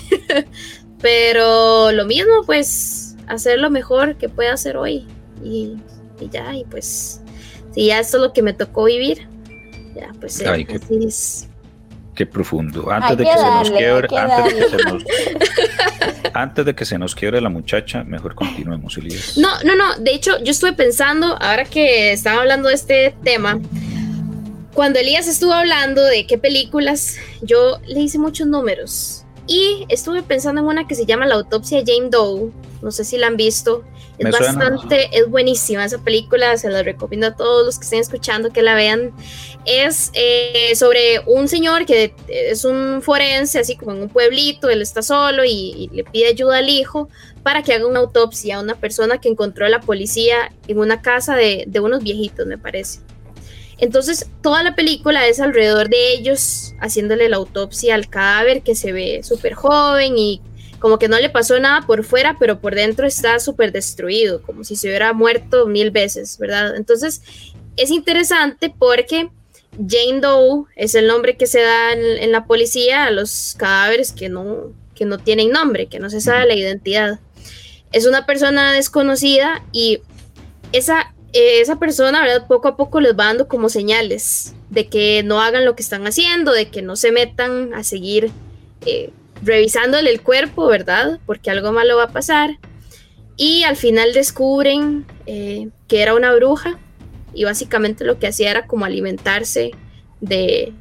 pero 1.00 1.90
lo 1.90 2.04
mismo, 2.04 2.44
pues 2.44 3.16
hacer 3.28 3.58
lo 3.60 3.70
mejor 3.70 4.16
que 4.16 4.28
pueda 4.28 4.52
hacer 4.52 4.76
hoy 4.76 5.06
y, 5.42 5.78
ya, 6.30 6.54
y 6.54 6.64
pues 6.64 7.20
si 7.74 7.86
ya 7.86 8.00
esto 8.00 8.18
es 8.18 8.22
lo 8.22 8.32
que 8.32 8.42
me 8.42 8.52
tocó 8.52 8.84
vivir, 8.84 9.28
ya 9.94 10.12
pues 10.20 10.40
Ay, 10.42 10.64
qué, 10.64 10.80
qué, 12.14 12.26
profundo. 12.26 12.90
Antes 12.90 13.18
de 13.18 13.24
que, 13.24 13.32
se 13.32 13.44
nos 13.44 13.70
quiebre, 13.70 14.08
antes 14.16 14.44
de 14.44 14.60
que 14.60 14.68
se 14.68 14.76
nos 14.84 15.04
antes 16.34 16.64
de 16.64 16.74
que 16.74 16.84
se 16.84 16.98
nos 16.98 17.14
quiebre 17.14 17.40
la 17.40 17.48
muchacha, 17.48 18.02
mejor 18.04 18.34
continuemos, 18.34 18.96
Elías. 18.98 19.38
No, 19.38 19.48
no, 19.64 19.76
no. 19.76 19.96
De 19.98 20.12
hecho, 20.12 20.42
yo 20.42 20.50
estuve 20.50 20.72
pensando, 20.72 21.36
ahora 21.40 21.64
que 21.64 22.12
estaba 22.12 22.40
hablando 22.40 22.68
de 22.68 22.74
este 22.74 23.14
tema, 23.22 23.60
cuando 24.74 24.98
Elías 24.98 25.28
estuvo 25.28 25.52
hablando 25.52 26.02
de 26.02 26.26
qué 26.26 26.36
películas, 26.36 27.16
yo 27.42 27.78
le 27.86 28.00
hice 28.00 28.18
muchos 28.18 28.48
números. 28.48 29.24
Y 29.46 29.86
estuve 29.88 30.22
pensando 30.22 30.60
en 30.60 30.66
una 30.66 30.88
que 30.88 30.96
se 30.96 31.06
llama 31.06 31.26
La 31.26 31.36
autopsia 31.36 31.82
de 31.82 31.92
Jane 31.92 32.10
Doe. 32.10 32.50
No 32.82 32.90
sé 32.90 33.04
si 33.04 33.16
la 33.16 33.28
han 33.28 33.36
visto. 33.36 33.84
Es 34.18 34.30
bastante, 34.30 35.08
es 35.12 35.28
buenísima 35.28 35.84
esa 35.84 35.98
película, 35.98 36.56
se 36.56 36.70
la 36.70 36.82
recomiendo 36.82 37.26
a 37.26 37.34
todos 37.34 37.66
los 37.66 37.78
que 37.78 37.84
estén 37.84 38.00
escuchando 38.00 38.50
que 38.50 38.62
la 38.62 38.74
vean. 38.74 39.12
Es 39.64 40.10
eh, 40.14 40.72
sobre 40.76 41.20
un 41.26 41.48
señor 41.48 41.84
que 41.84 42.14
es 42.28 42.64
un 42.64 43.02
forense, 43.02 43.58
así 43.58 43.76
como 43.76 43.92
en 43.92 44.02
un 44.02 44.08
pueblito, 44.08 44.70
él 44.70 44.82
está 44.82 45.02
solo 45.02 45.44
y, 45.44 45.90
le 45.92 46.04
pide 46.04 46.28
ayuda 46.28 46.58
al 46.58 46.68
hijo 46.68 47.08
para 47.42 47.62
que 47.62 47.72
haga 47.74 47.86
una 47.86 48.00
autopsia 48.00 48.56
a 48.56 48.60
una 48.60 48.76
persona 48.76 49.18
que 49.18 49.28
encontró 49.28 49.66
a 49.66 49.68
la 49.68 49.80
policía 49.80 50.52
en 50.68 50.78
una 50.78 51.02
casa 51.02 51.34
de, 51.34 51.64
de 51.66 51.80
unos 51.80 52.02
viejitos, 52.02 52.46
me 52.46 52.58
parece. 52.58 53.00
Entonces, 53.78 54.28
toda 54.40 54.62
la 54.62 54.76
película 54.76 55.26
es 55.26 55.40
alrededor 55.40 55.88
de 55.88 56.12
ellos 56.12 56.74
haciéndole 56.80 57.28
la 57.28 57.36
autopsia 57.36 57.96
al 57.96 58.08
cadáver 58.08 58.62
que 58.62 58.76
se 58.76 58.92
ve 58.92 59.22
súper 59.24 59.54
joven 59.54 60.16
y 60.16 60.40
como 60.84 60.98
que 60.98 61.08
no 61.08 61.18
le 61.18 61.30
pasó 61.30 61.58
nada 61.58 61.86
por 61.86 62.04
fuera, 62.04 62.36
pero 62.38 62.60
por 62.60 62.74
dentro 62.74 63.06
está 63.06 63.40
súper 63.40 63.72
destruido, 63.72 64.42
como 64.42 64.64
si 64.64 64.76
se 64.76 64.88
hubiera 64.88 65.14
muerto 65.14 65.64
mil 65.66 65.90
veces, 65.90 66.36
¿verdad? 66.36 66.76
Entonces, 66.76 67.22
es 67.78 67.90
interesante 67.90 68.68
porque 68.68 69.30
Jane 69.78 70.20
Doe 70.20 70.66
es 70.76 70.94
el 70.94 71.06
nombre 71.06 71.38
que 71.38 71.46
se 71.46 71.62
da 71.62 71.94
en, 71.94 72.30
la 72.30 72.44
policía 72.44 73.06
a 73.06 73.10
los 73.10 73.54
cadáveres 73.56 74.12
que 74.12 74.28
no, 74.28 74.74
que 74.94 75.06
no 75.06 75.16
tienen 75.16 75.52
nombre, 75.52 75.86
que 75.86 76.00
no 76.00 76.10
se 76.10 76.20
sabe 76.20 76.44
la 76.44 76.54
identidad. 76.54 77.18
Es 77.90 78.04
una 78.04 78.26
persona 78.26 78.74
desconocida 78.74 79.64
y 79.72 80.02
esa, 80.72 81.14
esa 81.32 81.78
persona, 81.78 82.20
¿verdad? 82.20 82.46
Poco 82.46 82.68
a 82.68 82.76
poco 82.76 83.00
les 83.00 83.12
va 83.12 83.24
dando 83.24 83.48
como 83.48 83.70
señales 83.70 84.54
de 84.68 84.86
que 84.88 85.22
no 85.22 85.40
hagan 85.40 85.64
lo 85.64 85.76
que 85.76 85.82
están 85.82 86.06
haciendo, 86.06 86.52
de 86.52 86.68
que 86.68 86.82
no 86.82 86.94
se 86.94 87.10
metan 87.10 87.72
a 87.72 87.84
seguir 87.84 88.30
eh, 88.84 89.12
revisándole 89.44 90.10
el 90.10 90.22
cuerpo, 90.22 90.66
¿verdad? 90.66 91.20
Porque 91.26 91.50
algo 91.50 91.72
malo 91.72 91.96
va 91.96 92.04
a 92.04 92.12
pasar. 92.12 92.58
Y 93.36 93.64
al 93.64 93.76
final 93.76 94.12
descubren 94.12 95.04
eh, 95.26 95.68
que 95.88 96.02
era 96.02 96.14
una 96.14 96.34
bruja 96.34 96.78
y 97.34 97.44
básicamente 97.44 98.04
lo 98.04 98.18
que 98.18 98.28
hacía 98.28 98.50
era 98.50 98.66
como 98.66 98.84
alimentarse 98.84 99.72
de 100.20 100.72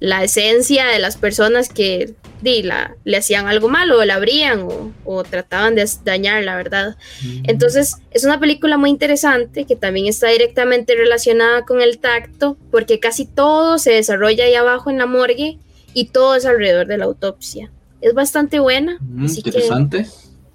la 0.00 0.22
esencia 0.22 0.86
de 0.86 0.98
las 0.98 1.16
personas 1.16 1.70
que 1.70 2.14
la, 2.42 2.94
le 3.04 3.16
hacían 3.16 3.46
algo 3.46 3.70
malo 3.70 3.98
o 3.98 4.04
la 4.04 4.16
abrían 4.16 4.68
o, 5.04 5.22
trataban 5.24 5.74
de 5.74 5.88
dañar, 6.04 6.44
la 6.44 6.56
verdad. 6.56 6.96
Mm. 7.22 7.44
Entonces 7.44 7.96
es 8.10 8.24
una 8.24 8.38
película 8.38 8.76
muy 8.76 8.90
interesante 8.90 9.64
que 9.64 9.76
también 9.76 10.06
está 10.06 10.28
directamente 10.28 10.94
relacionada 10.94 11.64
con 11.64 11.80
el 11.80 11.98
tacto 11.98 12.58
porque 12.70 13.00
casi 13.00 13.24
todo 13.24 13.78
se 13.78 13.92
desarrolla 13.92 14.44
ahí 14.44 14.54
abajo 14.54 14.90
en 14.90 14.98
la 14.98 15.06
morgue 15.06 15.58
y 15.94 16.06
todo 16.08 16.34
es 16.34 16.44
alrededor 16.44 16.86
de 16.86 16.98
la 16.98 17.06
autopsia 17.06 17.70
es 18.04 18.12
bastante 18.12 18.60
buena. 18.60 18.98
Mm, 19.00 19.26
interesante. 19.26 20.06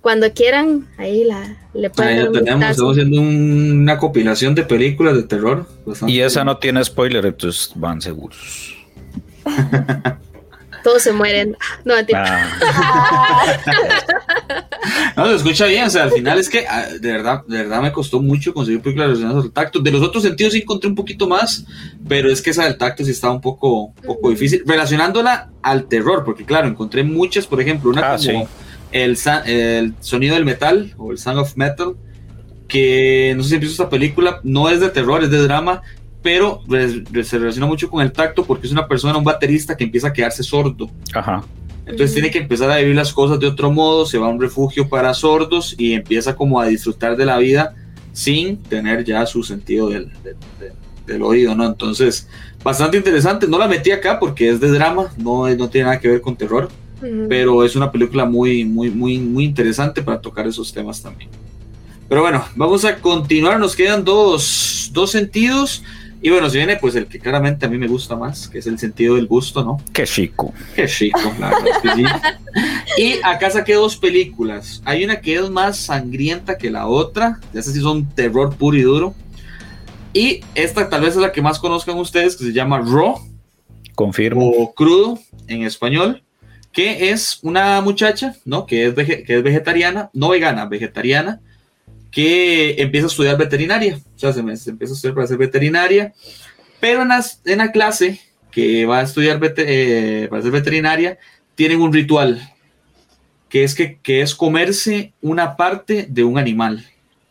cuando 0.01 0.31
quieran, 0.31 0.87
ahí 0.97 1.23
la 1.23 1.57
le 1.73 1.89
pueden. 1.89 2.19
Ahí 2.19 2.25
lo 2.25 2.31
tenemos, 2.31 2.69
estamos 2.69 2.91
haciendo 2.97 3.21
una 3.21 3.97
compilación 3.97 4.53
de 4.53 4.63
películas 4.63 5.15
de 5.15 5.23
terror. 5.23 5.67
Y 6.07 6.19
esa 6.19 6.43
no 6.43 6.57
tiene 6.57 6.83
spoiler, 6.85 7.25
entonces 7.25 7.71
van 7.75 8.01
seguros. 8.01 8.75
Todos 10.83 11.03
se 11.03 11.11
mueren. 11.11 11.57
No, 11.85 11.93
ah. 12.15 13.47
no, 15.15 15.27
se 15.27 15.35
escucha 15.35 15.65
bien. 15.65 15.85
O 15.85 15.89
sea, 15.89 16.03
al 16.03 16.11
final 16.11 16.39
es 16.39 16.49
que 16.49 16.65
ah, 16.67 16.87
de 16.99 17.11
verdad, 17.11 17.43
de 17.47 17.57
verdad 17.57 17.81
me 17.81 17.91
costó 17.91 18.21
mucho 18.21 18.53
conseguir 18.53 18.81
películas 18.81 19.09
relacionadas 19.09 19.45
al 19.45 19.51
tacto. 19.51 19.79
De 19.79 19.91
los 19.91 20.01
otros 20.01 20.23
sentidos 20.23 20.53
sí 20.53 20.59
encontré 20.59 20.89
un 20.89 20.95
poquito 20.95 21.27
más, 21.27 21.65
pero 22.07 22.31
es 22.31 22.41
que 22.41 22.51
esa 22.51 22.63
del 22.63 22.77
tacto 22.77 23.03
sí 23.03 23.11
estaba 23.11 23.33
un 23.33 23.41
poco, 23.41 23.93
poco 24.05 24.29
difícil. 24.29 24.63
Relacionándola 24.65 25.49
al 25.61 25.87
terror, 25.87 26.23
porque 26.23 26.45
claro, 26.45 26.67
encontré 26.67 27.03
muchas, 27.03 27.47
por 27.47 27.61
ejemplo, 27.61 27.89
una 27.89 28.13
ah, 28.13 28.17
como 28.17 28.47
el, 28.91 29.17
el 29.45 29.93
sonido 29.99 30.35
del 30.35 30.45
metal 30.45 30.93
o 30.97 31.11
el 31.11 31.17
Sound 31.17 31.39
of 31.39 31.55
Metal, 31.57 31.95
que 32.67 33.33
no 33.35 33.43
sé 33.43 33.49
si 33.49 33.55
han 33.55 33.61
visto 33.61 33.83
esta 33.83 33.89
película, 33.89 34.39
no 34.43 34.69
es 34.69 34.79
de 34.79 34.89
terror, 34.89 35.23
es 35.23 35.31
de 35.31 35.39
drama, 35.39 35.81
pero 36.21 36.61
se 37.23 37.37
relaciona 37.37 37.67
mucho 37.67 37.89
con 37.89 38.01
el 38.01 38.11
tacto 38.11 38.43
porque 38.43 38.67
es 38.67 38.73
una 38.73 38.87
persona, 38.87 39.17
un 39.17 39.23
baterista 39.23 39.77
que 39.77 39.85
empieza 39.85 40.09
a 40.09 40.13
quedarse 40.13 40.43
sordo. 40.43 40.89
Ajá. 41.13 41.43
Entonces 41.85 42.13
tiene 42.13 42.29
que 42.29 42.37
empezar 42.37 42.69
a 42.69 42.77
vivir 42.77 42.95
las 42.95 43.11
cosas 43.11 43.39
de 43.39 43.47
otro 43.47 43.71
modo, 43.71 44.05
se 44.05 44.19
va 44.19 44.27
a 44.27 44.29
un 44.29 44.39
refugio 44.39 44.87
para 44.87 45.13
sordos 45.13 45.75
y 45.77 45.93
empieza 45.93 46.35
como 46.35 46.59
a 46.59 46.67
disfrutar 46.67 47.17
de 47.17 47.25
la 47.25 47.37
vida 47.39 47.73
sin 48.13 48.57
tener 48.57 49.03
ya 49.05 49.25
su 49.25 49.41
sentido 49.43 49.89
del, 49.89 50.11
del, 51.07 51.23
oído, 51.23 51.55
¿no? 51.55 51.65
Entonces, 51.65 52.27
bastante 52.63 52.97
interesante. 52.97 53.47
No 53.47 53.57
la 53.57 53.67
metí 53.67 53.89
acá 53.89 54.19
porque 54.19 54.49
es 54.49 54.59
de 54.59 54.69
drama, 54.69 55.11
no, 55.17 55.49
no 55.49 55.69
tiene 55.69 55.85
nada 55.85 55.99
que 55.99 56.09
ver 56.09 56.21
con 56.21 56.35
terror, 56.35 56.69
pero 57.27 57.63
es 57.63 57.75
una 57.75 57.91
película 57.91 58.25
muy, 58.25 58.65
muy, 58.65 58.91
muy, 58.91 59.17
muy 59.17 59.45
interesante 59.45 60.03
para 60.03 60.21
tocar 60.21 60.45
esos 60.47 60.71
temas 60.71 61.01
también. 61.01 61.29
Pero 62.07 62.21
bueno, 62.21 62.43
vamos 62.55 62.85
a 62.85 62.97
continuar, 62.97 63.59
nos 63.59 63.75
quedan 63.75 64.03
dos, 64.03 64.89
dos 64.93 65.11
sentidos. 65.11 65.83
Y 66.21 66.29
bueno, 66.29 66.49
si 66.49 66.57
viene 66.57 66.75
pues 66.75 66.95
el 66.95 67.05
que 67.07 67.17
claramente 67.19 67.65
a 67.65 67.69
mí 67.69 67.77
me 67.77 67.87
gusta 67.87 68.15
más, 68.15 68.49
que 68.49 68.59
es 68.59 68.67
el 68.67 68.77
sentido 68.77 69.15
del 69.15 69.25
gusto, 69.25 69.63
¿no? 69.63 69.81
Qué 69.93 70.03
chico. 70.03 70.53
Qué 70.75 70.85
chico, 70.85 71.33
claro. 71.37 71.57
Y 72.97 73.13
acá 73.23 73.49
saqué 73.49 73.75
dos 73.75 73.95
películas. 73.95 74.81
Hay 74.83 75.05
una 75.05 75.21
que 75.21 75.35
es 75.35 75.49
más 75.49 75.77
sangrienta 75.77 76.57
que 76.57 76.69
la 76.69 76.87
otra. 76.87 77.39
Esas 77.53 77.73
sí 77.73 77.79
son 77.79 78.09
terror 78.09 78.53
puro 78.55 78.75
y 78.75 78.81
duro. 78.81 79.15
Y 80.11 80.41
esta 80.55 80.89
tal 80.89 81.01
vez 81.01 81.11
es 81.11 81.21
la 81.21 81.31
que 81.31 81.41
más 81.41 81.59
conozcan 81.59 81.97
ustedes, 81.97 82.35
que 82.35 82.43
se 82.43 82.53
llama 82.53 82.79
Raw. 82.79 83.19
Confirmo. 83.95 84.49
O 84.49 84.73
crudo 84.73 85.19
en 85.47 85.63
español. 85.63 86.21
Que 86.73 87.11
es 87.11 87.39
una 87.43 87.79
muchacha, 87.79 88.35
¿no? 88.43 88.65
Que 88.65 88.87
es, 88.87 88.93
que 88.93 89.37
es 89.37 89.43
vegetariana, 89.43 90.09
no 90.13 90.29
vegana, 90.29 90.65
vegetariana 90.65 91.39
que 92.11 92.81
empieza 92.81 93.07
a 93.07 93.09
estudiar 93.09 93.37
veterinaria, 93.37 93.99
o 94.15 94.19
sea, 94.19 94.33
se, 94.33 94.39
empieza 94.39 94.93
a 94.93 94.95
estudiar 94.95 95.15
para 95.15 95.27
ser 95.27 95.37
veterinaria, 95.37 96.13
pero 96.79 97.03
en 97.03 97.57
la, 97.57 97.71
clase 97.71 98.19
que 98.51 98.85
va 98.85 98.99
a 98.99 99.03
estudiar 99.03 99.39
eh, 99.57 100.27
para 100.29 100.41
ser 100.41 100.51
veterinaria, 100.51 101.19
tienen 101.55 101.81
un 101.81 101.93
ritual, 101.93 102.41
que 103.47 103.63
es, 103.63 103.75
que, 103.75 103.99
que 104.01 104.21
es 104.21 104.33
comerse 104.33 105.13
una 105.21 105.55
parte 105.55 106.07
de 106.09 106.23
un 106.23 106.37
animal, 106.37 106.85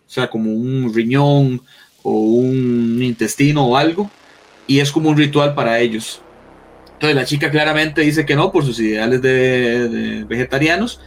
o 0.06 0.10
sea, 0.10 0.28
como 0.28 0.52
un 0.52 0.92
riñón 0.94 1.60
o 2.02 2.12
un 2.12 3.02
intestino 3.02 3.66
o 3.66 3.76
algo, 3.76 4.10
y 4.66 4.80
es 4.80 4.92
como 4.92 5.10
un 5.10 5.16
ritual 5.16 5.54
para 5.54 5.80
ellos. 5.80 6.22
Entonces 6.94 7.16
la 7.16 7.24
chica 7.24 7.50
claramente 7.50 8.00
dice 8.02 8.26
que 8.26 8.34
no 8.34 8.50
por 8.50 8.64
sus 8.64 8.78
ideales 8.80 9.22
de 9.22 10.24
vegetarianos, 10.28 11.00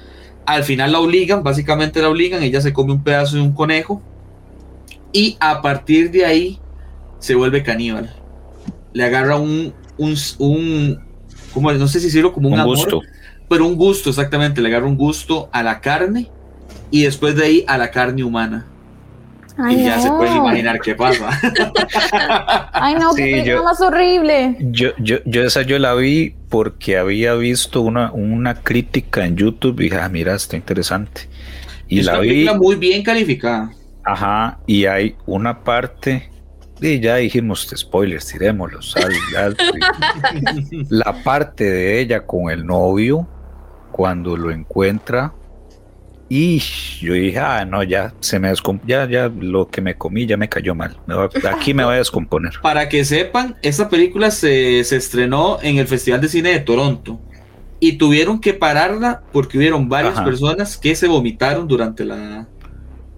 al 0.45 0.63
final 0.63 0.91
la 0.91 0.99
obligan, 0.99 1.43
básicamente 1.43 2.01
la 2.01 2.09
obligan, 2.09 2.43
ella 2.43 2.61
se 2.61 2.73
come 2.73 2.93
un 2.93 3.03
pedazo 3.03 3.35
de 3.35 3.41
un 3.41 3.53
conejo 3.53 4.01
y 5.13 5.37
a 5.39 5.61
partir 5.61 6.11
de 6.11 6.25
ahí 6.25 6.59
se 7.19 7.35
vuelve 7.35 7.63
caníbal. 7.63 8.13
Le 8.93 9.03
agarra 9.03 9.37
un, 9.37 9.73
un, 9.97 10.15
un 10.39 10.99
como, 11.53 11.71
no 11.71 11.87
sé 11.87 11.99
si 11.99 12.07
decirlo 12.07 12.33
como 12.33 12.49
un, 12.49 12.63
gusto. 12.63 13.01
pero 13.49 13.65
un 13.65 13.75
gusto 13.75 14.09
exactamente, 14.09 14.61
le 14.61 14.69
agarra 14.69 14.87
un 14.87 14.97
gusto 14.97 15.49
a 15.51 15.63
la 15.63 15.81
carne 15.81 16.29
y 16.89 17.03
después 17.03 17.35
de 17.35 17.45
ahí 17.45 17.65
a 17.67 17.77
la 17.77 17.91
carne 17.91 18.23
humana. 18.23 18.67
Y 19.69 19.83
ya 19.83 19.99
se 19.99 20.09
pueden 20.09 20.37
imaginar 20.37 20.79
qué 20.79 20.95
pasa. 20.95 21.29
Ay, 22.73 22.95
no, 22.95 23.13
qué 23.13 23.43
yo, 23.43 23.63
más 23.63 23.81
horrible. 23.81 24.57
Yo, 24.59 24.89
yo, 24.97 25.17
yo 25.25 25.43
esa 25.43 25.61
yo 25.63 25.77
la 25.79 25.93
vi 25.93 26.35
porque 26.49 26.97
había 26.97 27.33
visto 27.35 27.81
una, 27.81 28.11
una 28.11 28.55
crítica 28.55 29.25
en 29.25 29.35
YouTube 29.35 29.79
y 29.81 29.83
dije, 29.85 29.97
ah, 29.97 30.09
mira, 30.09 30.35
está 30.35 30.55
interesante. 30.55 31.29
Y 31.87 31.99
es 31.99 32.05
la 32.05 32.19
una 32.19 32.21
vi. 32.21 32.49
muy 32.55 32.75
bien 32.75 33.03
calificada. 33.03 33.71
Ajá, 34.03 34.59
y 34.65 34.85
hay 34.85 35.15
una 35.25 35.63
parte. 35.63 36.29
Y 36.79 36.99
ya 36.99 37.17
dijimos 37.17 37.71
spoilers, 37.75 38.27
tirémoslos. 38.27 38.95
la 40.89 41.13
parte 41.23 41.63
de 41.65 41.99
ella 41.99 42.25
con 42.25 42.49
el 42.49 42.65
novio, 42.65 43.27
cuando 43.91 44.35
lo 44.35 44.51
encuentra, 44.51 45.33
y 46.33 46.59
yo 47.01 47.11
dije, 47.11 47.39
ah, 47.39 47.65
no, 47.65 47.83
ya 47.83 48.13
se 48.21 48.39
me 48.39 48.53
ya, 48.87 49.05
ya 49.05 49.27
lo 49.27 49.67
que 49.67 49.81
me 49.81 49.95
comí 49.95 50.25
ya 50.25 50.37
me 50.37 50.47
cayó 50.47 50.73
mal. 50.73 50.95
aquí 51.51 51.73
me 51.73 51.83
voy 51.83 51.95
a 51.95 51.97
descomponer. 51.97 52.53
Para 52.61 52.87
que 52.87 53.03
sepan, 53.03 53.57
esta 53.61 53.89
película 53.89 54.31
se, 54.31 54.81
se, 54.85 54.95
estrenó 54.95 55.57
en 55.61 55.77
el 55.77 55.87
Festival 55.87 56.21
de 56.21 56.29
Cine 56.29 56.53
de 56.53 56.61
Toronto 56.61 57.19
y 57.81 57.97
tuvieron 57.97 58.39
que 58.39 58.53
pararla 58.53 59.23
porque 59.33 59.57
hubieron 59.57 59.89
varias 59.89 60.21
personas 60.21 60.77
que 60.77 60.95
se 60.95 61.09
vomitaron 61.09 61.67
durante 61.67 62.05
la, 62.05 62.47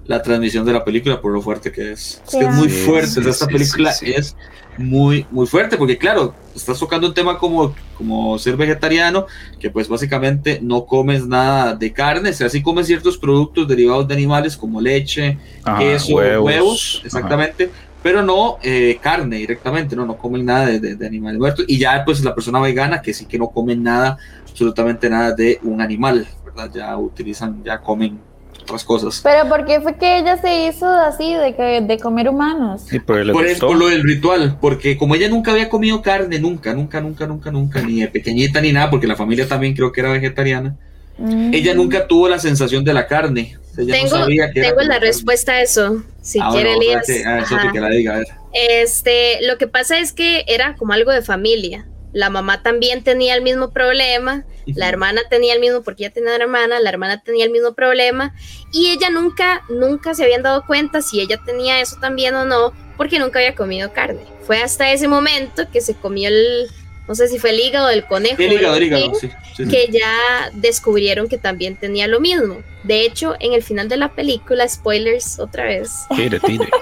la 0.05 0.21
transmisión 0.21 0.65
de 0.65 0.73
la 0.73 0.83
película 0.83 1.21
por 1.21 1.31
lo 1.31 1.41
fuerte 1.41 1.71
que 1.71 1.93
es. 1.93 2.21
Es 2.25 2.35
que 2.35 2.45
es 2.45 2.53
muy 2.53 2.69
fuerte. 2.69 3.29
esta 3.29 3.47
película 3.47 3.91
es 4.01 4.35
muy, 4.77 5.25
muy 5.31 5.47
fuerte 5.47 5.77
porque, 5.77 5.97
claro, 5.97 6.33
estás 6.55 6.79
tocando 6.79 7.07
un 7.07 7.13
tema 7.13 7.37
como, 7.37 7.73
como 7.97 8.37
ser 8.37 8.57
vegetariano, 8.57 9.27
que 9.59 9.69
pues 9.69 9.87
básicamente 9.87 10.59
no 10.61 10.85
comes 10.85 11.25
nada 11.27 11.75
de 11.75 11.93
carne, 11.93 12.29
o 12.29 12.33
sea, 12.33 12.49
sí 12.49 12.61
comes 12.61 12.87
ciertos 12.87 13.17
productos 13.17 13.67
derivados 13.67 14.07
de 14.07 14.13
animales 14.13 14.57
como 14.57 14.81
leche, 14.81 15.37
queso, 15.79 16.15
huevos, 16.15 17.01
exactamente. 17.05 17.69
Pero 18.01 18.21
no 18.21 18.57
eh, 18.61 18.97
carne 19.01 19.37
directamente, 19.37 19.95
no, 19.95 20.05
no 20.05 20.17
comen 20.17 20.45
nada 20.45 20.65
de, 20.65 20.79
de, 20.81 20.95
de 20.97 21.07
animales 21.07 21.39
muertos. 21.39 21.63
Y 21.69 21.77
ya 21.77 22.03
pues 22.03 22.21
la 22.21 22.35
persona 22.35 22.59
vegana 22.59 23.01
que 23.01 23.13
sí 23.13 23.25
que 23.25 23.39
no 23.39 23.47
comen 23.47 23.81
nada, 23.81 24.17
absolutamente 24.49 25.09
nada 25.09 25.31
de 25.31 25.61
un 25.63 25.79
animal, 25.79 26.27
¿verdad? 26.43 26.69
Ya 26.73 26.97
utilizan, 26.97 27.63
ya 27.63 27.79
comen 27.79 28.19
otras 28.63 28.83
cosas. 28.83 29.21
Pero 29.23 29.47
¿por 29.47 29.65
qué 29.65 29.79
fue 29.81 29.95
que 29.95 30.19
ella 30.19 30.37
se 30.37 30.65
hizo 30.65 30.87
así 30.87 31.33
de, 31.33 31.55
que, 31.55 31.81
de 31.81 31.99
comer 31.99 32.29
humanos? 32.29 32.85
por, 33.05 33.75
lo 33.75 33.87
del 33.87 34.03
ritual, 34.03 34.57
porque 34.59 34.97
como 34.97 35.15
ella 35.15 35.29
nunca 35.29 35.51
había 35.51 35.69
comido 35.69 36.01
carne, 36.01 36.39
nunca, 36.39 36.73
nunca, 36.73 36.99
nunca, 37.01 37.27
nunca, 37.27 37.51
nunca, 37.51 37.81
ni 37.81 38.01
de 38.01 38.07
pequeñita 38.07 38.61
ni 38.61 38.71
nada, 38.71 38.89
porque 38.89 39.07
la 39.07 39.15
familia 39.15 39.47
también 39.47 39.75
creo 39.75 39.91
que 39.91 40.01
era 40.01 40.11
vegetariana, 40.11 40.75
mm. 41.17 41.53
ella 41.53 41.73
nunca 41.73 42.07
tuvo 42.07 42.27
la 42.27 42.39
sensación 42.39 42.83
de 42.83 42.93
la 42.93 43.07
carne. 43.07 43.57
tengo 43.75 44.25
tengo 44.53 44.81
la 44.81 44.99
respuesta 44.99 45.53
a 45.53 45.61
eso, 45.61 46.03
si 46.21 46.39
ah, 46.41 46.49
quiere 46.51 46.73
Elías. 46.73 47.07
Ah, 47.25 47.69
que 47.71 47.79
la 47.79 47.89
diga, 47.89 48.15
a 48.15 48.17
ver. 48.19 48.27
Este, 48.53 49.45
lo 49.47 49.57
que 49.57 49.67
pasa 49.67 49.99
es 49.99 50.13
que 50.13 50.45
era 50.47 50.75
como 50.75 50.93
algo 50.93 51.11
de 51.11 51.21
familia 51.21 51.85
la 52.13 52.29
mamá 52.29 52.63
también 52.63 53.03
tenía 53.03 53.35
el 53.35 53.41
mismo 53.41 53.71
problema, 53.71 54.45
la 54.67 54.87
hermana 54.87 55.21
tenía 55.29 55.53
el 55.53 55.59
mismo, 55.59 55.81
porque 55.81 56.05
ella 56.05 56.13
tenía 56.13 56.35
una 56.35 56.43
hermana, 56.43 56.79
la 56.79 56.89
hermana 56.89 57.21
tenía 57.21 57.43
el 57.43 57.51
mismo 57.51 57.73
problema, 57.73 58.33
y 58.71 58.91
ella 58.91 59.09
nunca, 59.09 59.63
nunca 59.67 60.13
se 60.13 60.23
habían 60.23 60.43
dado 60.43 60.65
cuenta 60.65 61.01
si 61.01 61.19
ella 61.19 61.39
tenía 61.43 61.81
eso 61.81 61.97
también 61.99 62.35
o 62.35 62.45
no, 62.45 62.71
porque 62.95 63.19
nunca 63.19 63.39
había 63.39 63.55
comido 63.55 63.91
carne. 63.91 64.21
Fue 64.43 64.61
hasta 64.61 64.91
ese 64.91 65.07
momento 65.07 65.63
que 65.71 65.81
se 65.81 65.95
comió 65.95 66.29
el, 66.29 66.69
no 67.07 67.15
sé 67.15 67.27
si 67.27 67.37
fue 67.37 67.49
el 67.49 67.59
hígado 67.59 67.87
del 67.87 68.05
conejo. 68.05 68.41
El 68.41 68.53
hígado, 68.53 68.75
el 68.75 68.83
hígado, 68.83 69.13
sí, 69.15 69.29
Que 69.69 69.89
ya 69.91 70.49
descubrieron 70.53 71.27
que 71.27 71.37
también 71.37 71.75
tenía 71.75 72.07
lo 72.07 72.19
mismo. 72.19 72.61
De 72.83 73.01
hecho, 73.01 73.35
en 73.39 73.53
el 73.53 73.61
final 73.61 73.89
de 73.89 73.97
la 73.97 74.09
película, 74.09 74.67
spoilers 74.67 75.39
otra 75.39 75.65
vez. 75.65 75.91
Tire, 76.15 76.39
tire. 76.39 76.69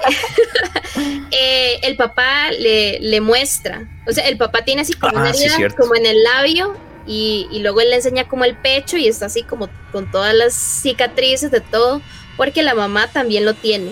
Eh, 1.33 1.79
el 1.83 1.95
papá 1.95 2.51
le, 2.51 2.99
le, 2.99 3.21
muestra, 3.21 3.87
o 4.05 4.11
sea, 4.11 4.27
el 4.27 4.37
papá 4.37 4.65
tiene 4.65 4.81
así 4.81 4.93
como 4.93 5.17
una 5.17 5.29
ah, 5.29 5.33
herida 5.33 5.69
como 5.69 5.95
en 5.95 6.05
el 6.05 6.21
labio 6.21 6.75
y, 7.07 7.47
y, 7.49 7.59
luego 7.59 7.79
él 7.79 7.89
le 7.89 7.95
enseña 7.95 8.27
como 8.27 8.43
el 8.43 8.57
pecho 8.57 8.97
y 8.97 9.07
está 9.07 9.27
así 9.27 9.43
como 9.43 9.69
con 9.93 10.11
todas 10.11 10.35
las 10.35 10.53
cicatrices 10.53 11.49
de 11.49 11.61
todo, 11.61 12.01
porque 12.35 12.61
la 12.63 12.75
mamá 12.75 13.07
también 13.07 13.45
lo 13.45 13.53
tiene 13.53 13.91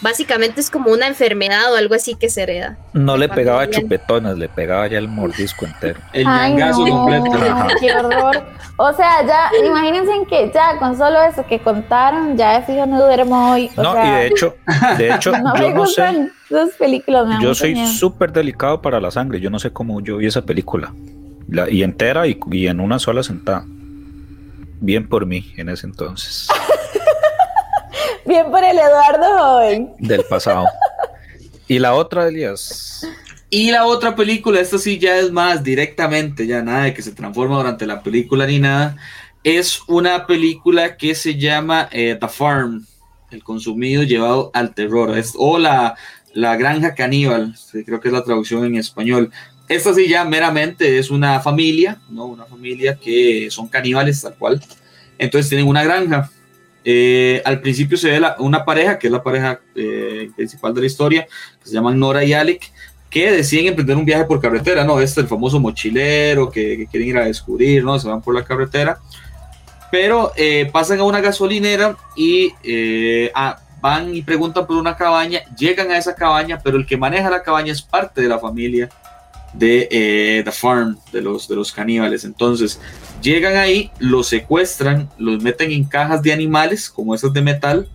básicamente 0.00 0.60
es 0.60 0.70
como 0.70 0.90
una 0.90 1.06
enfermedad 1.06 1.72
o 1.72 1.76
algo 1.76 1.94
así 1.94 2.14
que 2.14 2.28
se 2.28 2.42
hereda. 2.42 2.78
No 2.92 3.16
le 3.16 3.28
pegaba 3.28 3.68
chupetones, 3.68 4.38
le 4.38 4.48
pegaba 4.48 4.86
ya 4.86 4.98
el 4.98 5.08
mordisco 5.08 5.66
entero. 5.66 6.00
El 6.12 6.24
ñangazo 6.24 6.86
completo. 6.86 7.30
Qué 7.80 7.92
horror. 7.92 8.44
O 8.76 8.92
sea, 8.92 9.26
ya, 9.26 9.50
imagínense 9.64 10.12
que 10.28 10.50
ya 10.54 10.78
con 10.78 10.96
solo 10.96 11.20
eso 11.22 11.44
que 11.46 11.58
contaron, 11.58 12.36
ya 12.36 12.60
de 12.60 12.66
fijo 12.66 12.86
no 12.86 12.98
duermo 12.98 13.52
hoy. 13.52 13.70
no, 13.76 13.92
y 14.04 14.10
de 14.10 14.26
hecho, 14.28 14.54
de 14.96 15.14
hecho, 15.14 15.32
no 15.42 15.56
yo 15.56 15.74
no 15.74 15.86
sé. 15.86 16.30
películas 16.78 17.26
me 17.26 17.42
Yo 17.42 17.54
soy 17.54 17.76
súper 17.86 18.32
delicado 18.32 18.80
para 18.80 19.00
la 19.00 19.10
sangre. 19.10 19.40
Yo 19.40 19.50
no 19.50 19.58
sé 19.58 19.72
cómo 19.72 20.00
yo 20.00 20.18
vi 20.18 20.26
esa 20.26 20.42
película. 20.42 20.92
La, 21.48 21.68
y 21.68 21.82
entera 21.82 22.26
y, 22.26 22.38
y 22.52 22.66
en 22.66 22.80
una 22.80 22.98
sola 22.98 23.22
sentada. 23.22 23.64
Bien 24.80 25.08
por 25.08 25.26
mí 25.26 25.52
en 25.56 25.70
ese 25.70 25.86
entonces. 25.86 26.46
Bien 28.28 28.50
por 28.50 28.62
el 28.62 28.76
Eduardo 28.76 29.38
joven. 29.38 29.94
Del 30.00 30.22
pasado. 30.24 30.66
¿Y 31.66 31.78
la 31.78 31.94
otra, 31.94 32.28
Elías? 32.28 33.08
Y 33.48 33.70
la 33.70 33.86
otra 33.86 34.14
película, 34.14 34.60
esta 34.60 34.76
sí 34.76 34.98
ya 34.98 35.16
es 35.16 35.32
más 35.32 35.64
directamente, 35.64 36.46
ya 36.46 36.60
nada 36.62 36.84
de 36.84 36.92
que 36.92 37.00
se 37.00 37.12
transforma 37.12 37.56
durante 37.56 37.86
la 37.86 38.02
película 38.02 38.46
ni 38.46 38.58
nada. 38.58 38.98
Es 39.42 39.80
una 39.86 40.26
película 40.26 40.98
que 40.98 41.14
se 41.14 41.36
llama 41.38 41.88
eh, 41.90 42.18
The 42.20 42.28
Farm, 42.28 42.84
el 43.30 43.42
consumido 43.42 44.02
llevado 44.02 44.50
al 44.52 44.74
terror. 44.74 45.16
Es, 45.16 45.32
o 45.34 45.58
la, 45.58 45.96
la 46.34 46.54
granja 46.56 46.94
caníbal, 46.94 47.54
creo 47.86 47.98
que 47.98 48.08
es 48.08 48.14
la 48.14 48.24
traducción 48.24 48.62
en 48.66 48.76
español. 48.76 49.32
Esta 49.70 49.94
sí 49.94 50.06
ya 50.06 50.26
meramente 50.26 50.98
es 50.98 51.10
una 51.10 51.40
familia, 51.40 51.98
¿no? 52.10 52.26
Una 52.26 52.44
familia 52.44 52.98
que 53.02 53.48
son 53.50 53.68
caníbales 53.68 54.20
tal 54.20 54.34
cual. 54.34 54.62
Entonces 55.16 55.48
tienen 55.48 55.66
una 55.66 55.82
granja 55.82 56.30
eh, 56.84 57.42
al 57.44 57.60
principio 57.60 57.96
se 57.96 58.10
ve 58.10 58.26
una 58.38 58.64
pareja, 58.64 58.98
que 58.98 59.08
es 59.08 59.12
la 59.12 59.22
pareja 59.22 59.60
eh, 59.74 60.30
principal 60.36 60.74
de 60.74 60.80
la 60.80 60.86
historia, 60.86 61.26
que 61.62 61.68
se 61.68 61.74
llaman 61.74 61.98
Nora 61.98 62.24
y 62.24 62.32
Alec, 62.32 62.70
que 63.10 63.30
deciden 63.32 63.68
emprender 63.68 63.96
un 63.96 64.04
viaje 64.04 64.24
por 64.24 64.40
carretera, 64.40 64.84
¿no? 64.84 65.00
Este 65.00 65.20
es 65.20 65.24
el 65.24 65.28
famoso 65.28 65.58
mochilero 65.60 66.50
que, 66.50 66.86
quieren 66.90 67.08
ir 67.08 67.18
a 67.18 67.24
descubrir, 67.24 67.84
¿no? 67.84 67.98
Se 67.98 68.08
van 68.08 68.22
por 68.22 68.34
la 68.34 68.44
carretera, 68.44 68.98
pero 69.90 70.32
eh, 70.36 70.68
pasan 70.72 71.00
a 71.00 71.04
una 71.04 71.20
gasolinera 71.20 71.96
y 72.16 72.52
van 73.80 74.14
y 74.14 74.22
preguntan 74.22 74.66
por 74.66 74.76
una 74.76 74.96
cabaña, 74.96 75.40
llegan 75.56 75.90
a 75.90 75.98
esa 75.98 76.14
cabaña, 76.14 76.58
pero 76.62 76.76
el 76.76 76.86
que 76.86 76.96
maneja 76.96 77.30
la 77.30 77.42
cabaña 77.42 77.72
es 77.72 77.80
parte 77.80 78.20
de 78.20 78.28
la 78.28 78.38
familia 78.38 78.88
de 79.54 79.88
eh, 79.90 80.42
The 80.44 80.52
Farm, 80.52 80.98
de 81.12 81.22
los, 81.22 81.48
de 81.48 81.56
los 81.56 81.72
caníbales. 81.72 82.24
Entonces, 82.24 82.80
llegan 83.22 83.56
ahí, 83.56 83.90
los 83.98 84.28
secuestran, 84.28 85.08
los 85.18 85.42
meten 85.42 85.72
en 85.72 85.84
cajas 85.84 86.22
de 86.22 86.32
animales, 86.32 86.90
como 86.90 87.14
esas 87.14 87.32
de 87.32 87.42
metal, 87.42 87.88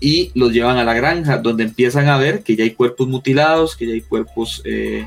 y 0.00 0.32
los 0.34 0.52
llevan 0.52 0.78
a 0.78 0.84
la 0.84 0.94
granja, 0.94 1.38
donde 1.38 1.64
empiezan 1.64 2.08
a 2.08 2.18
ver 2.18 2.42
que 2.42 2.56
ya 2.56 2.64
hay 2.64 2.72
cuerpos 2.72 3.06
mutilados, 3.08 3.76
que 3.76 3.86
ya 3.86 3.92
hay 3.92 4.00
cuerpos 4.00 4.62
eh, 4.64 5.06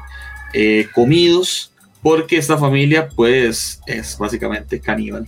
eh, 0.53 0.87
comidos, 0.93 1.71
porque 2.01 2.37
esta 2.37 2.57
familia, 2.57 3.09
pues, 3.09 3.81
es 3.87 4.17
básicamente 4.17 4.79
caníbal. 4.79 5.27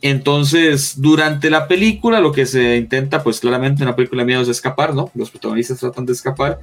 Entonces, 0.00 0.94
durante 1.00 1.50
la 1.50 1.66
película, 1.66 2.20
lo 2.20 2.32
que 2.32 2.46
se 2.46 2.76
intenta, 2.76 3.22
pues 3.22 3.40
claramente 3.40 3.82
en 3.82 3.88
la 3.88 3.96
película 3.96 4.22
de 4.22 4.26
miedo 4.26 4.42
es 4.42 4.48
escapar, 4.48 4.94
¿no? 4.94 5.10
Los 5.14 5.30
protagonistas 5.30 5.80
tratan 5.80 6.06
de 6.06 6.12
escapar. 6.12 6.60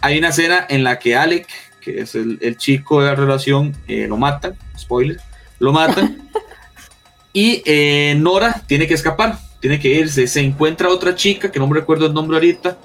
Hay 0.00 0.18
una 0.18 0.28
escena 0.28 0.66
en 0.68 0.82
la 0.82 0.98
que 0.98 1.14
Alec, 1.14 1.46
que 1.84 2.00
es 2.00 2.14
el, 2.14 2.56
chico 2.56 3.02
de 3.02 3.08
la 3.08 3.14
relación, 3.14 3.76
eh, 3.86 4.06
lo 4.08 4.16
matan, 4.16 4.56
spoiler, 4.78 5.20
lo 5.58 5.72
matan. 5.72 6.28
y 7.32 7.62
eh, 7.66 8.16
Nora 8.18 8.62
tiene 8.66 8.86
que 8.86 8.94
escapar, 8.94 9.38
tiene 9.60 9.78
que 9.78 9.88
irse. 9.88 10.26
Se 10.26 10.40
encuentra 10.40 10.88
otra 10.88 11.14
chica, 11.14 11.52
que 11.52 11.58
no 11.58 11.66
me 11.66 11.74
recuerdo 11.74 12.06
el 12.06 12.14
nombre 12.14 12.36
ahorita, 12.36 12.78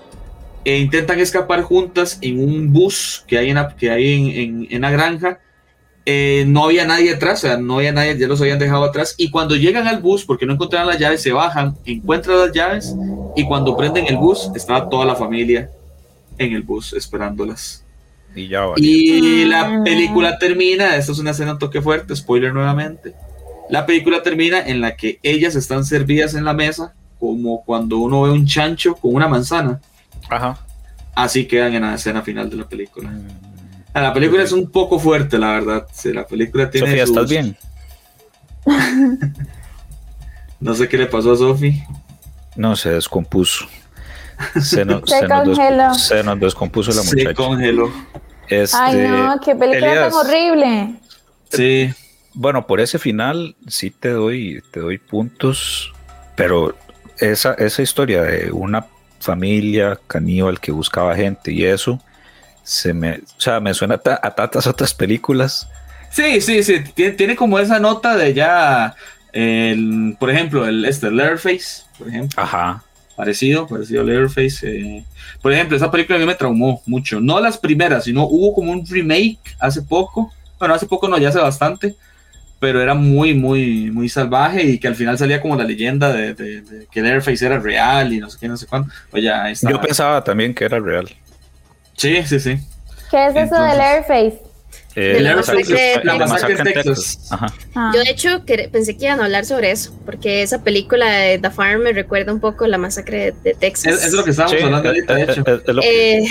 e 0.66 0.78
intentan 0.78 1.20
escapar 1.20 1.62
juntas 1.62 2.20
en 2.22 2.43
un 2.43 2.74
bus 2.74 3.24
que 3.26 3.38
hay 3.38 3.50
en, 3.50 3.58
que 3.78 3.89
hay 3.89 4.68
en, 4.70 4.82
la 4.82 4.91
granja. 4.91 5.39
Eh, 6.06 6.43
no 6.47 6.66
había 6.66 6.86
nadie 6.86 7.14
atrás, 7.14 7.43
o 7.43 7.47
sea, 7.47 7.58
no 7.58 7.78
había 7.78 7.93
nadie, 7.93 8.18
ya 8.18 8.28
los 8.28 8.41
habían 8.41 8.60
dejado 8.60 8.84
atrás. 8.84 9.16
Y 9.18 9.32
cuando 9.32 9.56
llegan 9.56 9.88
al 9.88 10.02
bus, 10.02 10.26
porque 10.26 10.45
no 10.45 10.54
encontraron 10.54 10.89
las 10.89 11.00
llaves, 11.00 11.22
se 11.22 11.32
bajan, 11.32 11.78
encuentran 11.86 12.38
las 12.39 12.52
llaves 12.52 12.95
y 13.36 13.45
cuando 13.45 13.78
prenden 13.78 14.08
el 14.08 14.18
bus, 14.18 14.52
estaba 14.56 14.89
toda 14.89 15.06
la 15.06 15.16
familia 15.16 15.70
en 16.38 16.54
el 16.54 16.64
bus 16.64 16.93
esperándolas. 16.93 17.86
Y, 18.77 19.45
la 19.45 19.61
ah. 19.61 19.81
película 19.83 20.37
termina, 20.39 20.95
esto 20.95 21.11
es 21.11 21.19
una 21.19 21.31
escena 21.31 21.53
un 21.53 21.59
toque 21.59 21.81
fuerte, 21.81 22.15
spoiler 22.15 22.53
nuevamente. 22.53 23.13
La 23.69 23.85
película 23.85 24.23
termina 24.23 24.59
en 24.59 24.81
la 24.81 24.95
que 24.95 25.19
ellas 25.23 25.55
están 25.55 25.85
servidas 25.85 26.33
en 26.33 26.45
la 26.45 26.53
mesa, 26.53 26.93
como 27.19 27.63
cuando 27.63 27.97
uno 27.97 28.23
ve 28.23 28.31
un 28.31 28.45
chancho 28.45 28.95
con 28.95 29.13
una 29.13 29.27
manzana. 29.27 29.79
Ajá. 30.29 30.57
Así 31.15 31.45
quedan 31.45 31.73
en 31.73 31.81
la 31.81 31.95
escena 31.95 32.21
final 32.21 32.49
de 32.49 32.57
la 32.57 32.67
película. 32.67 33.09
Mm. 33.09 33.49
La 33.93 34.13
película 34.13 34.43
es 34.43 34.51
un 34.51 34.69
poco 34.69 34.99
fuerte, 34.99 35.37
la 35.37 35.51
verdad. 35.51 35.87
la 36.05 36.25
película 36.25 36.69
tiene. 36.69 36.87
Sofía, 36.87 37.03
¿estás 37.03 37.29
bien? 37.29 37.57
no 40.59 40.73
sé 40.75 40.87
qué 40.87 40.97
le 40.97 41.07
pasó 41.07 41.33
a 41.33 41.37
Sofi. 41.37 41.83
No, 42.55 42.75
se 42.75 42.91
descompuso. 42.91 43.65
Se, 44.61 44.85
nos, 44.85 45.03
descompuso 46.39 46.91
la 46.91 47.03
muchacha. 47.03 47.29
Se 47.29 47.33
congeló. 47.33 47.91
Este, 48.50 48.78
Ay, 48.78 48.95
no, 49.08 49.39
qué 49.43 49.56
película 49.56 50.10
tan 50.10 50.14
horrible. 50.14 50.95
Sí. 51.52 51.93
Bueno, 52.34 52.68
por 52.68 52.80
ese 52.80 53.00
final 53.00 53.56
sí 53.68 53.91
te 53.91 54.10
doy, 54.10 54.64
te 54.72 54.80
doy 54.80 54.97
puntos, 54.97 55.93
pero 56.36 56.76
esa, 57.20 57.54
esa 57.56 57.82
historia 57.82 58.24
de 58.24 58.52
una 58.52 58.86
familia 59.20 60.00
caníbal 60.08 60.60
que 60.60 60.72
buscaba 60.72 61.16
gente 61.16 61.52
y 61.52 61.66
eso, 61.66 62.00
se 62.64 62.93
me, 62.93 63.16
o 63.16 63.41
sea, 63.41 63.60
me 63.60 63.74
suena 63.74 63.95
a, 63.95 64.32
tantas 64.32 64.68
otras 64.68 64.93
películas. 64.93 65.68
Sí, 66.12 66.41
sí, 66.41 66.64
sí, 66.64 66.82
tiene, 66.95 67.36
como 67.36 67.60
esa 67.60 67.80
nota 67.80 68.16
de 68.16 68.34
ya, 68.34 68.95
el, 69.34 70.16
por 70.20 70.30
ejemplo, 70.30 70.66
el 70.66 70.86
este, 70.86 71.12
Leatherface, 71.12 71.84
por 71.97 72.08
ejemplo. 72.08 72.41
Ajá. 72.41 72.84
Parecido, 73.20 73.67
parecido 73.67 73.99
a 73.99 74.05
Leatherface. 74.05 74.59
Eh. 74.63 75.03
Por 75.41 75.51
ejemplo, 75.51 75.76
esa 75.76 75.91
película 75.91 76.15
a 76.15 76.22
mí 76.22 76.26
me 76.26 76.36
traumó 76.36 76.82
mucho. 76.86 77.20
No 77.20 77.41
las 77.41 77.57
primeras, 77.57 78.05
sino 78.05 78.24
hubo 78.24 78.53
como 78.53 78.72
un 78.72 78.86
remake 78.88 79.39
hace 79.59 79.82
poco. 79.82 80.32
Bueno, 80.57 80.74
hace 80.74 80.86
poco 80.86 81.09
no, 81.09 81.17
ya 81.17 81.28
hace 81.28 81.39
bastante 81.39 81.97
pero 82.59 82.82
era 82.82 82.93
muy, 82.93 83.34
muy, 83.34 83.89
muy 83.91 84.09
salvaje 84.09 84.63
y 84.63 84.80
que 84.80 84.88
al 84.88 84.95
final 84.95 85.17
salía 85.17 85.41
como 85.41 85.55
la 85.55 85.63
leyenda 85.63 86.11
de, 86.11 86.34
de, 86.34 86.88
que 86.91 87.01
Leatherface 87.01 87.45
era 87.45 87.59
real 87.59 88.13
y 88.13 88.20
no 88.20 88.30
sé 88.30 88.38
qué, 88.39 88.47
no 88.47 88.57
sé 88.57 88.67
cuándo. 88.67 88.89
Pues 89.09 89.24
ya 89.24 89.51
Yo 89.51 89.80
pensaba 89.80 90.24
también 90.24 90.53
que 90.53 90.65
era 90.65 90.80
real. 90.80 91.09
Sí, 91.95 92.22
sí, 92.26 92.39
sí. 92.39 92.57
¿Qué 93.09 93.28
es 93.28 93.36
eso 93.36 93.61
de 93.61 93.76
Leatherface? 93.76 94.49
Eh, 95.02 95.22
la, 95.22 95.38
masacre, 95.38 96.56
en 96.58 96.64
Texas. 96.64 97.30
Ah. 97.32 97.91
Yo 97.93 98.02
de 98.02 98.10
hecho 98.10 98.43
pensé 98.70 98.97
que 98.97 99.06
iban 99.06 99.22
a 99.22 99.26
hablar 99.26 99.45
sobre 99.45 99.72
eso, 99.72 99.97
porque 100.06 100.41
esa 100.41 100.62
película 100.62 101.10
de 101.10 101.39
The 101.39 101.52
Farm 101.52 101.84
me 101.84 101.93
recuerda 101.93 102.34
un 102.34 102.41
poco 102.41 102.68
la 102.68 102.78
masacre 102.78 103.34
de, 103.43 103.54
Texas. 103.54 104.04
Es, 104.04 104.12
lo 104.12 104.26
que 104.26 104.32
estábamos 104.32 104.62
hablando 104.62 104.89
ahorita, 104.89 105.16
de 105.16 105.24
hecho. 105.24 105.43
Eh, 105.84 106.28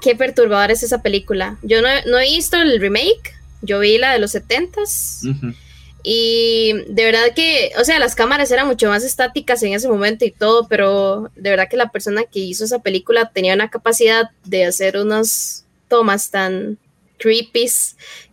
qué 0.00 0.16
perturbadora 0.16 0.72
es 0.72 0.82
esa 0.82 1.02
película. 1.02 1.58
Yo 1.62 1.82
no, 1.82 1.88
no, 2.06 2.18
he 2.18 2.24
visto 2.24 2.56
el 2.56 2.80
remake, 2.80 3.34
yo 3.60 3.80
vi 3.80 3.98
la 3.98 4.12
de 4.14 4.18
los 4.18 4.34
70s. 4.34 5.54
Y 6.02 6.72
de 6.88 7.04
verdad 7.04 7.34
que, 7.34 7.72
o 7.78 7.84
sea, 7.84 7.98
las 7.98 8.14
cámaras 8.14 8.50
eran 8.50 8.66
mucho 8.66 8.88
más 8.88 9.04
estáticas 9.04 9.62
en 9.62 9.74
ese 9.74 9.88
momento 9.88 10.24
y 10.24 10.30
todo, 10.30 10.68
pero 10.68 11.30
de 11.34 11.50
verdad 11.50 11.68
que 11.68 11.76
la 11.76 11.90
persona 11.90 12.22
que 12.22 12.38
hizo 12.38 12.64
esa 12.64 12.78
película 12.78 13.28
tenía 13.28 13.54
una 13.54 13.68
capacidad 13.68 14.30
de 14.44 14.64
hacer 14.64 14.96
unas 14.96 15.66
tomas 15.88 16.30
tan 16.30 16.78
creepy 17.18 17.68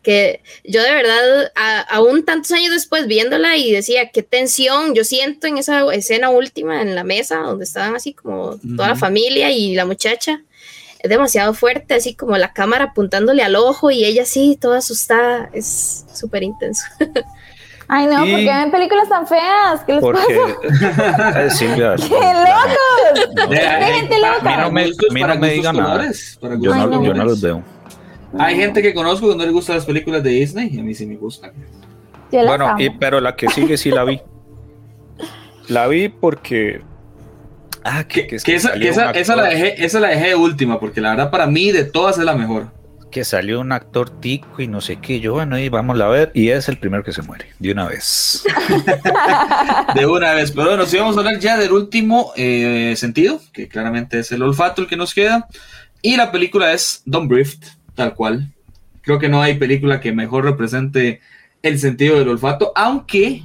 que 0.02 0.42
yo 0.66 0.84
de 0.84 0.92
verdad, 0.92 1.52
aún 1.90 2.26
tantos 2.26 2.52
años 2.52 2.72
después 2.72 3.08
viéndola 3.08 3.56
y 3.56 3.72
decía, 3.72 4.10
qué 4.10 4.22
tensión 4.22 4.94
yo 4.94 5.04
siento 5.04 5.48
en 5.48 5.58
esa 5.58 5.92
escena 5.94 6.30
última 6.30 6.82
en 6.82 6.94
la 6.94 7.04
mesa, 7.04 7.38
donde 7.38 7.64
estaban 7.64 7.96
así 7.96 8.14
como 8.14 8.58
toda 8.76 8.90
la 8.90 8.96
familia 8.96 9.52
y 9.52 9.76
la 9.76 9.86
muchacha. 9.86 10.42
Es 11.00 11.10
demasiado 11.10 11.54
fuerte, 11.54 11.96
así 11.96 12.16
como 12.16 12.38
la 12.38 12.54
cámara 12.54 12.86
apuntándole 12.86 13.44
al 13.44 13.58
ojo 13.58 13.92
y 13.92 14.06
ella 14.06 14.24
así, 14.24 14.58
toda 14.60 14.78
asustada. 14.78 15.50
Es 15.52 16.06
súper 16.14 16.44
intenso. 16.44 16.84
Ay, 17.90 18.08
no, 18.08 18.20
porque 18.20 18.46
ven 18.46 18.72
películas 18.72 19.10
tan 19.10 19.28
feas? 19.28 19.82
¿Qué 19.86 19.94
les 19.94 20.02
porque... 20.02 20.24
pasa? 20.70 21.50
Silvia, 21.50 21.96
¡Qué 21.98 22.10
locos! 22.10 23.50
De, 23.50 23.58
gente 23.58 24.20
loca. 24.20 24.54
A 24.54 24.58
mí 24.58 24.64
no 24.64 24.72
me, 24.72 24.84
a 24.84 25.14
mí 25.14 25.22
no 25.22 25.40
me 25.40 25.50
digan 25.52 25.76
nada. 25.76 26.12
Yo, 26.60 26.74
no, 26.74 27.04
yo 27.04 27.14
no 27.14 27.26
los 27.26 27.42
veo. 27.42 27.64
Hay 28.40 28.56
gente 28.56 28.82
que 28.82 28.94
conozco 28.94 29.30
que 29.30 29.36
no 29.36 29.46
le 29.46 29.52
gustan 29.52 29.76
las 29.76 29.86
películas 29.86 30.24
de 30.24 30.32
Disney 30.32 30.70
y 30.72 30.80
a 30.80 30.84
mí 30.84 30.94
sí 30.94 31.06
me 31.06 31.16
gustan. 31.16 31.52
Bueno, 32.32 32.76
y, 32.80 32.90
pero 32.90 33.22
la 33.22 33.36
que 33.36 33.48
sigue 33.50 33.78
sí 33.78 33.92
la 33.92 34.04
vi. 34.04 34.22
La 35.70 35.88
vi 35.88 36.10
porque. 36.10 36.82
Ah, 37.86 38.04
que, 38.06 38.28
que, 38.28 38.38
que 38.38 38.56
esa, 38.56 38.74
esa, 38.74 39.12
esa, 39.12 39.36
la 39.38 39.44
dejé, 39.44 39.86
esa 39.86 40.02
la 40.02 40.10
dejé 40.10 40.36
última, 40.36 40.78
porque 40.78 41.00
la 41.00 41.12
verdad 41.12 41.32
para 41.32 41.48
mí 41.48 41.72
de 41.72 41.86
todas 41.86 42.18
es 42.18 42.26
la 42.26 42.36
mejor 42.36 42.68
que 43.14 43.24
salió 43.24 43.62
un 43.62 43.72
actor 43.72 44.10
tico 44.10 44.62
y 44.62 44.68
no 44.68 44.82
sé 44.82 44.98
qué. 44.98 45.20
Yo, 45.20 45.34
bueno, 45.34 45.58
y 45.60 45.70
vamos 45.70 46.02
a 46.02 46.08
ver. 46.08 46.32
Y 46.34 46.50
es 46.50 46.68
el 46.68 46.78
primero 46.78 47.04
que 47.04 47.14
se 47.14 47.22
muere, 47.22 47.46
de 47.60 47.72
una 47.72 47.88
vez. 47.88 48.44
de 49.96 50.06
una 50.08 50.34
vez. 50.34 50.52
Pero 50.52 50.70
bueno, 50.70 50.86
si 50.88 50.98
vamos 50.98 51.16
a 51.16 51.20
hablar 51.20 51.40
ya 51.40 51.56
del 51.58 51.72
último 51.72 52.34
eh, 52.36 52.96
sentido, 52.98 53.40
que 53.54 53.68
claramente 53.68 54.20
es 54.20 54.32
el 54.32 54.42
olfato 54.42 54.82
el 54.82 54.88
que 54.88 54.98
nos 54.98 55.14
queda. 55.14 55.48
Y 56.02 56.18
la 56.18 56.32
película 56.32 56.74
es 56.74 57.04
Don't 57.06 57.30
Breathe, 57.30 57.60
tal 57.96 58.14
cual. 58.16 58.54
Creo 59.02 59.20
que 59.20 59.30
no 59.30 59.41
hay 59.41 59.56
película 59.56 60.00
que 60.00 60.12
mejor 60.12 60.46
represente 60.46 61.22
el 61.62 61.80
sentido 61.80 62.18
del 62.20 62.30
olfato, 62.30 62.72
aunque 62.76 63.44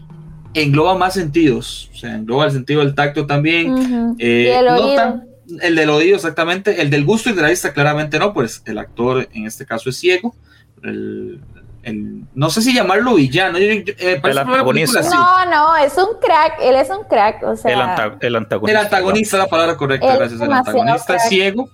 engloba 0.54 0.96
más 0.96 1.14
sentidos. 1.14 1.90
O 1.92 1.96
sea, 1.96 2.14
engloba 2.14 2.46
el 2.46 2.52
sentido 2.52 2.80
del 2.80 2.94
tacto 2.94 3.26
también. 3.26 4.16
Eh, 4.18 4.60
no 4.64 5.28
el 5.62 5.76
del 5.76 5.90
oído, 5.90 6.16
exactamente. 6.16 6.80
El 6.82 6.90
del 6.90 7.04
gusto 7.04 7.30
y 7.30 7.32
de 7.32 7.42
la 7.42 7.48
vista, 7.48 7.72
claramente 7.72 8.18
no, 8.18 8.32
pues 8.34 8.62
el 8.66 8.78
actor 8.78 9.28
en 9.32 9.46
este 9.46 9.64
caso 9.64 9.90
es 9.90 9.96
ciego. 9.96 10.34
no 10.82 12.50
sé 12.50 12.62
si 12.62 12.74
llamarlo 12.74 13.14
villano. 13.14 13.58
Eh, 13.58 13.84
el 14.22 14.38
antagonista. 14.38 15.00
No, 15.02 15.46
no, 15.46 15.76
es 15.76 15.96
un 15.96 16.20
crack. 16.20 16.58
Él 16.60 16.76
es 16.76 16.90
un 16.90 17.04
crack. 17.04 17.42
O 17.44 17.56
sea, 17.56 17.72
el, 17.72 17.80
antagonista. 18.36 18.70
El 18.70 18.76
antagonista 18.76 19.36
es 19.36 19.42
la 19.42 19.48
palabra 19.48 19.76
correcta, 19.76 20.16
gracias. 20.16 20.40
El 20.40 20.52
antagonista 20.52 21.16
es 21.16 21.28
ciego. 21.28 21.70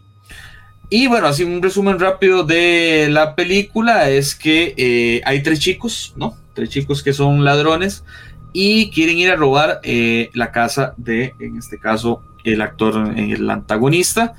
Y 0.90 1.06
bueno, 1.06 1.26
así 1.26 1.44
un 1.44 1.62
resumen 1.62 1.98
rápido 1.98 2.44
de 2.44 3.08
la 3.10 3.34
película 3.34 4.10
es 4.10 4.34
que 4.34 4.74
eh, 4.76 5.22
hay 5.24 5.42
tres 5.42 5.58
chicos, 5.58 6.12
¿no? 6.16 6.36
Tres 6.52 6.68
chicos 6.68 7.02
que 7.02 7.12
son 7.12 7.44
ladrones 7.44 8.04
y 8.52 8.90
quieren 8.90 9.18
ir 9.18 9.30
a 9.30 9.36
robar 9.36 9.80
eh, 9.82 10.30
la 10.34 10.52
casa 10.52 10.94
de, 10.96 11.34
en 11.40 11.56
este 11.56 11.78
caso, 11.78 12.22
el 12.44 12.60
actor, 12.60 13.14
el 13.16 13.48
antagonista, 13.50 14.34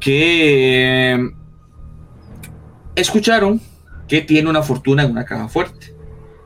que 0.00 1.14
eh, 1.14 1.30
escucharon 2.96 3.60
que 4.08 4.20
tiene 4.20 4.50
una 4.50 4.62
fortuna 4.62 5.04
en 5.04 5.12
una 5.12 5.24
caja 5.24 5.48
fuerte, 5.48 5.94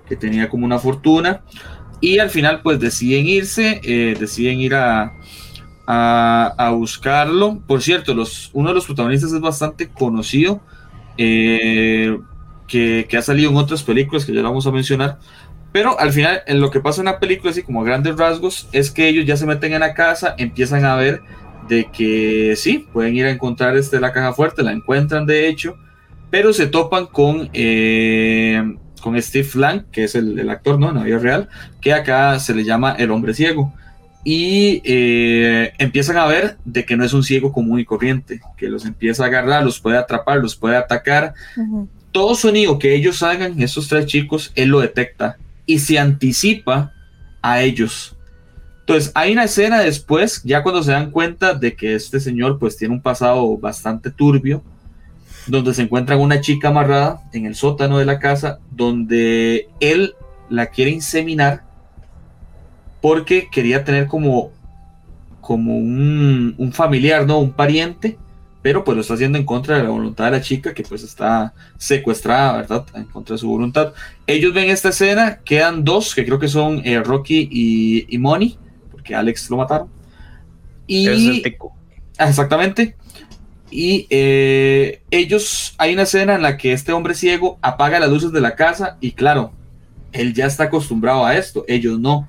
que 0.09 0.17
tenía 0.17 0.49
como 0.49 0.67
una 0.67 0.79
fortuna, 0.79 1.43
y 2.01 2.19
al 2.19 2.31
final 2.31 2.61
pues 2.63 2.79
deciden 2.79 3.27
irse, 3.27 3.81
deciden 4.19 4.61
ir 4.61 4.75
a, 4.75 5.13
a, 5.87 6.73
buscarlo. 6.75 7.61
Por 7.67 7.83
cierto, 7.83 8.13
uno 8.53 8.69
de 8.69 8.75
los 8.75 8.87
protagonistas 8.87 9.33
es 9.33 9.41
bastante 9.41 9.89
conocido, 9.89 10.61
eh, 11.17 12.19
que, 12.67 13.07
que, 13.09 13.17
ha 13.17 13.23
salido 13.23 13.51
en 13.51 13.57
otras 13.57 13.83
películas 13.83 14.25
que 14.25 14.33
ya 14.33 14.43
vamos 14.43 14.67
a 14.67 14.71
mencionar, 14.71 15.19
pero 15.73 15.99
al 15.99 16.13
final, 16.13 16.43
en 16.47 16.61
lo 16.61 16.71
que 16.71 16.81
pasa 16.81 17.01
en 17.01 17.07
la 17.07 17.21
película, 17.21 17.51
así 17.51 17.63
como 17.63 17.83
a 17.83 17.85
grandes 17.85 18.17
rasgos, 18.17 18.69
es 18.73 18.91
que 18.91 19.09
ellos 19.09 19.25
ya 19.25 19.37
se 19.37 19.47
meten 19.47 19.73
en 19.73 19.81
la 19.81 19.95
casa, 19.95 20.35
empiezan 20.37 20.85
a 20.85 20.97
ver 20.97 21.23
de 21.69 21.89
que 21.93 22.55
sí, 22.57 22.89
pueden 22.93 23.15
ir 23.15 23.27
a 23.27 23.31
encontrar 23.31 23.77
este, 23.77 24.01
la 24.01 24.13
caja 24.13 24.33
fuerte, 24.33 24.63
la 24.63 24.73
encuentran 24.73 25.27
de 25.27 25.49
hecho, 25.49 25.77
pero 26.29 26.53
se 26.53 26.67
topan 26.67 27.07
con, 27.07 27.49
eh, 27.53 28.77
con 29.01 29.21
Steve 29.23 29.49
Lang, 29.55 29.85
que 29.93 30.05
es 30.05 30.17
el, 30.17 30.49
actor, 30.51 30.79
¿no? 30.79 30.89
En 30.89 30.97
la 30.97 31.05
vida 31.05 31.19
real, 31.19 31.49
que 31.81 31.93
acá 31.93 32.39
se 32.41 32.55
le 32.55 32.65
llama 32.65 32.93
el 32.99 33.13
hombre 33.13 33.35
ciego. 33.35 33.73
Y 34.23 34.83
eh, 34.85 35.73
empiezan 35.79 36.19
a 36.19 36.27
ver 36.27 36.59
de 36.65 36.85
que 36.85 36.97
no 36.97 37.05
es 37.05 37.13
un 37.13 37.23
ciego 37.23 37.53
común 37.53 37.81
y 37.81 37.85
corriente, 37.85 38.41
que 38.57 38.69
los 38.69 38.85
empieza 38.85 39.25
a 39.25 39.27
agarrar, 39.29 39.65
los 39.65 39.81
puede 39.81 39.97
atrapar, 39.97 40.39
los 40.39 40.57
puede 40.57 40.77
atacar. 40.77 41.35
Todo 42.13 42.35
sonido 42.35 42.79
que 42.79 42.95
ellos 42.95 43.23
hagan, 43.23 43.63
esos 43.63 43.89
tres 43.89 44.07
chicos, 44.07 44.53
él 44.57 44.69
lo 44.71 44.81
detecta 44.81 45.39
y 45.65 45.79
se 45.79 45.99
anticipa 45.99 46.93
a 47.41 47.63
ellos. 47.63 48.17
Entonces, 48.81 49.13
hay 49.15 49.33
una 49.33 49.45
escena 49.45 49.79
después, 49.79 50.43
ya 50.43 50.63
cuando 50.63 50.83
se 50.83 50.91
dan 50.91 51.13
cuenta 51.13 51.55
de 51.55 51.77
que 51.77 51.95
este 51.95 52.19
señor 52.19 52.59
pues 52.59 52.77
tiene 52.77 52.95
un 52.95 53.01
pasado 53.01 53.57
bastante 53.57 54.11
turbio, 54.11 54.65
donde 55.47 55.73
se 55.75 55.83
encuentra 55.83 56.17
una 56.17 56.41
chica 56.41 56.69
amarrada 56.69 57.23
en 57.33 57.47
el 57.47 57.55
sótano 57.55 57.99
de 57.99 58.05
la 58.05 58.19
casa, 58.19 58.59
donde 58.73 59.69
él 59.79 60.15
la 60.49 60.67
quiere 60.67 60.91
inseminar 60.91 61.70
porque 63.01 63.49
quería 63.51 63.85
tener 63.85 64.07
como, 64.07 64.51
como 65.41 65.77
un, 65.77 66.55
un 66.59 66.73
familiar, 66.73 67.27
¿no? 67.27 67.39
Un 67.39 67.53
pariente 67.53 68.19
pero 68.63 68.85
pues 68.85 68.95
lo 68.95 69.01
está 69.01 69.15
haciendo 69.15 69.39
en 69.39 69.45
contra 69.45 69.79
de 69.79 69.85
la 69.85 69.91
voluntad 69.91 70.27
de 70.27 70.33
la 70.33 70.41
chica 70.41 70.75
que 70.75 70.83
pues 70.83 71.03
está 71.03 71.55
secuestrada, 71.79 72.59
¿verdad? 72.59 72.87
En 72.95 73.05
contra 73.05 73.35
de 73.35 73.39
su 73.39 73.49
voluntad. 73.49 73.95
Ellos 74.27 74.53
ven 74.53 74.69
esta 74.69 74.91
escena, 74.91 75.41
quedan 75.45 75.85
dos, 75.85 76.15
que 76.15 76.27
creo 76.27 76.39
que 76.39 76.49
son 76.49 76.83
eh, 76.85 77.03
Rocky 77.03 77.49
y, 77.51 78.15
y 78.15 78.19
Money, 78.19 78.59
porque 78.91 79.15
Alex 79.15 79.49
lo 79.51 79.57
mataron. 79.57 79.89
Y, 80.87 81.09
es 81.09 81.45
el 81.47 81.57
ah, 82.19 82.29
Exactamente. 82.29 82.97
Y 83.71 84.07
eh, 84.11 85.01
ellos, 85.11 85.75
hay 85.79 85.95
una 85.95 86.03
escena 86.03 86.35
en 86.35 86.43
la 86.43 86.57
que 86.59 86.73
este 86.73 86.93
hombre 86.93 87.15
ciego 87.15 87.59
apaga 87.63 88.01
las 88.01 88.11
luces 88.11 88.33
de 88.33 88.41
la 88.41 88.57
casa 88.57 88.99
y 89.01 89.13
claro, 89.13 89.53
él 90.13 90.35
ya 90.35 90.47
está 90.47 90.65
acostumbrado 90.65 91.25
a 91.25 91.37
esto, 91.37 91.65
ellos 91.67 91.99
no. 91.99 92.29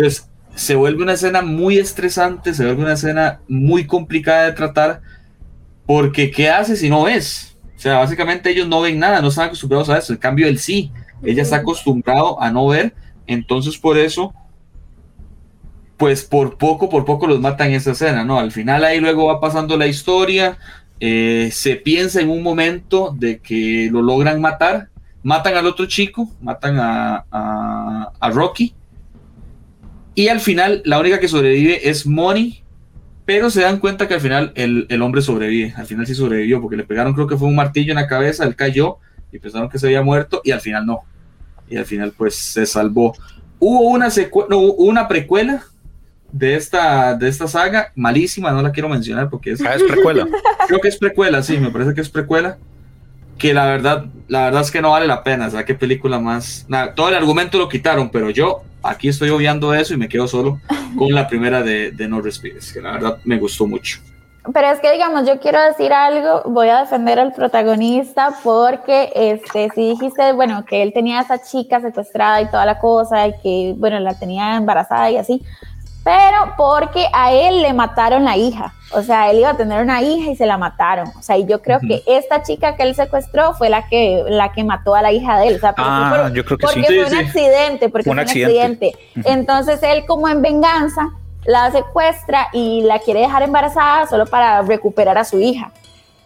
Entonces, 0.00 0.30
se 0.54 0.74
vuelve 0.74 1.02
una 1.02 1.12
escena 1.12 1.42
muy 1.42 1.78
estresante, 1.78 2.54
se 2.54 2.64
vuelve 2.64 2.82
una 2.82 2.94
escena 2.94 3.40
muy 3.48 3.86
complicada 3.86 4.46
de 4.46 4.52
tratar 4.52 5.02
porque 5.86 6.30
¿qué 6.30 6.48
hace 6.48 6.76
si 6.76 6.88
no 6.88 7.04
ves? 7.04 7.56
O 7.76 7.78
sea, 7.78 7.98
básicamente 7.98 8.50
ellos 8.50 8.66
no 8.66 8.80
ven 8.80 8.98
nada, 8.98 9.20
no 9.20 9.28
están 9.28 9.46
acostumbrados 9.46 9.90
a 9.90 9.98
eso. 9.98 10.12
En 10.12 10.18
cambio, 10.18 10.46
él 10.46 10.58
sí. 10.58 10.90
Ella 11.22 11.42
está 11.42 11.56
acostumbrado 11.56 12.40
a 12.40 12.50
no 12.50 12.66
ver. 12.68 12.94
Entonces, 13.26 13.76
por 13.76 13.98
eso, 13.98 14.32
pues 15.96 16.24
por 16.24 16.56
poco, 16.56 16.88
por 16.88 17.04
poco 17.04 17.26
los 17.26 17.40
matan 17.40 17.68
en 17.68 17.74
esa 17.74 17.92
escena, 17.92 18.24
¿no? 18.24 18.38
Al 18.38 18.52
final 18.52 18.84
ahí 18.84 19.00
luego 19.00 19.26
va 19.26 19.40
pasando 19.40 19.76
la 19.76 19.86
historia, 19.86 20.58
eh, 20.98 21.50
se 21.52 21.76
piensa 21.76 22.20
en 22.20 22.30
un 22.30 22.42
momento 22.42 23.14
de 23.18 23.38
que 23.38 23.88
lo 23.90 24.00
logran 24.00 24.40
matar, 24.40 24.88
matan 25.22 25.56
al 25.56 25.66
otro 25.66 25.86
chico, 25.86 26.28
matan 26.40 26.78
a, 26.78 27.24
a, 28.18 28.30
Rocky, 28.30 28.74
y 30.20 30.28
al 30.28 30.40
final 30.40 30.82
la 30.84 31.00
única 31.00 31.18
que 31.18 31.28
sobrevive 31.28 31.88
es 31.88 32.06
Money, 32.06 32.62
pero 33.24 33.48
se 33.48 33.62
dan 33.62 33.78
cuenta 33.78 34.06
que 34.06 34.12
al 34.12 34.20
final 34.20 34.52
el, 34.54 34.84
el, 34.90 35.00
hombre 35.00 35.22
sobrevive, 35.22 35.72
al 35.78 35.86
final 35.86 36.06
sí 36.06 36.14
sobrevivió, 36.14 36.60
porque 36.60 36.76
le 36.76 36.84
pegaron 36.84 37.14
creo 37.14 37.26
que 37.26 37.38
fue 37.38 37.48
un 37.48 37.54
martillo 37.54 37.92
en 37.92 37.96
la 37.96 38.06
cabeza, 38.06 38.44
él 38.44 38.54
cayó 38.54 38.98
y 39.32 39.38
pensaron 39.38 39.70
que 39.70 39.78
se 39.78 39.86
había 39.86 40.02
muerto 40.02 40.42
y 40.44 40.50
al 40.50 40.60
final 40.60 40.84
no, 40.84 41.04
y 41.70 41.78
al 41.78 41.86
final 41.86 42.12
pues 42.14 42.34
se 42.34 42.66
salvó. 42.66 43.14
Hubo 43.58 43.88
una, 43.88 44.08
no, 44.50 44.58
una 44.58 45.08
precuela 45.08 45.64
de 46.30 46.54
esta, 46.54 47.14
de 47.14 47.26
esta 47.26 47.48
saga, 47.48 47.90
malísima, 47.94 48.52
no 48.52 48.60
la 48.60 48.72
quiero 48.72 48.90
mencionar 48.90 49.30
porque 49.30 49.52
es, 49.52 49.62
ah, 49.62 49.74
es 49.74 49.82
precuela. 49.84 50.28
Creo 50.68 50.80
que 50.82 50.88
es 50.88 50.98
precuela, 50.98 51.42
sí, 51.42 51.56
me 51.56 51.70
parece 51.70 51.94
que 51.94 52.02
es 52.02 52.10
precuela. 52.10 52.58
Que 53.40 53.54
la 53.54 53.66
verdad, 53.66 54.04
la 54.28 54.44
verdad 54.44 54.60
es 54.60 54.70
que 54.70 54.80
no 54.80 54.90
vale 54.90 55.06
la 55.06 55.24
pena. 55.24 55.48
O 55.48 55.50
sea, 55.50 55.64
qué 55.64 55.74
película 55.74 56.20
más. 56.20 56.66
Nada, 56.68 56.94
todo 56.94 57.08
el 57.08 57.14
argumento 57.16 57.58
lo 57.58 57.68
quitaron, 57.68 58.10
pero 58.10 58.30
yo 58.30 58.62
aquí 58.82 59.08
estoy 59.08 59.30
obviando 59.30 59.74
eso 59.74 59.94
y 59.94 59.96
me 59.96 60.08
quedo 60.08 60.28
solo 60.28 60.60
con 60.96 61.12
la 61.12 61.26
primera 61.26 61.62
de, 61.62 61.90
de 61.90 62.08
No 62.08 62.20
Respires, 62.20 62.72
que 62.72 62.80
la 62.80 62.92
verdad 62.92 63.18
me 63.24 63.38
gustó 63.38 63.66
mucho. 63.66 63.98
Pero 64.54 64.70
es 64.70 64.80
que, 64.80 64.90
digamos, 64.92 65.26
yo 65.26 65.38
quiero 65.38 65.60
decir 65.62 65.92
algo, 65.92 66.42
voy 66.46 66.68
a 66.68 66.80
defender 66.80 67.18
al 67.18 67.32
protagonista 67.32 68.30
porque, 68.42 69.12
este, 69.14 69.68
si 69.74 69.90
dijiste, 69.90 70.32
bueno, 70.32 70.64
que 70.64 70.82
él 70.82 70.92
tenía 70.94 71.18
a 71.18 71.22
esa 71.22 71.42
chica 71.42 71.80
secuestrada 71.80 72.40
y 72.40 72.46
toda 72.46 72.64
la 72.64 72.78
cosa 72.78 73.28
y 73.28 73.34
que, 73.42 73.74
bueno, 73.76 74.00
la 74.00 74.18
tenía 74.18 74.56
embarazada 74.56 75.10
y 75.10 75.18
así, 75.18 75.42
pero 76.04 76.54
porque 76.56 77.06
a 77.12 77.32
él 77.32 77.62
le 77.62 77.72
mataron 77.72 78.24
la 78.24 78.36
hija. 78.36 78.72
O 78.92 79.02
sea, 79.02 79.30
él 79.30 79.38
iba 79.38 79.50
a 79.50 79.56
tener 79.56 79.82
una 79.82 80.02
hija 80.02 80.30
y 80.32 80.36
se 80.36 80.46
la 80.46 80.58
mataron. 80.58 81.08
O 81.16 81.22
sea, 81.22 81.36
y 81.36 81.46
yo 81.46 81.62
creo 81.62 81.78
que 81.78 82.02
esta 82.06 82.42
chica 82.42 82.74
que 82.74 82.82
él 82.82 82.94
secuestró 82.94 83.54
fue 83.54 83.68
la 83.68 83.86
que, 83.86 84.24
la 84.28 84.52
que 84.52 84.64
mató 84.64 84.94
a 84.94 85.02
la 85.02 85.12
hija 85.12 85.38
de 85.38 85.48
él. 85.48 85.56
O 85.56 85.58
sea, 85.60 85.74
ah, 85.76 86.30
yo 86.32 86.44
creo 86.44 86.58
que 86.58 86.66
porque 86.66 86.82
fue 86.82 87.04
un 87.04 87.14
accidente, 87.14 87.88
porque 87.88 88.04
fue 88.04 88.12
un 88.12 88.18
accidente. 88.18 88.94
Entonces 89.24 89.82
él 89.82 90.04
como 90.06 90.28
en 90.28 90.42
venganza 90.42 91.10
la 91.44 91.70
secuestra 91.70 92.48
y 92.52 92.82
la 92.82 92.98
quiere 92.98 93.20
dejar 93.20 93.42
embarazada 93.42 94.06
solo 94.06 94.26
para 94.26 94.62
recuperar 94.62 95.18
a 95.18 95.24
su 95.24 95.38
hija. 95.38 95.72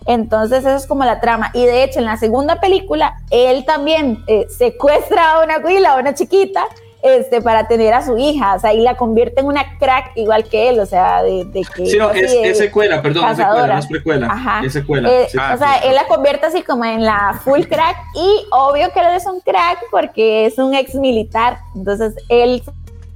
Entonces 0.07 0.61
eso 0.61 0.77
es 0.77 0.87
como 0.87 1.05
la 1.05 1.20
trama. 1.20 1.51
Y 1.53 1.66
de 1.66 1.83
hecho 1.83 1.99
en 1.99 2.07
la 2.07 2.16
segunda 2.16 2.61
película 2.61 3.16
él 3.31 3.64
también 3.64 4.22
eh, 4.27 4.47
secuestra 4.49 5.33
a 5.33 5.45
una 5.45 5.59
guila, 5.59 5.93
a 5.93 5.97
una 5.99 6.14
chiquita, 6.14 6.64
este, 7.05 7.43
para 7.43 7.69
tener 7.69 7.93
a 7.93 8.03
su 8.03 8.17
hija, 8.17 8.55
o 8.55 8.59
sea, 8.59 8.73
y 8.73 8.81
la 8.81 8.97
convierte 8.97 9.41
en 9.41 9.47
una 9.47 9.77
crack 9.79 10.13
igual 10.15 10.45
que 10.45 10.71
él, 10.71 10.81
o 10.81 10.87
sea, 10.87 11.23
de, 11.23 11.47
que... 11.77 11.85
Sí, 11.85 11.99
no, 11.99 12.11
es, 12.11 12.57
secuela, 12.57 13.03
perdón, 13.03 13.31
es 13.31 13.37
secuela, 13.37 13.75
no 13.75 13.79
es 13.79 13.87
precuela, 13.87 14.27
Ajá. 14.27 14.63
es 14.65 14.73
secuela. 14.73 15.11
Eh, 15.11 15.27
o 15.27 15.59
sea, 15.59 15.77
él 15.85 15.95
la 15.95 16.07
convierte 16.07 16.47
así 16.47 16.63
como 16.63 16.83
en 16.87 17.05
la 17.05 17.39
full 17.45 17.61
crack 17.65 17.99
y 18.15 18.47
obvio 18.51 18.91
que 18.91 19.01
él 19.01 19.07
es 19.15 19.27
un 19.27 19.41
crack 19.41 19.81
porque 19.91 20.47
es 20.47 20.57
un 20.57 20.75
ex 20.75 20.95
militar, 20.95 21.59
entonces 21.75 22.15
él 22.31 22.63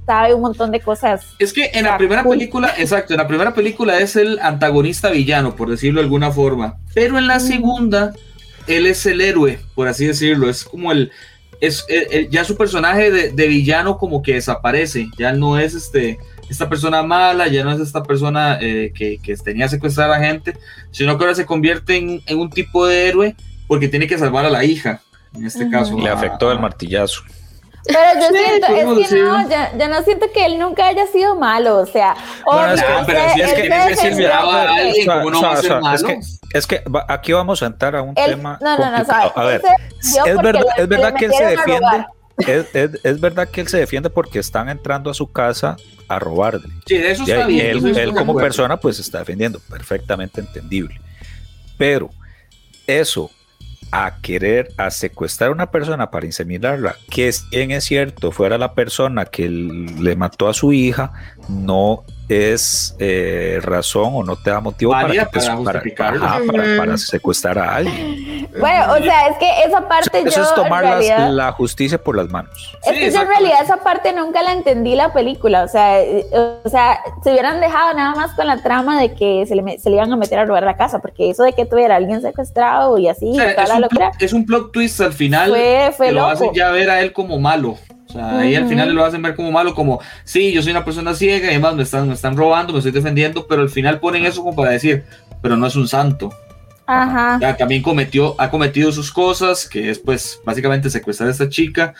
sabe 0.05 0.35
un 0.35 0.41
montón 0.41 0.69
de 0.69 0.81
cosas. 0.81 1.25
Es 1.39 1.51
que 1.51 1.71
en 1.73 1.85
la 1.85 1.97
primera 1.97 2.23
película, 2.23 2.71
exacto, 2.77 3.15
en 3.15 3.17
la 3.17 3.27
primera 3.27 3.55
película 3.55 3.97
es 3.97 4.15
el 4.15 4.37
antagonista 4.39 5.09
villano, 5.09 5.55
por 5.55 5.67
decirlo 5.67 5.99
de 5.99 6.03
alguna 6.03 6.31
forma, 6.31 6.77
pero 6.93 7.17
en 7.17 7.25
la 7.25 7.39
segunda 7.39 8.13
él 8.67 8.85
es 8.85 9.03
el 9.07 9.19
héroe, 9.19 9.59
por 9.73 9.87
así 9.87 10.05
decirlo, 10.05 10.47
es 10.47 10.63
como 10.63 10.91
el, 10.91 11.11
es 11.61 11.85
eh, 11.89 12.07
eh, 12.11 12.27
ya 12.31 12.43
su 12.43 12.55
personaje 12.55 13.11
de, 13.11 13.47
villano 13.47 13.97
como 13.97 14.21
que 14.21 14.35
desaparece, 14.35 15.09
ya 15.17 15.33
no 15.33 15.57
es 15.57 15.73
este 15.73 16.19
esta 16.49 16.67
persona 16.67 17.03
mala, 17.03 17.47
ya 17.47 17.63
no 17.63 17.71
es 17.71 17.79
esta 17.79 18.01
persona 18.01 18.57
eh, 18.59 18.91
que, 18.95 19.19
que, 19.21 19.35
tenía 19.37 19.67
secuestrar 19.69 20.09
a 20.09 20.19
la 20.19 20.25
gente, 20.25 20.57
sino 20.89 21.15
que 21.15 21.23
ahora 21.23 21.35
se 21.35 21.45
convierte 21.45 21.95
en, 21.95 22.39
un 22.39 22.49
tipo 22.49 22.87
de 22.87 23.07
héroe 23.07 23.35
porque 23.67 23.87
tiene 23.87 24.07
que 24.07 24.17
salvar 24.17 24.45
a 24.45 24.49
la 24.49 24.63
hija, 24.63 25.01
en 25.35 25.45
este 25.45 25.69
caso. 25.69 25.99
Le 25.99 26.09
afectó 26.09 26.51
el 26.51 26.59
martillazo. 26.59 27.21
Pero 27.85 27.99
yo 28.15 28.27
siento, 28.37 28.67
es 28.67 29.09
que 29.09 29.21
no, 29.21 29.49
yo, 29.77 29.87
no 29.87 30.03
siento 30.03 30.31
que 30.33 30.45
él 30.45 30.59
nunca 30.59 30.87
haya 30.87 31.07
sido 31.07 31.35
malo, 31.35 31.77
o 31.77 31.85
sea, 31.85 32.15
bueno, 32.45 32.73
es 32.73 32.81
que, 32.81 32.87
pero 33.05 33.33
si 33.33 33.41
es 33.41 34.15
que 34.17 34.27
a 34.27 34.73
alguien, 34.73 35.07
¿cómo 35.07 35.31
no 35.31 35.57
ser 35.57 35.81
malo? 35.81 36.07
Es 36.53 36.67
que 36.67 36.83
aquí 37.07 37.31
vamos 37.31 37.61
a 37.61 37.67
entrar 37.67 37.95
a 37.95 38.01
un 38.01 38.15
tema. 38.15 38.57
No, 38.61 38.77
no, 38.77 38.91
no, 38.91 39.05
A 39.35 39.45
ver, 39.45 39.61
es 39.99 40.37
verdad, 40.37 40.63
es 40.77 40.87
verdad 40.87 41.13
que 41.13 41.25
él 41.25 41.33
se 41.33 41.45
defiende. 41.45 42.05
Es, 42.39 42.73
es, 42.73 42.91
es, 43.03 43.19
verdad 43.19 43.49
que 43.49 43.59
él 43.59 43.67
se 43.67 43.77
defiende 43.77 44.09
porque 44.09 44.39
están 44.39 44.69
entrando 44.69 45.09
a 45.11 45.13
su 45.13 45.29
casa 45.29 45.75
a 46.07 46.19
robarle. 46.19 46.69
Sí, 46.85 46.95
eso 46.95 47.23
está 47.23 47.45
bien. 47.45 47.65
Él, 47.65 47.97
él 47.97 48.13
como 48.13 48.33
persona, 48.33 48.77
pues 48.77 48.97
está 48.97 49.19
defendiendo, 49.19 49.59
perfectamente 49.69 50.39
entendible. 50.39 51.01
Pero 51.77 52.09
eso 52.87 53.29
a 53.91 54.17
querer 54.21 54.71
a 54.77 54.91
secuestrar 54.91 55.49
a 55.49 55.53
una 55.53 55.71
persona 55.71 56.11
para 56.11 56.25
inseminarla, 56.25 56.95
que 57.09 57.33
bien 57.51 57.71
es 57.71 57.85
cierto, 57.85 58.31
fuera 58.31 58.57
la 58.57 58.73
persona 58.73 59.25
que 59.25 59.49
le 59.49 60.15
mató 60.15 60.47
a 60.47 60.53
su 60.53 60.73
hija, 60.73 61.11
no 61.47 62.03
es 62.29 62.95
eh, 62.99 63.57
razón 63.63 64.11
o 64.13 64.23
no 64.23 64.35
te 64.35 64.51
da 64.51 64.59
motivo 64.59 64.91
para, 64.91 65.29
para, 65.31 66.97
secuestrar 66.97 67.57
a 67.57 67.75
alguien. 67.75 68.47
Bueno, 68.59 68.93
o 68.93 68.97
sea, 68.97 69.27
es 69.29 69.37
que 69.37 69.49
esa 69.65 69.87
parte 69.87 70.21
eso, 70.25 70.43
es 70.43 70.53
tomar 70.53 71.01
la 71.03 71.51
justicia 71.53 71.97
por 71.97 72.15
las 72.15 72.29
manos. 72.29 72.77
Es 72.85 72.91
que 72.91 73.11
yo 73.11 73.21
en 73.21 73.27
realidad 73.27 73.63
esa 73.63 73.77
parte 73.77 74.13
nunca 74.13 74.43
la 74.43 74.53
entendí 74.53 74.95
la 74.95 75.11
película, 75.11 75.63
o 75.63 75.67
sea, 75.67 76.01
eh, 76.01 76.25
o 76.63 76.69
sea, 76.69 76.99
se 77.23 77.31
hubieran 77.31 77.59
dejado 77.61 77.95
nada 77.95 78.13
más 78.13 78.35
con 78.35 78.45
la 78.45 78.61
trama 78.61 79.01
de 79.01 79.13
que 79.15 79.45
se 79.47 79.55
le, 79.55 79.79
se 79.79 79.89
le 79.89 79.95
iban 79.95 80.13
a 80.13 80.15
meter 80.15 80.37
a 80.37 80.45
robar 80.45 80.63
la 80.63 80.77
casa, 80.77 80.99
porque 80.99 81.31
eso 81.31 81.43
de 81.43 81.53
que 81.53 81.65
tuviera 81.65 81.95
alguien 81.95 82.21
secuestrado 82.21 82.97
y 82.99 83.07
así, 83.07 83.31
es, 83.37 83.57
un 83.71 83.87
plot, 83.87 84.13
es, 84.19 84.33
un 84.33 84.45
plot, 84.45 84.71
twist 84.71 85.01
al 85.01 85.13
final, 85.13 85.49
fue, 85.49 85.91
fue 85.97 86.11
lo 86.11 86.27
hacen 86.27 86.53
ya 86.53 86.69
ver 86.69 86.91
a 86.91 87.01
él 87.01 87.11
como 87.11 87.39
malo. 87.39 87.75
O 88.09 88.13
sea, 88.13 88.39
ahí 88.39 88.55
al 88.55 88.67
final 88.67 88.91
lo 88.93 89.05
hacen 89.05 89.21
ver 89.21 89.35
como 89.35 89.51
malo, 89.51 89.75
como, 89.75 90.01
sí, 90.23 90.51
yo 90.51 90.63
soy 90.63 90.71
una 90.71 90.83
persona 90.83 91.13
ciega 91.13 91.45
y 91.45 91.49
además 91.51 91.75
me 91.75 91.83
están, 91.83 92.07
me 92.07 92.15
están 92.15 92.35
robando, 92.35 92.73
me 92.73 92.79
estoy 92.79 92.91
defendiendo, 92.91 93.45
pero 93.45 93.61
al 93.61 93.69
final 93.69 93.99
ponen 93.99 94.25
eso 94.25 94.41
como 94.41 94.55
para 94.55 94.71
decir, 94.71 95.03
pero 95.43 95.55
no 95.55 95.67
es 95.67 95.75
un 95.75 95.87
santo. 95.87 96.33
Ajá. 96.87 97.37
Ya, 97.39 97.55
también 97.55 97.83
cometió, 97.83 98.33
ha 98.39 98.49
cometido 98.49 98.91
sus 98.91 99.11
cosas, 99.11 99.69
que 99.69 99.91
es 99.91 99.99
pues 99.99 100.41
básicamente 100.43 100.89
secuestrar 100.89 101.29
a 101.29 101.31
esta 101.31 101.49
chica 101.49 101.93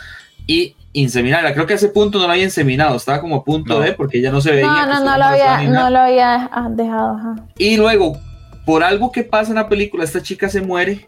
y 0.47 0.75
inseminarla. 0.93 1.53
Creo 1.53 1.67
que 1.67 1.73
a 1.73 1.75
ese 1.75 1.89
punto 1.89 2.17
no 2.17 2.25
la 2.25 2.33
había 2.33 2.45
inseminado, 2.45 2.97
estaba 2.97 3.21
como 3.21 3.35
a 3.35 3.43
punto 3.43 3.79
de, 3.79 3.93
porque 3.93 4.17
ella 4.17 4.31
no 4.31 4.41
se 4.41 4.49
veía. 4.49 4.65
No, 4.65 4.87
no, 4.87 5.05
no, 5.05 5.15
lo 5.15 5.25
había, 5.25 5.61
no 5.61 5.91
lo 5.91 5.99
había 5.99 6.49
dejado. 6.71 7.17
Ajá. 7.17 7.35
Y 7.59 7.77
luego, 7.77 8.17
por 8.65 8.83
algo 8.83 9.11
que 9.11 9.21
pasa 9.21 9.51
en 9.51 9.57
la 9.57 9.69
película, 9.69 10.03
esta 10.03 10.23
chica 10.23 10.49
se 10.49 10.61
muere 10.61 11.07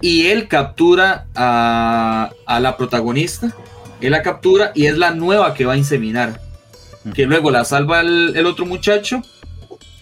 y 0.00 0.28
él 0.28 0.46
captura 0.46 1.26
a, 1.34 2.30
a 2.46 2.60
la 2.60 2.76
protagonista 2.76 3.52
él 4.00 4.12
la 4.12 4.22
captura 4.22 4.72
y 4.74 4.86
es 4.86 4.96
la 4.96 5.12
nueva 5.12 5.54
que 5.54 5.64
va 5.64 5.74
a 5.74 5.76
inseminar. 5.76 6.40
Que 7.14 7.26
luego 7.26 7.50
la 7.50 7.64
salva 7.64 8.00
el, 8.00 8.46
otro 8.46 8.66
muchacho, 8.66 9.22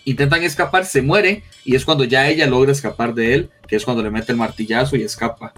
intentan 0.05 0.43
escapar, 0.43 0.85
se 0.85 1.03
muere 1.03 1.45
y 1.65 1.77
es 1.77 1.85
cuando 1.85 2.05
ya 2.05 2.27
ella 2.29 2.47
logra 2.47 2.73
escapar 2.73 3.15
de 3.15 3.35
él, 3.35 3.51
que 3.67 3.77
es 3.77 3.85
cuando 3.85 4.03
le 4.03 4.11
mete 4.11 4.33
el 4.33 4.39
martillazo 4.39 4.97
y 4.97 5.03
escapa. 5.03 5.53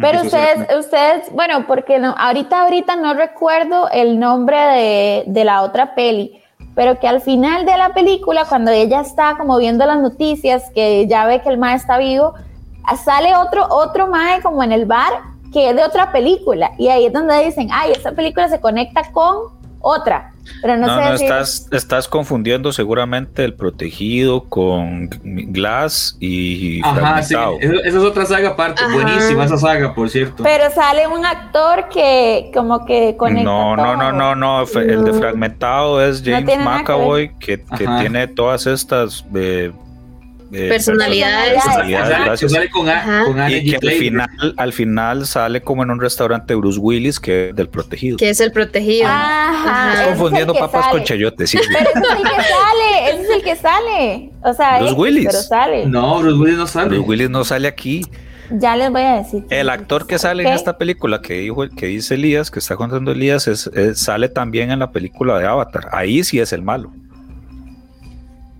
Pero 0.00 0.22
ustedes, 0.22 0.68
ustedes, 0.78 1.32
bueno, 1.32 1.66
porque 1.66 1.98
no, 1.98 2.14
ahorita, 2.16 2.62
ahorita 2.62 2.96
no 2.96 3.14
recuerdo 3.14 3.90
el 3.90 4.18
nombre 4.18 4.56
de, 4.56 5.24
de, 5.26 5.44
la 5.44 5.62
otra 5.62 5.96
peli, 5.96 6.40
pero 6.76 7.00
que 7.00 7.08
al 7.08 7.20
final 7.20 7.66
de 7.66 7.76
la 7.76 7.92
película, 7.92 8.44
cuando 8.44 8.70
ella 8.70 9.00
está 9.00 9.36
como 9.36 9.58
viendo 9.58 9.84
las 9.86 9.98
noticias, 9.98 10.70
que 10.72 11.08
ya 11.08 11.26
ve 11.26 11.42
que 11.42 11.48
el 11.48 11.58
mae 11.58 11.74
está 11.74 11.98
vivo, 11.98 12.34
sale 12.96 13.34
otro, 13.36 13.66
otro 13.68 14.06
mae 14.06 14.40
como 14.40 14.62
en 14.62 14.72
el 14.72 14.86
bar 14.86 15.37
que 15.52 15.70
es 15.70 15.76
de 15.76 15.84
otra 15.84 16.12
película. 16.12 16.72
Y 16.78 16.88
ahí 16.88 17.06
es 17.06 17.12
donde 17.12 17.44
dicen, 17.44 17.68
ay, 17.72 17.92
esta 17.92 18.12
película 18.12 18.48
se 18.48 18.60
conecta 18.60 19.10
con 19.12 19.58
otra. 19.80 20.32
Pero 20.62 20.76
no, 20.76 20.86
sé 20.86 21.04
no 21.04 21.14
estás, 21.14 21.68
estás 21.72 22.08
confundiendo 22.08 22.72
seguramente 22.72 23.44
el 23.44 23.54
protegido 23.54 24.44
con 24.44 25.08
Glass 25.22 26.16
y 26.20 26.80
Ajá, 26.82 27.22
sí. 27.22 27.34
Esa 27.60 27.80
es 27.84 27.94
otra 27.96 28.24
saga 28.24 28.50
aparte, 28.50 28.82
buenísima 28.92 29.44
esa 29.44 29.58
saga, 29.58 29.94
por 29.94 30.08
cierto. 30.08 30.42
Pero 30.42 30.70
sale 30.70 31.06
un 31.06 31.24
actor 31.24 31.88
que 31.90 32.50
como 32.54 32.84
que 32.86 33.14
conecta 33.16 33.44
No, 33.44 33.76
no, 33.76 33.96
no, 33.96 34.12
no, 34.12 34.34
no, 34.34 34.62
el 34.62 35.04
de 35.04 35.12
Fragmentado 35.12 36.02
es 36.02 36.22
James 36.24 36.58
McAvoy 36.64 37.36
que, 37.38 37.62
que 37.62 37.86
tiene 38.00 38.26
todas 38.26 38.66
estas 38.66 39.24
eh, 39.34 39.70
personalidades. 40.50 41.62
Sale 41.62 42.70
con, 42.70 42.88
y 43.50 43.72
que 43.72 43.88
al 43.88 43.94
final, 43.94 44.54
al 44.56 44.72
final 44.72 45.26
sale 45.26 45.60
como 45.60 45.82
en 45.82 45.90
un 45.90 46.00
restaurante 46.00 46.54
Bruce 46.54 46.78
Willis, 46.78 47.20
que 47.20 47.50
es 47.50 47.56
del 47.56 47.68
protegido. 47.68 48.16
Que 48.16 48.30
es 48.30 48.40
el 48.40 48.52
protegido. 48.52 49.08
Estás 49.08 50.06
confundiendo 50.08 50.54
papas 50.54 50.88
con 50.88 51.04
chayotes. 51.04 51.50
Sí. 51.50 51.58
Pero 51.72 51.90
ese 51.90 52.00
es 52.00 52.10
el 52.10 52.22
que 52.22 52.42
sale, 52.42 53.10
ese 53.10 53.22
es 53.22 53.30
el 53.30 53.42
que 53.42 53.56
sale. 53.56 54.32
O 54.42 54.52
sea, 54.54 54.78
Bruce 54.78 54.94
Willis. 54.94 55.26
Pero 55.26 55.42
sale. 55.42 55.86
No, 55.86 56.20
Bruce 56.20 56.38
Willis 56.38 56.56
no 56.56 56.66
sale. 56.66 56.88
Bruce 56.88 57.08
Willis 57.08 57.30
no 57.30 57.44
sale 57.44 57.68
aquí. 57.68 58.02
Ya 58.50 58.76
les 58.76 58.90
voy 58.90 59.02
a 59.02 59.16
decir. 59.16 59.44
El 59.50 59.68
actor 59.68 60.06
que 60.06 60.18
sale 60.18 60.42
en 60.42 60.54
esta 60.54 60.78
película 60.78 61.20
que 61.20 61.34
dijo, 61.34 61.68
que 61.68 61.86
dice 61.86 62.14
Elías, 62.14 62.50
que 62.50 62.60
está 62.60 62.76
contando 62.76 63.12
Elías, 63.12 63.46
es, 63.46 63.70
sale 63.94 64.30
también 64.30 64.70
en 64.70 64.78
la 64.78 64.90
película 64.90 65.38
de 65.38 65.46
Avatar. 65.46 65.88
Ahí 65.92 66.24
sí 66.24 66.40
es 66.40 66.54
el 66.54 66.62
malo. 66.62 66.90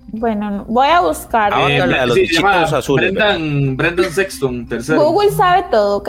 Bueno, 0.09 0.65
voy 0.69 0.89
a 0.89 1.01
buscar. 1.01 1.53
Eh, 1.71 1.79
los 1.87 2.73
azules. 2.73 3.13
Brendan, 3.13 3.77
Brendan 3.77 4.11
Sexton, 4.11 4.67
tercero. 4.67 5.03
Google 5.03 5.31
sabe 5.31 5.65
todo, 5.71 5.99
¿ok? 5.99 6.09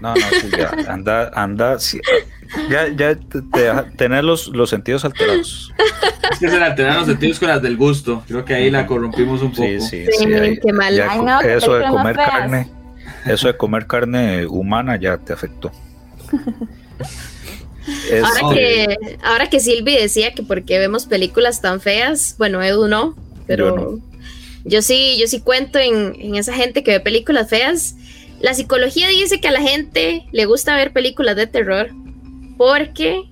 No, 0.00 0.14
no, 0.14 0.20
sí, 0.40 0.50
ya. 0.56 0.70
Anda, 0.92 1.30
anda. 1.34 1.76
ya, 2.70 2.88
ya 2.88 3.14
te, 3.16 3.42
tener 3.96 4.24
los, 4.24 4.48
los 4.48 4.70
sentidos 4.70 5.04
alterados. 5.04 5.72
Es 6.30 6.38
que 6.38 6.48
se 6.48 6.58
le 6.58 6.64
alteran 6.64 6.96
los 6.98 7.06
sentidos 7.06 7.38
con 7.38 7.48
las 7.48 7.60
del 7.62 7.76
gusto. 7.76 8.22
Creo 8.26 8.44
que 8.44 8.54
ahí 8.54 8.70
la 8.70 8.86
corrompimos 8.86 9.42
un 9.42 9.50
poco. 9.50 9.62
Sí, 9.62 9.80
sí, 9.80 10.06
sí. 10.10 10.26
qué 10.62 10.72
mal. 10.72 10.98
eso 11.44 11.74
de 11.74 11.88
comer 11.88 12.16
carne, 12.16 12.70
eso 13.26 13.48
de 13.48 13.56
comer 13.56 13.86
carne 13.86 14.46
humana 14.46 14.96
ya 14.96 15.18
te 15.18 15.32
afectó. 15.32 15.70
ahora, 18.24 18.54
que, 18.54 18.96
ahora 19.22 19.50
que 19.50 19.60
Silvi 19.60 19.96
decía 19.96 20.32
que 20.34 20.42
porque 20.42 20.78
vemos 20.78 21.06
películas 21.06 21.60
tan 21.60 21.80
feas, 21.80 22.34
bueno, 22.38 22.62
Edu 22.62 22.88
no, 22.88 23.16
pero 23.46 24.00
yo, 24.64 24.82
sí, 24.82 25.16
yo 25.18 25.26
sí 25.26 25.40
cuento 25.40 25.78
en, 25.78 26.16
en, 26.18 26.34
esa 26.36 26.52
gente 26.52 26.82
que 26.82 26.92
ve 26.92 27.00
películas 27.00 27.48
feas. 27.48 27.96
La 28.40 28.54
psicología 28.54 29.08
dice 29.08 29.40
que 29.40 29.48
a 29.48 29.52
la 29.52 29.62
gente 29.62 30.26
le 30.32 30.44
gusta 30.44 30.76
ver 30.76 30.92
películas 30.92 31.36
de 31.36 31.46
terror 31.46 31.90
porque 32.56 33.24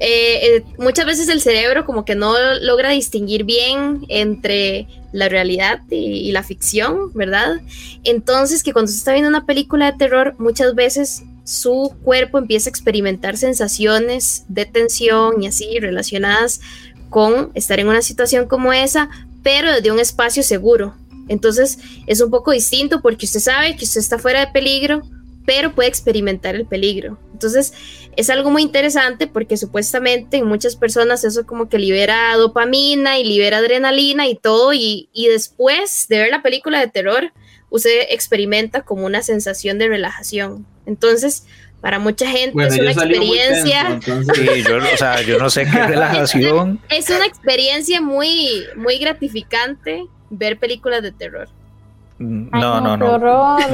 eh, 0.00 0.56
eh, 0.56 0.64
muchas 0.78 1.06
veces 1.06 1.28
el 1.28 1.40
cerebro 1.40 1.84
como 1.84 2.04
que 2.04 2.16
no 2.16 2.34
logra 2.60 2.90
distinguir 2.90 3.44
bien 3.44 4.04
entre 4.08 4.88
la 5.12 5.28
realidad 5.28 5.80
y, 5.90 6.32
la 6.32 6.42
ficción, 6.42 7.12
¿verdad? 7.14 7.60
Entonces 8.02 8.64
que 8.64 8.72
cuando 8.72 8.90
se 8.90 8.98
está 8.98 9.12
viendo 9.12 9.28
una 9.28 9.46
película 9.46 9.92
de 9.92 9.98
terror, 9.98 10.34
muchas 10.38 10.74
veces 10.74 11.22
su 11.44 11.94
cuerpo 12.02 12.38
empieza 12.38 12.68
a 12.68 12.72
experimentar 12.72 13.36
sensaciones 13.36 14.44
de 14.48 14.64
tensión 14.64 15.42
y 15.42 15.46
así 15.46 15.78
relacionadas 15.78 16.60
con 17.10 17.50
estar 17.54 17.78
en 17.78 17.88
una 17.88 18.02
situación 18.02 18.48
como 18.48 18.72
esa, 18.72 19.08
pero 19.42 19.72
desde 19.72 19.92
un 19.92 20.00
espacio 20.00 20.42
seguro. 20.42 20.94
Entonces 21.28 21.78
es 22.06 22.20
un 22.20 22.30
poco 22.30 22.52
distinto 22.52 23.00
porque 23.02 23.26
usted 23.26 23.40
sabe 23.40 23.76
que 23.76 23.84
usted 23.84 24.00
está 24.00 24.18
fuera 24.18 24.40
de 24.40 24.52
peligro, 24.52 25.02
pero 25.46 25.74
puede 25.74 25.88
experimentar 25.88 26.54
el 26.54 26.66
peligro. 26.66 27.18
Entonces, 27.32 27.72
es 28.16 28.30
algo 28.30 28.50
muy 28.50 28.62
interesante 28.62 29.26
porque 29.26 29.56
supuestamente 29.56 30.38
en 30.38 30.46
muchas 30.46 30.76
personas 30.76 31.24
eso 31.24 31.46
como 31.46 31.68
que 31.68 31.78
libera 31.78 32.34
dopamina 32.36 33.18
y 33.18 33.24
libera 33.24 33.58
adrenalina 33.58 34.26
y 34.26 34.36
todo, 34.36 34.72
y, 34.72 35.08
después 35.14 36.06
de 36.08 36.18
ver 36.18 36.30
la 36.30 36.42
película 36.42 36.80
de 36.80 36.88
terror, 36.88 37.32
usted 37.70 38.06
experimenta 38.10 38.82
como 38.82 39.04
una 39.04 39.22
sensación 39.22 39.78
de 39.78 39.88
relajación. 39.88 40.66
Entonces, 40.86 41.46
para 41.80 41.98
mucha 41.98 42.26
gente 42.26 42.66
es 42.66 42.78
una 42.78 42.92
experiencia. 42.92 44.00
yo, 44.04 44.76
o 44.78 44.96
sea, 44.96 45.20
yo 45.22 45.38
no 45.38 45.50
sé 45.50 45.64
qué 45.64 45.86
relajación. 45.86 46.80
es 46.88 47.10
una 47.10 47.26
experiencia 47.26 48.00
muy, 48.00 48.64
muy 48.76 48.98
gratificante 48.98 50.06
ver 50.30 50.58
películas 50.58 51.02
de 51.02 51.12
terror. 51.12 51.48
No, 52.18 52.80
no, 52.80 52.96
no. 52.96 53.18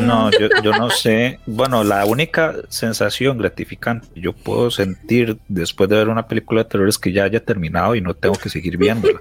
No, 0.00 0.30
yo, 0.30 0.48
yo, 0.62 0.72
no 0.72 0.88
sé. 0.90 1.38
Bueno, 1.46 1.84
la 1.84 2.06
única 2.06 2.54
sensación 2.68 3.36
gratificante 3.36 4.08
que 4.14 4.20
yo 4.20 4.32
puedo 4.32 4.70
sentir 4.70 5.38
después 5.48 5.90
de 5.90 5.96
ver 5.96 6.08
una 6.08 6.26
película 6.26 6.62
de 6.62 6.70
terror 6.70 6.88
es 6.88 6.98
que 6.98 7.12
ya 7.12 7.24
haya 7.24 7.44
terminado 7.44 7.94
y 7.94 8.00
no 8.00 8.14
tengo 8.14 8.34
que 8.36 8.48
seguir 8.48 8.78
viéndola. 8.78 9.20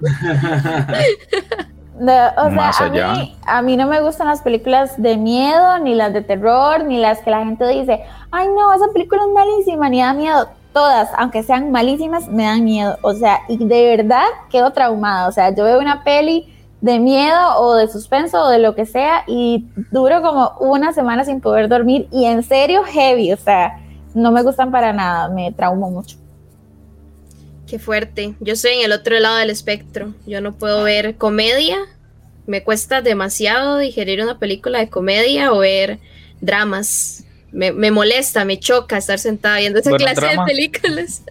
Más 2.51 2.79
allá. 2.79 3.13
A, 3.45 3.61
mí, 3.61 3.75
no 3.75 3.87
me 3.87 4.01
gustan 4.01 4.27
las 4.27 4.41
películas 4.41 5.01
de 5.01 5.17
miedo, 5.17 5.79
ni 5.79 5.95
las 5.95 6.13
de 6.13 6.21
terror, 6.21 6.85
ni 6.85 6.97
las 6.97 7.19
que 7.19 7.29
la 7.29 7.39
gente 7.43 7.67
dice, 7.67 8.01
ay 8.31 8.47
no, 8.47 8.73
esa 8.73 8.87
película 8.93 9.21
es 9.23 9.33
malísima, 9.33 9.89
ni 9.89 10.01
da 10.01 10.13
miedo. 10.13 10.49
Todas, 10.71 11.09
aunque 11.17 11.43
sean 11.43 11.71
malísimas, 11.71 12.29
me 12.29 12.43
dan 12.43 12.63
miedo. 12.63 12.97
O 13.01 13.13
sea, 13.13 13.39
y 13.49 13.57
de 13.57 13.97
verdad 13.97 14.27
quedo 14.49 14.71
traumada. 14.71 15.27
O 15.27 15.31
sea, 15.31 15.53
yo 15.53 15.65
veo 15.65 15.79
una 15.79 16.03
peli 16.03 16.47
de 16.81 16.99
miedo 16.99 17.57
o 17.57 17.75
de 17.75 17.87
suspenso 17.87 18.41
o 18.41 18.49
de 18.49 18.59
lo 18.59 18.73
que 18.73 18.85
sea 18.85 19.23
y 19.27 19.65
duro 19.91 20.21
como 20.21 20.53
una 20.59 20.93
semana 20.93 21.25
sin 21.25 21.41
poder 21.41 21.67
dormir 21.67 22.07
y 22.11 22.25
en 22.25 22.41
serio 22.43 22.83
heavy, 22.83 23.33
o 23.33 23.37
sea, 23.37 23.79
no 24.13 24.31
me 24.31 24.43
gustan 24.43 24.71
para 24.71 24.93
nada, 24.93 25.29
me 25.29 25.51
traumo 25.51 25.91
mucho. 25.91 26.17
Qué 27.67 27.77
fuerte. 27.77 28.33
Yo 28.39 28.53
estoy 28.53 28.71
en 28.71 28.85
el 28.85 28.91
otro 28.91 29.19
lado 29.19 29.37
del 29.37 29.51
espectro. 29.51 30.15
Yo 30.25 30.41
no 30.41 30.53
puedo 30.53 30.83
ver 30.83 31.17
comedia. 31.17 31.77
Me 32.47 32.63
cuesta 32.63 33.03
demasiado 33.03 33.77
digerir 33.77 34.23
una 34.23 34.39
película 34.39 34.79
de 34.79 34.89
comedia 34.89 35.53
o 35.53 35.59
ver 35.59 35.99
dramas. 36.41 37.25
Me, 37.51 37.91
molesta, 37.91 38.43
me 38.43 38.59
choca 38.59 38.97
estar 38.97 39.19
sentada 39.19 39.57
viendo 39.57 39.79
esa 39.79 39.91
clase 39.97 40.25
de 40.25 40.37
películas. 40.47 41.23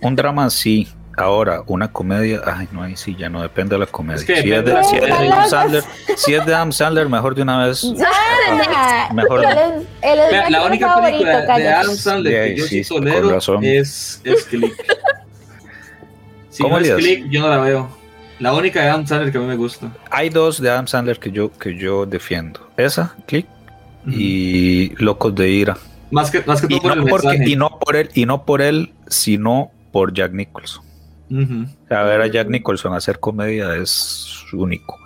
un 0.00 0.16
drama 0.16 0.48
sí, 0.48 0.88
Ahora, 1.16 1.62
una 1.66 1.90
comedia, 1.90 2.42
ay, 2.44 2.68
no, 2.72 2.82
ahí 2.82 2.94
sí, 2.94 3.16
ya 3.16 3.30
no 3.30 3.40
depende 3.40 3.74
de 3.74 3.80
la 3.80 3.86
comedia. 3.86 4.18
si, 4.18 4.32
es 4.32 4.64
de, 4.64 4.84
si, 4.84 4.96
es 4.96 5.02
de, 5.02 5.12
Adam 5.12 5.48
Sandler, 5.48 5.84
si 6.14 6.34
es 6.34 6.44
de 6.44 6.54
Adam 6.54 6.72
Sandler, 6.72 7.08
mejor 7.08 7.34
de 7.34 7.42
una 7.42 7.66
vez. 7.66 7.84
mejor. 9.14 9.40
la, 9.42 10.64
única 10.64 11.00
película 11.00 11.40
de 11.56 11.68
Adam 11.68 11.96
Sandler 11.96 12.44
que 12.48 12.56
yo 12.56 12.66
sí, 12.66 12.82
tolero 12.84 13.38
es, 13.62 14.20
es 14.24 14.44
Click. 14.44 14.74
Si 16.50 16.62
¿Cómo 16.62 16.80
no 16.80 16.86
es 16.86 16.94
Click, 16.94 17.28
yo 17.28 17.42
no 17.42 17.48
la 17.48 17.58
veo. 17.58 17.90
La 18.38 18.54
única 18.54 18.80
de 18.80 18.88
Adam 18.88 19.06
Sandler 19.06 19.30
que 19.30 19.36
a 19.36 19.40
mí 19.42 19.46
me 19.46 19.56
gusta. 19.56 19.92
Hay 20.10 20.30
dos 20.30 20.60
de 20.60 20.70
Adam 20.70 20.86
Sandler 20.86 21.18
que 21.18 21.30
yo, 21.30 21.52
que 21.52 21.76
yo 21.76 22.06
defiendo. 22.06 22.60
Esa, 22.78 23.14
Click, 23.26 23.46
y 24.06 24.94
Locos 25.02 25.34
de 25.34 25.50
Ira. 25.50 25.76
Más 26.10 26.30
que, 26.30 26.42
más 26.46 26.60
que 26.60 26.68
todo 26.68 26.78
y 26.78 26.80
por 26.80 26.96
no 26.96 27.02
el 27.02 27.08
porque, 27.08 27.44
Y 27.46 27.56
no 27.56 27.78
por 27.78 27.96
él, 27.96 28.10
y 28.14 28.26
no 28.26 28.44
por 28.44 28.62
él, 28.62 28.92
sino 29.08 29.70
por 29.92 30.14
Jack 30.14 30.32
Nicholson. 30.32 30.85
A 31.90 32.02
ver 32.02 32.20
a 32.20 32.26
Jack 32.26 32.48
Nicholson 32.48 32.94
hacer 32.94 33.18
comedia 33.18 33.74
es 33.76 34.44
único. 34.52 34.98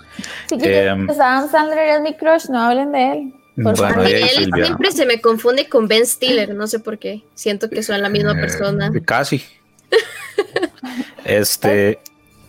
Sí, 0.48 0.56
em, 0.60 1.08
Adam 1.10 1.50
Sandler 1.50 1.88
es 1.96 2.00
mi 2.02 2.14
crush, 2.14 2.48
no 2.50 2.60
hablen 2.60 2.92
de 2.92 3.12
él. 3.12 3.34
Bueno, 3.56 4.02
él 4.02 4.50
siempre 4.52 4.92
se 4.92 5.06
me 5.06 5.20
confunde 5.20 5.68
con 5.68 5.88
Ben 5.88 6.06
Stiller, 6.06 6.54
no 6.54 6.66
sé 6.66 6.78
por 6.78 6.98
qué. 6.98 7.22
Siento 7.34 7.68
que 7.68 7.82
son 7.82 8.00
la 8.00 8.08
misma 8.08 8.32
eh, 8.32 8.40
persona. 8.40 8.90
Casi. 9.04 9.42
este. 11.24 11.98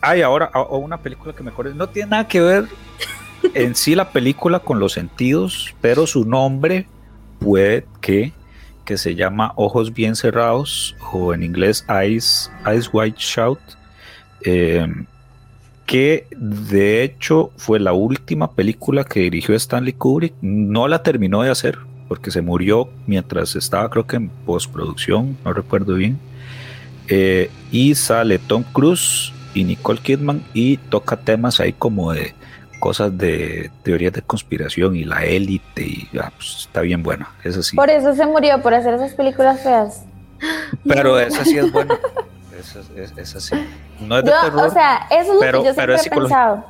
Hay 0.03 0.21
ahora 0.23 0.49
una 0.71 0.97
película 0.97 1.33
que 1.33 1.43
mejor 1.43 1.75
no 1.75 1.87
tiene 1.89 2.09
nada 2.09 2.27
que 2.27 2.41
ver 2.41 2.65
en 3.53 3.75
sí 3.75 3.93
la 3.93 4.11
película 4.11 4.59
con 4.59 4.79
los 4.79 4.93
sentidos, 4.93 5.75
pero 5.79 6.07
su 6.07 6.25
nombre 6.25 6.87
puede 7.39 7.85
que 8.01 8.33
que 8.85 8.97
se 8.97 9.15
llama 9.15 9.53
Ojos 9.55 9.93
Bien 9.93 10.15
Cerrados 10.15 10.95
o 11.11 11.33
en 11.33 11.43
inglés 11.43 11.85
Eyes, 11.89 12.51
Eyes 12.65 12.89
White 12.91 13.17
Shout, 13.19 13.59
eh, 14.43 14.87
que 15.85 16.27
de 16.35 17.03
hecho 17.03 17.51
fue 17.57 17.79
la 17.79 17.93
última 17.93 18.51
película 18.51 19.03
que 19.03 19.21
dirigió 19.21 19.55
Stanley 19.55 19.93
Kubrick. 19.93 20.33
No 20.41 20.87
la 20.87 21.03
terminó 21.03 21.41
de 21.41 21.49
hacer 21.49 21.77
porque 22.07 22.31
se 22.31 22.41
murió 22.41 22.89
mientras 23.07 23.55
estaba 23.55 23.89
creo 23.89 24.05
que 24.05 24.17
en 24.17 24.29
postproducción, 24.29 25.37
no 25.45 25.53
recuerdo 25.53 25.95
bien. 25.95 26.19
Eh, 27.07 27.49
y 27.71 27.95
sale 27.95 28.39
Tom 28.39 28.63
Cruise 28.73 29.33
y 29.53 29.63
Nicole 29.63 29.99
Kidman 29.99 30.43
y 30.53 30.77
toca 30.77 31.17
temas 31.17 31.59
ahí 31.59 31.73
como 31.73 32.13
de 32.13 32.33
cosas 32.81 33.17
de 33.17 33.71
teorías 33.83 34.11
de 34.11 34.21
conspiración 34.21 34.95
y 34.97 35.05
la 35.05 35.23
élite 35.23 35.83
y 35.83 36.09
ah, 36.19 36.31
pues, 36.35 36.65
está 36.67 36.81
bien 36.81 37.01
buena, 37.01 37.29
es 37.45 37.55
así. 37.55 37.77
Por 37.77 37.89
eso 37.89 38.13
se 38.13 38.25
murió, 38.25 38.61
por 38.61 38.73
hacer 38.73 38.95
esas 38.95 39.13
películas 39.13 39.61
feas. 39.61 40.03
Pero 40.85 41.17
esa 41.27 41.45
sí 41.45 41.57
es 41.57 41.71
buena. 41.71 41.97
Esa, 43.15 43.39
sí. 43.39 43.55
No 44.01 44.17
es 44.17 44.25
de 44.25 44.31
terror. 44.31 44.67
O 44.67 44.69
sea, 44.69 45.07
eso 45.09 45.33
es 45.33 45.53
lo 45.53 45.61
que 45.61 45.67
yo 45.67 45.73
siempre 45.73 45.95
he 45.95 46.09
pensado. 46.09 46.65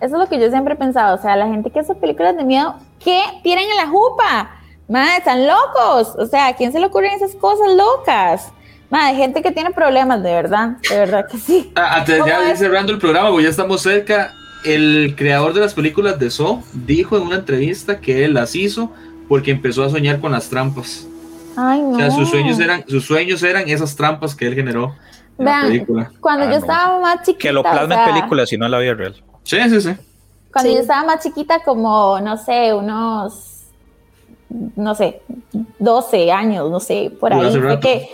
Eso 0.00 0.14
es 0.16 0.20
lo 0.20 0.28
que 0.28 0.40
yo 0.40 0.50
siempre 0.50 0.74
he 0.74 0.76
pensado. 0.76 1.16
O 1.16 1.22
sea, 1.22 1.36
la 1.36 1.46
gente 1.46 1.70
que 1.70 1.80
hace 1.80 1.94
películas 1.94 2.36
de 2.36 2.44
miedo, 2.44 2.74
¿qué 3.02 3.22
tiran 3.42 3.64
en 3.64 3.76
la 3.76 3.86
jupa? 3.86 4.50
Madre, 4.88 5.16
están 5.18 5.46
locos. 5.46 6.14
O 6.18 6.26
sea, 6.26 6.48
¿a 6.48 6.56
quién 6.56 6.72
se 6.72 6.80
le 6.80 6.86
ocurren 6.86 7.12
esas 7.12 7.34
cosas 7.36 7.72
locas? 7.74 8.52
Madre, 8.90 9.16
gente 9.16 9.40
que 9.40 9.50
tiene 9.50 9.70
problemas, 9.70 10.22
de 10.22 10.32
verdad, 10.32 10.76
de 10.88 10.98
verdad 10.98 11.26
que 11.30 11.38
sí. 11.38 11.72
Ah, 11.74 11.96
antes 11.96 12.24
ya 12.24 12.50
ir 12.50 12.56
cerrando 12.56 12.92
el 12.92 12.98
programa, 12.98 13.30
porque 13.30 13.44
ya 13.44 13.50
estamos 13.50 13.82
cerca 13.82 14.32
el 14.64 15.14
creador 15.16 15.52
de 15.52 15.60
las 15.60 15.74
películas 15.74 16.18
de 16.18 16.30
Saw 16.30 16.62
dijo 16.72 17.16
en 17.16 17.22
una 17.24 17.36
entrevista 17.36 18.00
que 18.00 18.24
él 18.24 18.34
las 18.34 18.54
hizo 18.54 18.90
porque 19.28 19.50
empezó 19.50 19.84
a 19.84 19.90
soñar 19.90 20.20
con 20.20 20.32
las 20.32 20.48
trampas. 20.48 21.06
Ay, 21.56 21.80
no. 21.80 21.90
O 21.90 21.96
sea, 21.96 22.10
sus 22.10 22.30
sueños 22.30 22.58
eran, 22.58 22.84
sus 22.88 23.04
sueños 23.04 23.42
eran 23.42 23.68
esas 23.68 23.94
trampas 23.94 24.34
que 24.34 24.46
él 24.46 24.54
generó 24.54 24.94
en 25.38 25.44
la 25.44 25.62
película. 25.62 26.12
Cuando 26.20 26.46
yo 26.46 26.52
ah, 26.52 26.58
estaba 26.58 27.00
más 27.00 27.18
chiquita. 27.20 27.38
Que 27.38 27.52
lo 27.52 27.62
plasma 27.62 28.04
en 28.04 28.14
películas 28.14 28.52
y 28.52 28.58
no 28.58 28.64
en 28.66 28.72
la 28.72 28.78
vida 28.78 28.94
real. 28.94 29.22
Sí, 29.42 29.58
sí, 29.68 29.80
sí. 29.80 29.94
Cuando 30.52 30.72
yo 30.72 30.78
estaba 30.78 31.04
más 31.04 31.22
chiquita, 31.22 31.60
como, 31.64 32.20
no 32.20 32.36
sé, 32.36 32.72
unos, 32.72 33.62
no 34.76 34.94
sé, 34.94 35.20
12 35.78 36.32
años, 36.32 36.70
no 36.70 36.80
sé, 36.80 37.12
por 37.18 37.32
ahí. 37.32 37.60
Fue 37.60 37.80
que 37.80 38.08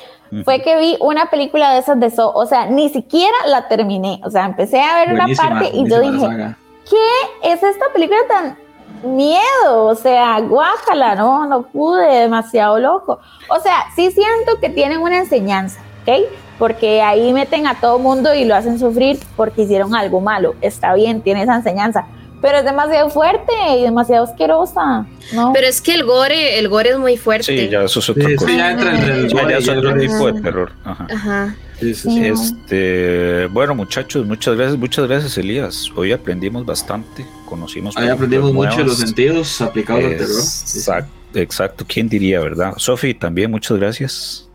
fue 0.45 0.63
que 0.63 0.77
vi 0.79 0.97
una 1.01 1.27
película 1.27 1.73
de 1.73 1.81
esas 1.81 1.99
de 1.99 2.11
So, 2.11 2.33
o 2.33 2.47
sea, 2.47 2.67
ni 2.67 2.89
siquiera 2.89 3.37
la 3.47 3.69
terminé, 3.69 4.21
o 4.25 4.31
sea, 4.31 4.47
empecé 4.47 4.81
a 4.81 4.97
ver 4.97 5.13
una 5.13 5.27
parte 5.37 5.71
y 5.73 5.89
yo 5.89 6.01
dije, 6.01 6.55
¿qué 6.89 7.51
es 7.53 7.63
esta 7.63 7.87
película 7.93 8.19
tan 8.29 8.57
miedo, 9.03 9.87
o 9.87 9.95
sea, 9.95 10.41
guácala, 10.41 11.15
no, 11.15 11.47
no 11.47 11.63
pude, 11.63 12.21
demasiado 12.21 12.79
loco. 12.79 13.19
O 13.49 13.61
sea, 13.61 13.87
sí 13.95 14.11
siento 14.11 14.61
que 14.61 14.69
tienen 14.69 15.01
una 15.01 15.19
enseñanza, 15.19 15.81
¿ok? 16.03 16.27
Porque 16.59 17.01
ahí 17.01 17.33
meten 17.33 17.67
a 17.67 17.81
todo 17.81 17.99
mundo 17.99 18.35
y 18.35 18.45
lo 18.45 18.55
hacen 18.55 18.79
sufrir 18.79 19.19
porque 19.37 19.63
hicieron 19.63 19.95
algo 19.95 20.21
malo. 20.21 20.55
Está 20.61 20.93
bien, 20.95 21.23
tiene 21.23 21.43
esa 21.43 21.57
enseñanza 21.57 22.07
pero 22.41 22.59
es 22.59 22.65
demasiado 22.65 23.11
fuerte 23.11 23.53
y 23.79 23.83
demasiado 23.83 24.25
asquerosa. 24.25 25.07
¿no? 25.33 25.53
Pero 25.53 25.67
es 25.67 25.81
que 25.81 25.95
el 25.95 26.05
gore, 26.05 26.59
el 26.59 26.69
gore 26.69 26.91
es 26.91 26.99
muy 26.99 27.17
fuerte. 27.17 27.45
Sí, 27.45 27.69
ya 27.69 27.83
eso 27.85 28.01
es 28.01 28.11
otra 28.11 28.29
cosa. 28.37 28.57
ya 28.57 28.71
entra 28.73 28.97
en 28.97 29.05
el 29.05 29.29
ya, 29.29 29.59
es 29.59 29.69
otro 29.69 29.97
tipo 29.97 30.33
de 30.33 30.41
terror. 30.41 30.73
Ajá. 30.85 31.07
Ajá. 31.11 31.57
Este, 31.81 33.47
bueno, 33.47 33.75
muchachos, 33.75 34.27
muchas 34.27 34.55
gracias, 34.55 34.79
muchas 34.79 35.09
gracias, 35.09 35.39
Elías. 35.39 35.91
Hoy 35.97 36.13
aprendimos 36.13 36.67
bastante, 36.67 37.25
conocimos. 37.47 37.97
Hoy 37.97 38.09
aprendimos 38.09 38.53
mucho 38.53 38.79
de 38.79 38.85
los 38.85 38.99
sentidos 38.99 39.61
aplicados 39.63 40.05
al 40.05 40.11
terror. 40.11 40.31
Exacto, 40.31 41.13
exacto, 41.35 41.85
¿quién 41.89 42.09
diría, 42.09 42.41
verdad? 42.41 42.75
Sofi, 42.77 43.15
también 43.15 43.51
muchas 43.51 43.79
gracias. 43.79 44.50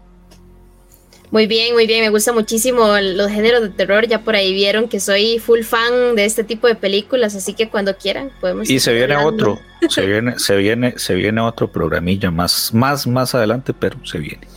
Muy 1.32 1.48
bien, 1.48 1.74
muy 1.74 1.88
bien. 1.88 2.02
Me 2.02 2.10
gusta 2.10 2.32
muchísimo 2.34 2.86
los 3.00 3.32
géneros 3.32 3.62
de 3.62 3.70
terror. 3.70 4.08
Ya 4.08 4.22
por 4.22 4.36
ahí 4.36 4.54
vieron 4.54 4.88
que 4.88 5.00
soy 5.00 5.40
full 5.40 5.62
fan 5.62 6.16
de 6.16 6.26
este 6.26 6.44
tipo 6.44 6.68
de 6.68 6.76
películas, 6.76 7.36
así 7.36 7.54
que 7.54 7.70
cuando 7.70 7.96
quieran 7.98 8.32
podemos. 8.40 8.70
Y 8.70 8.80
se 8.80 8.94
viene 8.94 9.18
otro, 9.18 9.60
se 9.90 10.06
viene, 10.06 10.40
se 10.40 10.56
viene, 10.56 10.98
se 10.98 11.16
viene 11.16 11.42
otro 11.42 11.72
programilla 11.72 12.32
más, 12.32 12.74
más, 12.74 13.08
más 13.08 13.36
adelante, 13.36 13.74
pero 13.74 13.98
se 14.06 14.20
viene. 14.20 14.48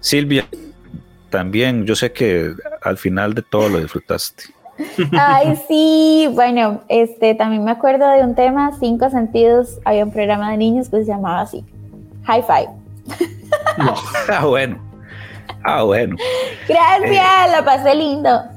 Silvia, 0.00 0.46
también, 1.30 1.84
yo 1.86 1.96
sé 1.96 2.12
que 2.12 2.52
al 2.82 2.98
final 2.98 3.34
de 3.34 3.42
todo 3.42 3.68
lo 3.68 3.80
disfrutaste. 3.80 4.44
Ay, 5.12 5.58
sí, 5.68 6.28
bueno, 6.32 6.82
este 6.88 7.34
también 7.34 7.64
me 7.64 7.70
acuerdo 7.70 8.08
de 8.10 8.22
un 8.22 8.34
tema, 8.34 8.72
cinco 8.78 9.10
sentidos. 9.10 9.78
Había 9.84 10.04
un 10.04 10.12
programa 10.12 10.50
de 10.50 10.56
niños 10.58 10.88
que 10.88 10.98
se 10.98 11.04
llamaba 11.06 11.42
así, 11.42 11.64
High 12.24 12.42
Five. 12.42 12.68
No. 13.78 13.94
ah, 14.28 14.46
bueno. 14.46 14.85
Ah, 15.66 15.82
bueno. 15.82 16.16
Gracias, 16.68 17.50
la 17.50 17.64
pasé 17.64 17.94
lindo. 17.94 18.56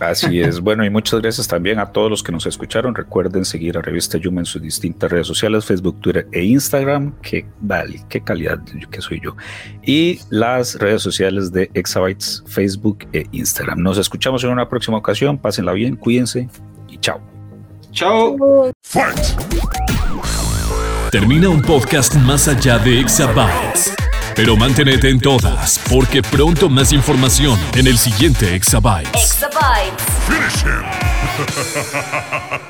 Así 0.00 0.40
es. 0.40 0.60
Bueno, 0.60 0.84
y 0.84 0.90
muchas 0.90 1.20
gracias 1.20 1.46
también 1.46 1.78
a 1.78 1.92
todos 1.92 2.10
los 2.10 2.22
que 2.22 2.32
nos 2.32 2.46
escucharon. 2.46 2.94
Recuerden 2.94 3.44
seguir 3.44 3.76
a 3.76 3.82
Revista 3.82 4.16
Yuma 4.16 4.40
en 4.40 4.46
sus 4.46 4.62
distintas 4.62 5.12
redes 5.12 5.26
sociales, 5.26 5.66
Facebook, 5.66 6.00
Twitter 6.00 6.26
e 6.32 6.42
Instagram. 6.42 7.12
Qué 7.20 7.46
vale, 7.60 8.00
qué 8.08 8.22
calidad 8.22 8.58
que 8.90 9.00
soy 9.02 9.20
yo. 9.22 9.36
Y 9.82 10.18
las 10.30 10.76
redes 10.76 11.02
sociales 11.02 11.52
de 11.52 11.70
Exabytes, 11.74 12.42
Facebook 12.46 13.06
e 13.12 13.26
Instagram. 13.32 13.82
Nos 13.82 13.98
escuchamos 13.98 14.42
en 14.42 14.50
una 14.50 14.68
próxima 14.68 14.96
ocasión. 14.96 15.36
Pásenla 15.36 15.72
bien, 15.72 15.96
cuídense 15.96 16.48
y 16.88 16.96
chao. 16.98 17.20
Chao. 17.92 18.72
Termina 21.10 21.48
un 21.50 21.60
podcast 21.60 22.14
más 22.14 22.48
allá 22.48 22.78
de 22.78 23.00
Exabytes. 23.00 23.99
Pero 24.40 24.56
manténete 24.56 25.10
en 25.10 25.20
todas, 25.20 25.78
porque 25.90 26.22
pronto 26.22 26.70
más 26.70 26.94
información 26.94 27.60
en 27.74 27.86
el 27.86 27.98
siguiente 27.98 28.54
Exabytes. 28.54 29.10
Exabytes. 29.12 30.02
Finish 30.26 30.64
him. 30.64 30.82